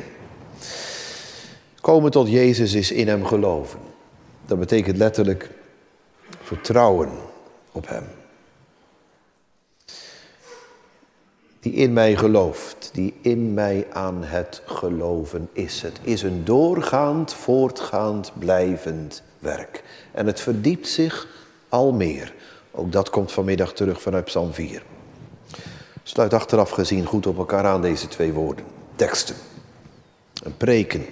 Komen 1.82 2.12
tot 2.12 2.30
Jezus 2.30 2.74
is 2.74 2.92
in 2.92 3.08
hem 3.08 3.26
geloven. 3.26 3.80
Dat 4.46 4.60
betekent 4.60 4.98
letterlijk 4.98 5.50
vertrouwen 6.42 7.10
op 7.72 7.88
hem. 7.88 8.19
Die 11.60 11.74
in 11.74 11.94
mij 11.94 12.16
gelooft, 12.16 12.90
die 12.94 13.14
in 13.22 13.54
mij 13.54 13.88
aan 13.92 14.24
het 14.24 14.62
geloven 14.66 15.50
is. 15.54 15.82
Het 15.82 16.00
is 16.02 16.22
een 16.22 16.46
doorgaand, 16.46 17.34
voortgaand, 17.34 18.32
blijvend 18.40 19.24
werk. 19.40 19.84
En 20.12 20.26
het 20.26 20.40
verdiept 20.40 20.88
zich 20.88 21.28
al 21.70 21.92
meer. 21.92 22.34
Ook 22.72 22.92
dat 22.92 23.10
komt 23.10 23.32
vanmiddag 23.32 23.74
terug 23.74 24.02
vanuit 24.02 24.26
Psalm 24.26 24.54
4. 24.54 24.84
Sluit 26.04 26.34
achteraf 26.34 26.70
gezien 26.70 27.06
goed 27.06 27.28
op 27.28 27.38
elkaar 27.38 27.66
aan 27.66 27.82
deze 27.82 28.08
twee 28.08 28.34
woorden. 28.34 28.66
Teksten. 28.96 29.36
Een 30.44 30.58
preken. 30.58 31.06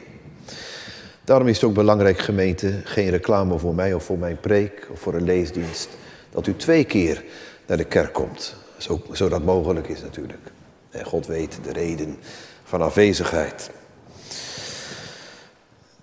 Daarom 1.23 1.47
is 1.47 1.55
het 1.55 1.69
ook 1.69 1.73
belangrijk, 1.73 2.19
gemeente, 2.19 2.81
geen 2.83 3.09
reclame 3.09 3.57
voor 3.57 3.75
mij 3.75 3.93
of 3.93 4.03
voor 4.03 4.17
mijn 4.17 4.39
preek 4.39 4.87
of 4.91 4.99
voor 4.99 5.13
een 5.13 5.23
leesdienst. 5.23 5.89
Dat 6.29 6.47
u 6.47 6.55
twee 6.55 6.83
keer 6.83 7.23
naar 7.65 7.77
de 7.77 7.85
kerk 7.85 8.13
komt. 8.13 8.55
Zo, 8.77 9.01
zo 9.13 9.29
dat 9.29 9.43
mogelijk 9.43 9.87
is 9.87 10.01
natuurlijk. 10.01 10.51
En 10.89 11.05
God 11.05 11.25
weet 11.27 11.59
de 11.63 11.71
reden 11.71 12.17
van 12.63 12.81
afwezigheid. 12.81 13.69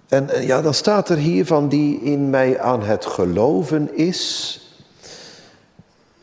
En 0.09 0.31
eh, 0.31 0.47
ja, 0.47 0.63
dan 0.63 0.75
staat 0.75 1.09
er 1.09 1.17
hier 1.17 1.47
van 1.47 1.69
die 1.69 2.01
in 2.01 2.31
mij 2.31 2.61
aan 2.61 2.83
het 2.83 3.07
geloven 3.07 3.97
is, 3.97 4.59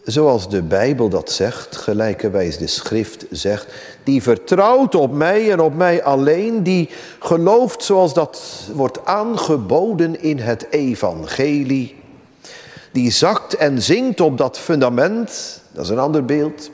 zoals 0.04 0.50
de 0.50 0.62
Bijbel 0.62 1.10
dat 1.10 1.32
zegt, 1.32 1.76
gelijkerwijs 1.76 2.58
de 2.58 2.68
schrift 2.68 3.26
zegt, 3.30 3.74
die 4.04 4.22
vertrouwt 4.22 4.96
op 4.96 5.12
mij 5.12 5.52
en 5.52 5.60
op 5.60 5.74
mij 5.76 6.04
alleen, 6.04 6.64
die 6.64 6.90
gelooft 7.20 7.84
zoals 7.84 8.14
dat 8.14 8.42
wordt 8.74 9.06
aangeboden 9.06 10.22
in 10.22 10.40
het 10.40 10.68
evangelie, 10.70 11.96
die 12.92 13.12
zakt 13.12 13.56
en 13.56 13.82
zingt 13.82 14.22
op 14.22 14.38
dat 14.38 14.58
fundament, 14.60 15.61
dat 15.72 15.84
is 15.84 15.90
een 15.90 16.00
ander 16.00 16.26
beeld, 16.26 16.72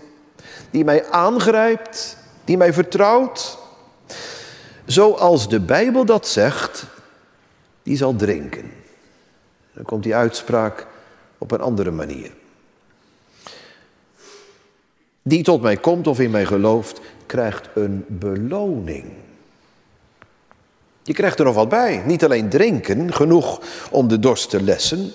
die 0.72 0.84
mij 0.84 1.10
aangrijpt, 1.10 2.18
die 2.44 2.58
mij 2.58 2.74
vertrouwt, 2.74 3.58
zoals 4.86 5.50
de 5.50 5.60
Bijbel 5.60 6.06
dat 6.06 6.28
zegt, 6.28 6.86
die 7.84 7.98
zal 7.98 8.16
drinken. 8.16 8.72
Dan 9.74 9.84
komt 9.84 10.04
die 10.04 10.16
uitspraak 10.16 10.88
op 11.38 11.52
een 11.52 11.62
andere 11.62 11.92
manier. 11.92 12.32
Die 15.22 15.44
tot 15.44 15.62
mij 15.62 15.78
komt 15.78 16.08
of 16.08 16.20
in 16.20 16.32
mij 16.32 16.46
gelooft, 16.46 17.00
krijgt 17.26 17.70
een 17.74 18.06
beloning. 18.08 19.06
Je 21.04 21.14
krijgt 21.14 21.40
er 21.40 21.46
nog 21.46 21.56
wat 21.56 21.70
bij. 21.70 22.04
Niet 22.06 22.24
alleen 22.24 22.50
drinken, 22.50 23.14
genoeg 23.14 23.62
om 23.92 24.08
de 24.08 24.20
dorst 24.20 24.50
te 24.50 24.64
lessen. 24.64 25.12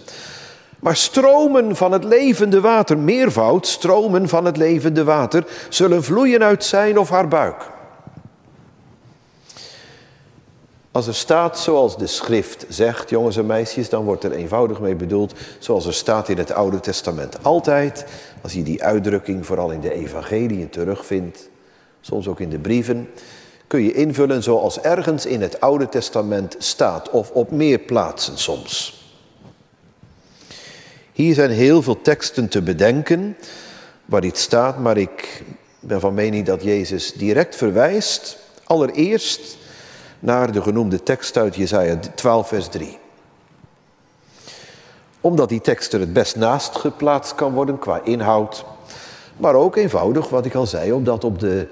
Maar 0.83 0.97
stromen 0.97 1.77
van 1.77 1.93
het 1.93 2.05
levende 2.05 2.61
water, 2.61 2.99
meervoud, 2.99 3.67
stromen 3.67 4.29
van 4.29 4.45
het 4.45 4.57
levende 4.57 5.05
water, 5.05 5.47
zullen 5.69 6.03
vloeien 6.03 6.43
uit 6.43 6.65
zijn 6.65 6.99
of 6.99 7.09
haar 7.09 7.29
buik. 7.29 7.71
Als 10.91 11.07
er 11.07 11.15
staat 11.15 11.59
zoals 11.59 11.97
de 11.97 12.07
schrift 12.07 12.67
zegt, 12.69 13.11
jongens 13.11 13.37
en 13.37 13.47
meisjes, 13.47 13.89
dan 13.89 14.05
wordt 14.05 14.25
er 14.25 14.33
eenvoudig 14.33 14.81
mee 14.81 14.95
bedoeld 14.95 15.35
zoals 15.59 15.87
er 15.87 15.95
staat 15.95 16.29
in 16.29 16.39
het 16.39 16.53
Oude 16.53 16.81
Testament. 16.81 17.45
Altijd, 17.45 18.05
als 18.43 18.53
je 18.53 18.63
die 18.63 18.85
uitdrukking 18.85 19.47
vooral 19.47 19.71
in 19.71 19.81
de 19.81 19.93
evangeliën 19.93 20.69
terugvindt, 20.69 21.49
soms 22.01 22.29
ook 22.29 22.41
in 22.41 22.51
de 22.51 22.59
brieven, 22.59 23.09
kun 23.67 23.83
je 23.83 23.93
invullen 23.93 24.43
zoals 24.43 24.81
ergens 24.81 25.27
in 25.27 25.43
het 25.43 25.61
Oude 25.61 25.89
Testament 25.89 26.57
staat 26.59 27.11
of 27.11 27.31
op 27.31 27.51
meer 27.51 27.79
plaatsen 27.79 28.39
soms. 28.39 29.02
Hier 31.13 31.35
zijn 31.35 31.51
heel 31.51 31.83
veel 31.83 32.01
teksten 32.03 32.49
te 32.49 32.63
bedenken 32.63 33.37
waar 34.05 34.25
iets 34.25 34.43
staat, 34.43 34.79
maar 34.79 34.97
ik 34.97 35.43
ben 35.81 36.01
van 36.01 36.15
mening 36.15 36.47
dat 36.47 36.63
Jezus 36.63 37.13
direct 37.13 37.57
verwijst, 37.57 38.39
allereerst 38.65 39.59
naar 40.19 40.53
de 40.53 40.63
genoemde 40.63 41.03
tekst 41.03 41.37
uit 41.37 41.57
Jesaja 41.57 41.99
12, 42.15 42.49
vers 42.49 42.69
3. 42.69 42.99
Omdat 45.21 45.49
die 45.49 45.61
tekst 45.61 45.93
er 45.93 46.01
het 46.01 46.13
best 46.13 46.37
naast 46.37 46.77
geplaatst 46.77 47.35
kan 47.35 47.53
worden 47.53 47.79
qua 47.79 48.01
inhoud, 48.05 48.65
maar 49.37 49.55
ook 49.55 49.77
eenvoudig, 49.77 50.29
wat 50.29 50.47
ik 50.47 50.55
al 50.55 50.67
zei, 50.67 50.93
omdat 50.93 51.25
op 51.25 51.39
de 51.39 51.69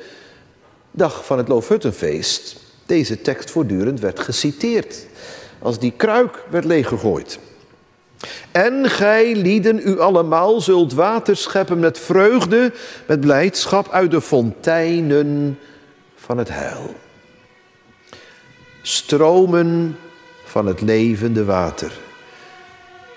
dag 0.90 1.24
van 1.24 1.38
het 1.38 1.48
Loofhuttenfeest 1.48 2.56
deze 2.86 3.20
tekst 3.20 3.50
voortdurend 3.50 4.00
werd 4.00 4.20
geciteerd. 4.20 5.06
Als 5.58 5.78
die 5.78 5.92
kruik 5.96 6.44
werd 6.50 6.64
leeggegooid. 6.64 7.38
En 8.52 8.90
gij, 8.90 9.36
lieden, 9.36 9.80
u 9.84 10.00
allemaal, 10.00 10.60
zult 10.60 10.92
water 10.92 11.36
scheppen 11.36 11.78
met 11.78 11.98
vreugde, 11.98 12.72
met 13.06 13.20
blijdschap 13.20 13.88
uit 13.90 14.10
de 14.10 14.20
fonteinen 14.20 15.58
van 16.14 16.38
het 16.38 16.48
heil. 16.48 16.94
Stromen 18.82 19.96
van 20.44 20.66
het 20.66 20.80
levende 20.80 21.44
water. 21.44 21.92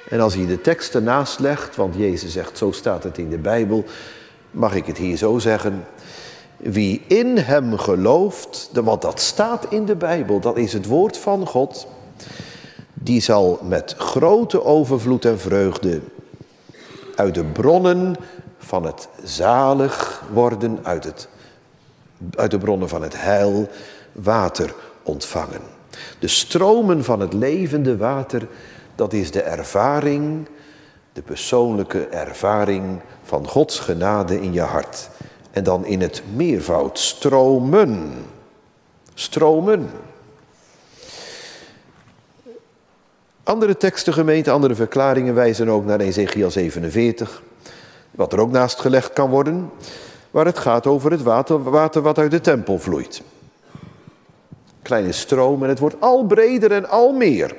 En 0.10 0.20
als 0.20 0.34
je 0.34 0.46
de 0.46 0.62
tekst 0.62 0.96
ernaast 0.96 1.40
legt, 1.40 1.76
want 1.76 1.96
Jezus 1.96 2.32
zegt, 2.32 2.58
zo 2.58 2.72
staat 2.72 3.04
het 3.04 3.18
in 3.18 3.30
de 3.30 3.38
Bijbel, 3.38 3.86
mag 4.52 4.76
ik 4.76 4.86
het 4.86 4.98
hier 4.98 5.18
zo 5.18 5.40
zeggen. 5.40 5.86
Wie 6.58 7.02
in 7.08 7.38
hem 7.38 7.78
gelooft, 7.78 8.70
want 8.74 9.02
dat 9.02 9.20
staat 9.20 9.66
in 9.70 9.86
de 9.86 9.96
Bijbel, 9.96 10.40
dat 10.40 10.58
is 10.58 10.74
het 10.74 10.86
woord 10.86 11.18
van 11.18 11.48
God 11.48 11.88
die 13.04 13.22
zal 13.22 13.60
met 13.64 13.96
grote 13.98 14.64
overvloed 14.64 15.26
en 15.26 15.40
vreugde 15.40 16.02
uit 17.16 17.34
de 17.34 17.44
bronnen 17.44 18.16
van 18.58 18.86
het 18.86 19.08
zalig 19.24 20.24
worden, 20.32 20.80
uit, 20.84 21.04
het, 21.04 21.28
uit 22.36 22.52
de 22.52 22.58
bronnen 22.58 22.90
van 22.90 23.02
het 23.02 23.22
heil, 23.22 23.70
water 24.12 24.74
ontvangen. 25.04 25.62
De 26.20 26.28
stromen 26.28 27.04
van 27.04 27.20
het 27.20 27.34
levende 27.34 27.98
water, 27.98 28.48
dat 28.96 29.14
is 29.14 29.32
de 29.32 29.42
ervaring, 29.42 30.48
de 31.14 31.22
persoonlijke 31.22 32.08
ervaring 32.08 33.00
van 33.24 33.48
Gods 33.48 33.80
genade 33.80 34.42
in 34.42 34.54
je 34.54 34.62
hart. 34.62 35.10
En 35.52 35.64
dan 35.64 35.86
in 35.86 36.02
het 36.02 36.24
meervoud 36.36 37.00
stromen. 37.00 38.14
Stromen. 39.14 39.90
Andere 43.54 43.78
teksten, 43.78 44.14
gemeente, 44.14 44.52
andere 44.52 44.76
verklaringen 44.76 45.34
wijzen 45.34 45.70
ook 45.70 45.86
naar 45.86 46.00
Ezekiel 46.00 46.52
47, 46.52 47.42
wat 48.12 48.34
er 48.34 48.40
ook 48.40 48.52
naast 48.52 48.80
gelegd 48.80 49.14
kan 49.14 49.30
worden, 49.30 49.72
waar 50.32 50.46
het 50.46 50.58
gaat 50.58 50.88
over 50.88 51.12
het 51.12 51.22
water, 51.22 51.64
water 51.64 52.02
wat 52.02 52.18
uit 52.18 52.32
de 52.32 52.42
tempel 52.42 52.80
vloeit. 52.80 53.22
Kleine 54.82 55.12
stroom 55.12 55.64
en 55.64 55.70
het 55.70 55.80
wordt 55.80 55.96
al 56.00 56.26
breder 56.26 56.72
en 56.72 56.90
al 56.90 57.12
meer. 57.12 57.56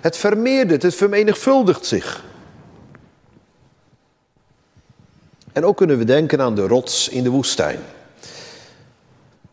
Het 0.00 0.16
vermeerdert, 0.16 0.82
het 0.82 0.94
vermenigvuldigt 0.94 1.86
zich. 1.86 2.24
En 5.52 5.64
ook 5.64 5.76
kunnen 5.76 5.98
we 5.98 6.04
denken 6.04 6.40
aan 6.40 6.54
de 6.54 6.66
rots 6.66 7.08
in 7.08 7.22
de 7.22 7.30
woestijn. 7.30 7.78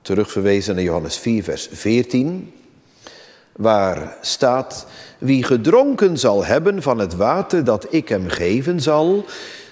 Terugverwezen 0.01 0.75
naar 0.75 0.83
Johannes 0.83 1.17
4, 1.17 1.43
vers 1.43 1.69
14 1.71 2.53
waar 3.55 4.17
staat, 4.21 4.87
wie 5.17 5.43
gedronken 5.43 6.17
zal 6.17 6.45
hebben 6.45 6.81
van 6.81 6.99
het 6.99 7.15
water 7.15 7.63
dat 7.63 7.87
ik 7.89 8.09
hem 8.09 8.27
geven 8.27 8.81
zal, 8.81 9.25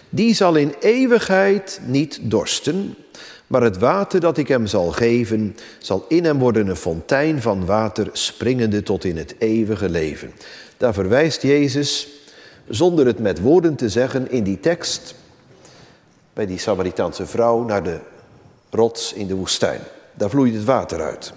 die 0.10 0.34
zal 0.34 0.56
in 0.56 0.76
eeuwigheid 0.80 1.82
niet 1.86 2.20
dorsten, 2.22 2.96
maar 3.48 3.62
het 3.62 3.78
water 3.78 4.20
dat 4.20 4.38
ik 4.38 4.48
hem 4.48 4.68
zal 4.68 4.92
geven, 4.92 5.56
zal 5.78 6.06
in 6.08 6.26
hem 6.26 6.40
worden 6.40 6.68
een 6.68 6.76
fontein 6.76 7.42
van 7.42 7.66
water 7.66 8.10
springende 8.12 8.84
tot 8.84 9.04
in 9.04 9.18
het 9.18 9.36
eeuwige 9.38 9.90
leven. 9.90 10.32
Daar 10.78 10.94
verwijst 10.94 11.42
Jezus, 11.42 12.08
zonder 12.68 13.06
het 13.06 13.20
met 13.20 13.42
woorden 13.42 13.76
te 13.76 13.90
zeggen, 13.90 14.32
in 14.32 14.44
die 14.44 14.60
tekst 14.60 15.16
bij 16.34 16.46
die 16.46 16.60
Samaritaanse 16.60 17.26
vrouw 17.26 17.64
naar 17.64 17.84
de 17.84 18.00
rots 18.70 19.14
in 19.14 19.28
de 19.28 19.36
woestijn. 19.36 19.82
Daar 20.14 20.30
vloeit 20.30 20.54
het 20.54 20.64
water 20.64 21.02
uit. 21.02 21.34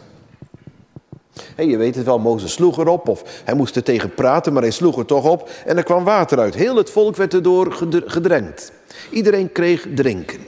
Je 1.57 1.77
weet 1.77 1.95
het 1.95 2.05
wel, 2.05 2.19
Mozes 2.19 2.53
sloeg 2.53 2.79
erop 2.79 3.09
of 3.09 3.43
hij 3.45 3.55
moest 3.55 3.77
er 3.77 3.83
tegen 3.83 4.15
praten, 4.15 4.53
maar 4.53 4.63
hij 4.63 4.71
sloeg 4.71 4.99
er 4.99 5.05
toch 5.05 5.25
op 5.25 5.51
en 5.67 5.77
er 5.77 5.83
kwam 5.83 6.05
water 6.05 6.39
uit. 6.39 6.55
Heel 6.55 6.77
het 6.77 6.91
volk 6.91 7.17
werd 7.17 7.35
erdoor 7.35 7.73
gedrenkt. 8.07 8.73
Iedereen 9.11 9.53
kreeg 9.53 9.87
drinken. 9.95 10.41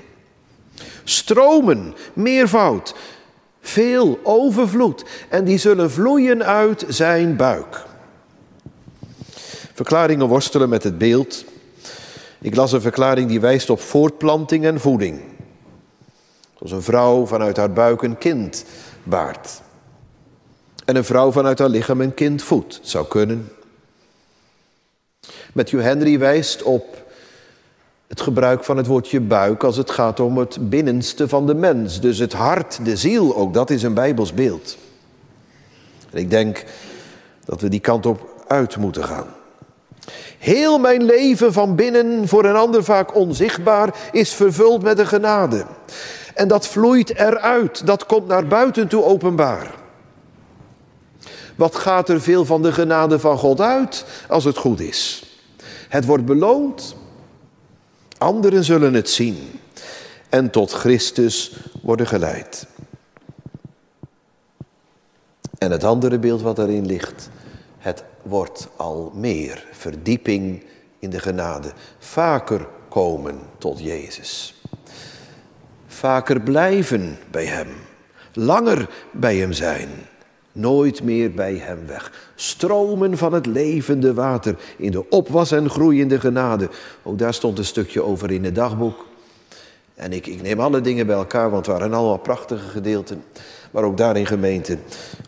Stromen, 1.04 1.94
meervoud, 2.12 2.94
veel 3.60 4.18
overvloed 4.22 5.04
en 5.28 5.44
die 5.44 5.58
zullen 5.58 5.90
vloeien 5.90 6.44
uit 6.44 6.84
zijn 6.88 7.36
buik. 7.36 7.84
Verklaringen 9.74 10.26
worstelen 10.26 10.68
met 10.68 10.82
het 10.82 10.98
beeld. 10.98 11.44
Ik 12.40 12.54
las 12.54 12.72
een 12.72 12.80
verklaring 12.80 13.28
die 13.28 13.40
wijst 13.40 13.70
op 13.70 13.80
voortplanting 13.80 14.64
en 14.64 14.80
voeding. 14.80 15.20
Zoals 16.54 16.72
een 16.72 16.82
vrouw 16.82 17.26
vanuit 17.26 17.56
haar 17.56 17.72
buik 17.72 18.02
een 18.02 18.18
kind 18.18 18.64
baart. 19.02 19.62
En 20.84 20.96
een 20.96 21.04
vrouw 21.04 21.32
vanuit 21.32 21.58
haar 21.58 21.68
lichaam 21.68 22.00
een 22.00 22.14
kind 22.14 22.42
voedt. 22.42 22.80
Zou 22.82 23.06
kunnen. 23.06 23.48
Matthew 25.52 25.80
Henry 25.80 26.18
wijst 26.18 26.62
op 26.62 27.02
het 28.06 28.20
gebruik 28.20 28.64
van 28.64 28.76
het 28.76 28.86
woordje 28.86 29.20
buik 29.20 29.64
als 29.64 29.76
het 29.76 29.90
gaat 29.90 30.20
om 30.20 30.38
het 30.38 30.70
binnenste 30.70 31.28
van 31.28 31.46
de 31.46 31.54
mens. 31.54 32.00
Dus 32.00 32.18
het 32.18 32.32
hart, 32.32 32.84
de 32.84 32.96
ziel, 32.96 33.36
ook 33.36 33.54
dat 33.54 33.70
is 33.70 33.82
een 33.82 33.94
Bijbels 33.94 34.34
beeld. 34.34 34.76
En 36.10 36.18
ik 36.18 36.30
denk 36.30 36.64
dat 37.44 37.60
we 37.60 37.68
die 37.68 37.80
kant 37.80 38.06
op 38.06 38.44
uit 38.46 38.76
moeten 38.76 39.04
gaan. 39.04 39.26
Heel 40.38 40.78
mijn 40.78 41.02
leven 41.02 41.52
van 41.52 41.74
binnen, 41.74 42.28
voor 42.28 42.44
een 42.44 42.56
ander 42.56 42.84
vaak 42.84 43.14
onzichtbaar, 43.14 43.94
is 44.12 44.32
vervuld 44.32 44.82
met 44.82 44.96
de 44.96 45.06
genade. 45.06 45.66
En 46.34 46.48
dat 46.48 46.66
vloeit 46.66 47.18
eruit, 47.18 47.86
dat 47.86 48.06
komt 48.06 48.26
naar 48.26 48.46
buiten 48.46 48.88
toe 48.88 49.04
openbaar. 49.04 49.83
Wat 51.54 51.76
gaat 51.76 52.08
er 52.08 52.20
veel 52.20 52.44
van 52.44 52.62
de 52.62 52.72
genade 52.72 53.18
van 53.18 53.38
God 53.38 53.60
uit 53.60 54.04
als 54.28 54.44
het 54.44 54.56
goed 54.56 54.80
is? 54.80 55.24
Het 55.88 56.04
wordt 56.04 56.24
beloond. 56.24 56.96
Anderen 58.18 58.64
zullen 58.64 58.94
het 58.94 59.10
zien 59.10 59.60
en 60.28 60.50
tot 60.50 60.72
Christus 60.72 61.56
worden 61.82 62.06
geleid. 62.06 62.66
En 65.58 65.70
het 65.70 65.84
andere 65.84 66.18
beeld 66.18 66.42
wat 66.42 66.58
erin 66.58 66.86
ligt, 66.86 67.28
het 67.78 68.04
wordt 68.22 68.68
al 68.76 69.12
meer 69.14 69.66
verdieping 69.72 70.64
in 70.98 71.10
de 71.10 71.18
genade. 71.18 71.72
Vaker 71.98 72.66
komen 72.88 73.38
tot 73.58 73.80
Jezus. 73.80 74.62
Vaker 75.86 76.40
blijven 76.40 77.18
bij 77.30 77.44
Hem. 77.44 77.68
Langer 78.32 78.88
bij 79.12 79.36
Hem 79.36 79.52
zijn 79.52 79.88
nooit 80.54 81.02
meer 81.02 81.32
bij 81.32 81.54
hem 81.54 81.86
weg. 81.86 82.30
Stromen 82.34 83.18
van 83.18 83.32
het 83.32 83.46
levende 83.46 84.14
water 84.14 84.56
in 84.76 84.90
de 84.90 85.08
opwas 85.10 85.52
en 85.52 85.70
groeiende 85.70 86.20
genade. 86.20 86.68
Ook 87.02 87.18
daar 87.18 87.34
stond 87.34 87.58
een 87.58 87.64
stukje 87.64 88.02
over 88.02 88.30
in 88.30 88.44
het 88.44 88.54
dagboek. 88.54 89.06
En 89.94 90.12
ik, 90.12 90.26
ik 90.26 90.42
neem 90.42 90.60
alle 90.60 90.80
dingen 90.80 91.06
bij 91.06 91.16
elkaar, 91.16 91.50
want 91.50 91.66
het 91.66 91.76
waren 91.76 91.94
allemaal 91.94 92.18
prachtige 92.18 92.68
gedeelten. 92.68 93.24
Maar 93.70 93.84
ook 93.84 93.96
daar 93.96 94.16
in 94.16 94.26
gemeente 94.26 94.78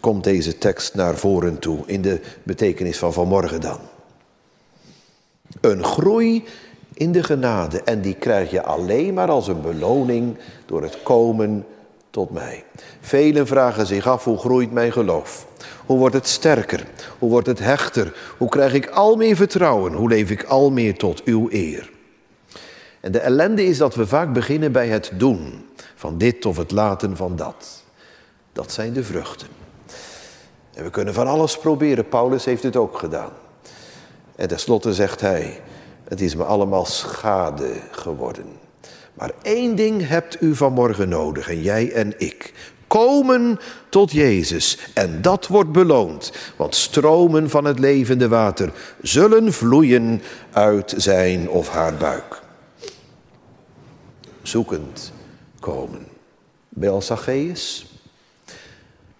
komt 0.00 0.24
deze 0.24 0.58
tekst 0.58 0.94
naar 0.94 1.16
voren 1.16 1.58
toe, 1.58 1.82
in 1.86 2.02
de 2.02 2.20
betekenis 2.42 2.98
van 2.98 3.12
vanmorgen 3.12 3.60
dan. 3.60 3.78
Een 5.60 5.84
groei 5.84 6.44
in 6.94 7.12
de 7.12 7.22
genade 7.22 7.82
en 7.82 8.00
die 8.00 8.14
krijg 8.14 8.50
je 8.50 8.62
alleen 8.62 9.14
maar 9.14 9.28
als 9.28 9.48
een 9.48 9.60
beloning 9.60 10.36
door 10.66 10.82
het 10.82 11.02
komen 11.02 11.66
tot 12.16 12.30
mij. 12.30 12.64
Velen 13.00 13.46
vragen 13.46 13.86
zich 13.86 14.06
af, 14.06 14.24
hoe 14.24 14.38
groeit 14.38 14.72
mijn 14.72 14.92
geloof? 14.92 15.46
Hoe 15.86 15.98
wordt 15.98 16.14
het 16.14 16.26
sterker? 16.26 16.86
Hoe 17.18 17.30
wordt 17.30 17.46
het 17.46 17.58
hechter? 17.58 18.16
Hoe 18.38 18.48
krijg 18.48 18.72
ik 18.72 18.86
al 18.86 19.16
meer 19.16 19.36
vertrouwen? 19.36 19.92
Hoe 19.92 20.08
leef 20.08 20.30
ik 20.30 20.44
al 20.44 20.70
meer 20.70 20.98
tot 20.98 21.24
uw 21.24 21.48
eer? 21.50 21.90
En 23.00 23.12
de 23.12 23.18
ellende 23.18 23.64
is 23.64 23.78
dat 23.78 23.94
we 23.94 24.06
vaak 24.06 24.32
beginnen 24.32 24.72
bij 24.72 24.88
het 24.88 25.10
doen 25.14 25.66
van 25.94 26.18
dit 26.18 26.46
of 26.46 26.56
het 26.56 26.70
laten 26.70 27.16
van 27.16 27.36
dat. 27.36 27.82
Dat 28.52 28.72
zijn 28.72 28.92
de 28.92 29.04
vruchten. 29.04 29.48
En 30.74 30.84
we 30.84 30.90
kunnen 30.90 31.14
van 31.14 31.26
alles 31.26 31.58
proberen. 31.58 32.08
Paulus 32.08 32.44
heeft 32.44 32.62
het 32.62 32.76
ook 32.76 32.98
gedaan. 32.98 33.32
En 34.36 34.48
tenslotte 34.48 34.94
zegt 34.94 35.20
hij, 35.20 35.60
het 36.04 36.20
is 36.20 36.34
me 36.34 36.44
allemaal 36.44 36.84
schade 36.84 37.72
geworden. 37.90 38.65
Maar 39.16 39.30
één 39.42 39.74
ding 39.74 40.08
hebt 40.08 40.42
u 40.42 40.54
vanmorgen 40.54 41.08
nodig, 41.08 41.48
en 41.48 41.62
jij 41.62 41.92
en 41.92 42.14
ik. 42.18 42.52
Komen 42.86 43.58
tot 43.88 44.12
Jezus. 44.12 44.78
En 44.94 45.22
dat 45.22 45.46
wordt 45.46 45.72
beloond. 45.72 46.32
Want 46.56 46.74
stromen 46.74 47.50
van 47.50 47.64
het 47.64 47.78
levende 47.78 48.28
water 48.28 48.72
zullen 49.02 49.52
vloeien 49.52 50.22
uit 50.52 50.94
zijn 50.96 51.48
of 51.48 51.68
haar 51.68 51.94
buik. 51.94 52.42
Zoekend 54.42 55.12
komen. 55.60 56.06
Bij. 56.68 57.00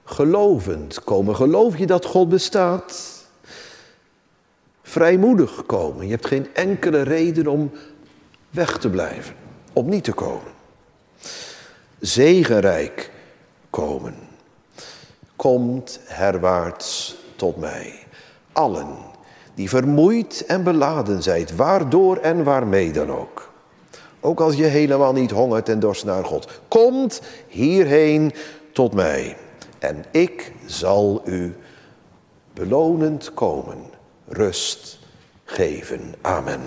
Gelovend 0.05 1.05
komen. 1.05 1.36
Geloof 1.36 1.78
je 1.78 1.86
dat 1.86 2.05
God 2.05 2.28
bestaat? 2.28 3.24
Vrijmoedig 4.82 5.66
komen. 5.66 6.05
Je 6.05 6.11
hebt 6.11 6.26
geen 6.26 6.55
enkele 6.55 7.03
reden 7.03 7.47
om 7.47 7.70
weg 8.51 8.78
te 8.78 8.90
blijven. 8.90 9.45
Om 9.77 9.89
niet 9.89 10.05
te 10.05 10.12
komen. 10.12 10.53
Zegenrijk 12.01 13.11
komen. 13.70 14.14
Komt 15.37 16.01
herwaarts 16.05 17.16
tot 17.37 17.57
mij. 17.57 17.99
Allen 18.53 18.97
die 19.55 19.68
vermoeid 19.68 20.45
en 20.47 20.62
beladen 20.62 21.22
zijt, 21.22 21.57
waardoor 21.57 22.16
en 22.16 22.45
waarmee 22.45 22.93
dan 22.93 23.11
ook. 23.11 23.53
Ook 24.20 24.41
als 24.41 24.57
je 24.57 24.64
helemaal 24.64 25.12
niet 25.12 25.31
hongert 25.31 25.68
en 25.68 25.81
dorst 25.81 26.05
naar 26.05 26.24
God. 26.24 26.61
Komt 26.68 27.22
hierheen 27.49 28.33
tot 28.72 28.95
mij 28.95 29.37
en 29.79 30.05
ik 30.11 30.53
zal 30.66 31.22
u 31.24 31.57
belonend 32.55 33.35
komen, 33.35 33.79
rust 34.29 34.99
geven. 35.45 36.14
Amen. 36.20 36.61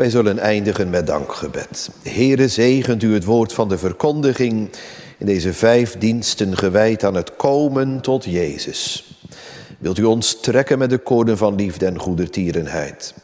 Wij 0.00 0.10
zullen 0.10 0.38
eindigen 0.38 0.90
met 0.90 1.06
dankgebed. 1.06 1.90
Heere, 2.02 2.48
zegent 2.48 3.02
u 3.02 3.14
het 3.14 3.24
woord 3.24 3.52
van 3.52 3.68
de 3.68 3.78
verkondiging 3.78 4.70
in 5.18 5.26
deze 5.26 5.52
vijf 5.52 5.98
diensten 5.98 6.56
gewijd 6.56 7.04
aan 7.04 7.14
het 7.14 7.36
komen 7.36 8.00
tot 8.00 8.24
Jezus. 8.24 9.12
Wilt 9.78 9.98
u 9.98 10.04
ons 10.04 10.40
trekken 10.40 10.78
met 10.78 10.90
de 10.90 10.98
koorden 10.98 11.36
van 11.36 11.54
liefde 11.54 11.86
en 11.86 11.98
goedertierenheid? 11.98 13.14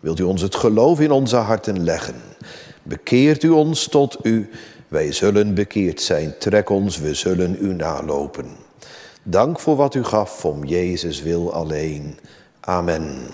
Wilt 0.00 0.18
u 0.18 0.22
ons 0.22 0.42
het 0.42 0.54
geloof 0.54 1.00
in 1.00 1.10
onze 1.10 1.36
harten 1.36 1.84
leggen? 1.84 2.20
Bekeert 2.82 3.42
u 3.42 3.48
ons 3.48 3.88
tot 3.88 4.18
u, 4.22 4.50
wij 4.88 5.12
zullen 5.12 5.54
bekeerd 5.54 6.00
zijn. 6.00 6.34
Trek 6.38 6.70
ons, 6.70 6.98
we 6.98 7.14
zullen 7.14 7.56
u 7.60 7.74
nalopen. 7.74 8.46
Dank 9.22 9.60
voor 9.60 9.76
wat 9.76 9.94
u 9.94 10.04
gaf 10.04 10.44
om 10.44 10.64
Jezus 10.64 11.22
wil 11.22 11.52
alleen. 11.52 12.18
Amen. 12.60 13.26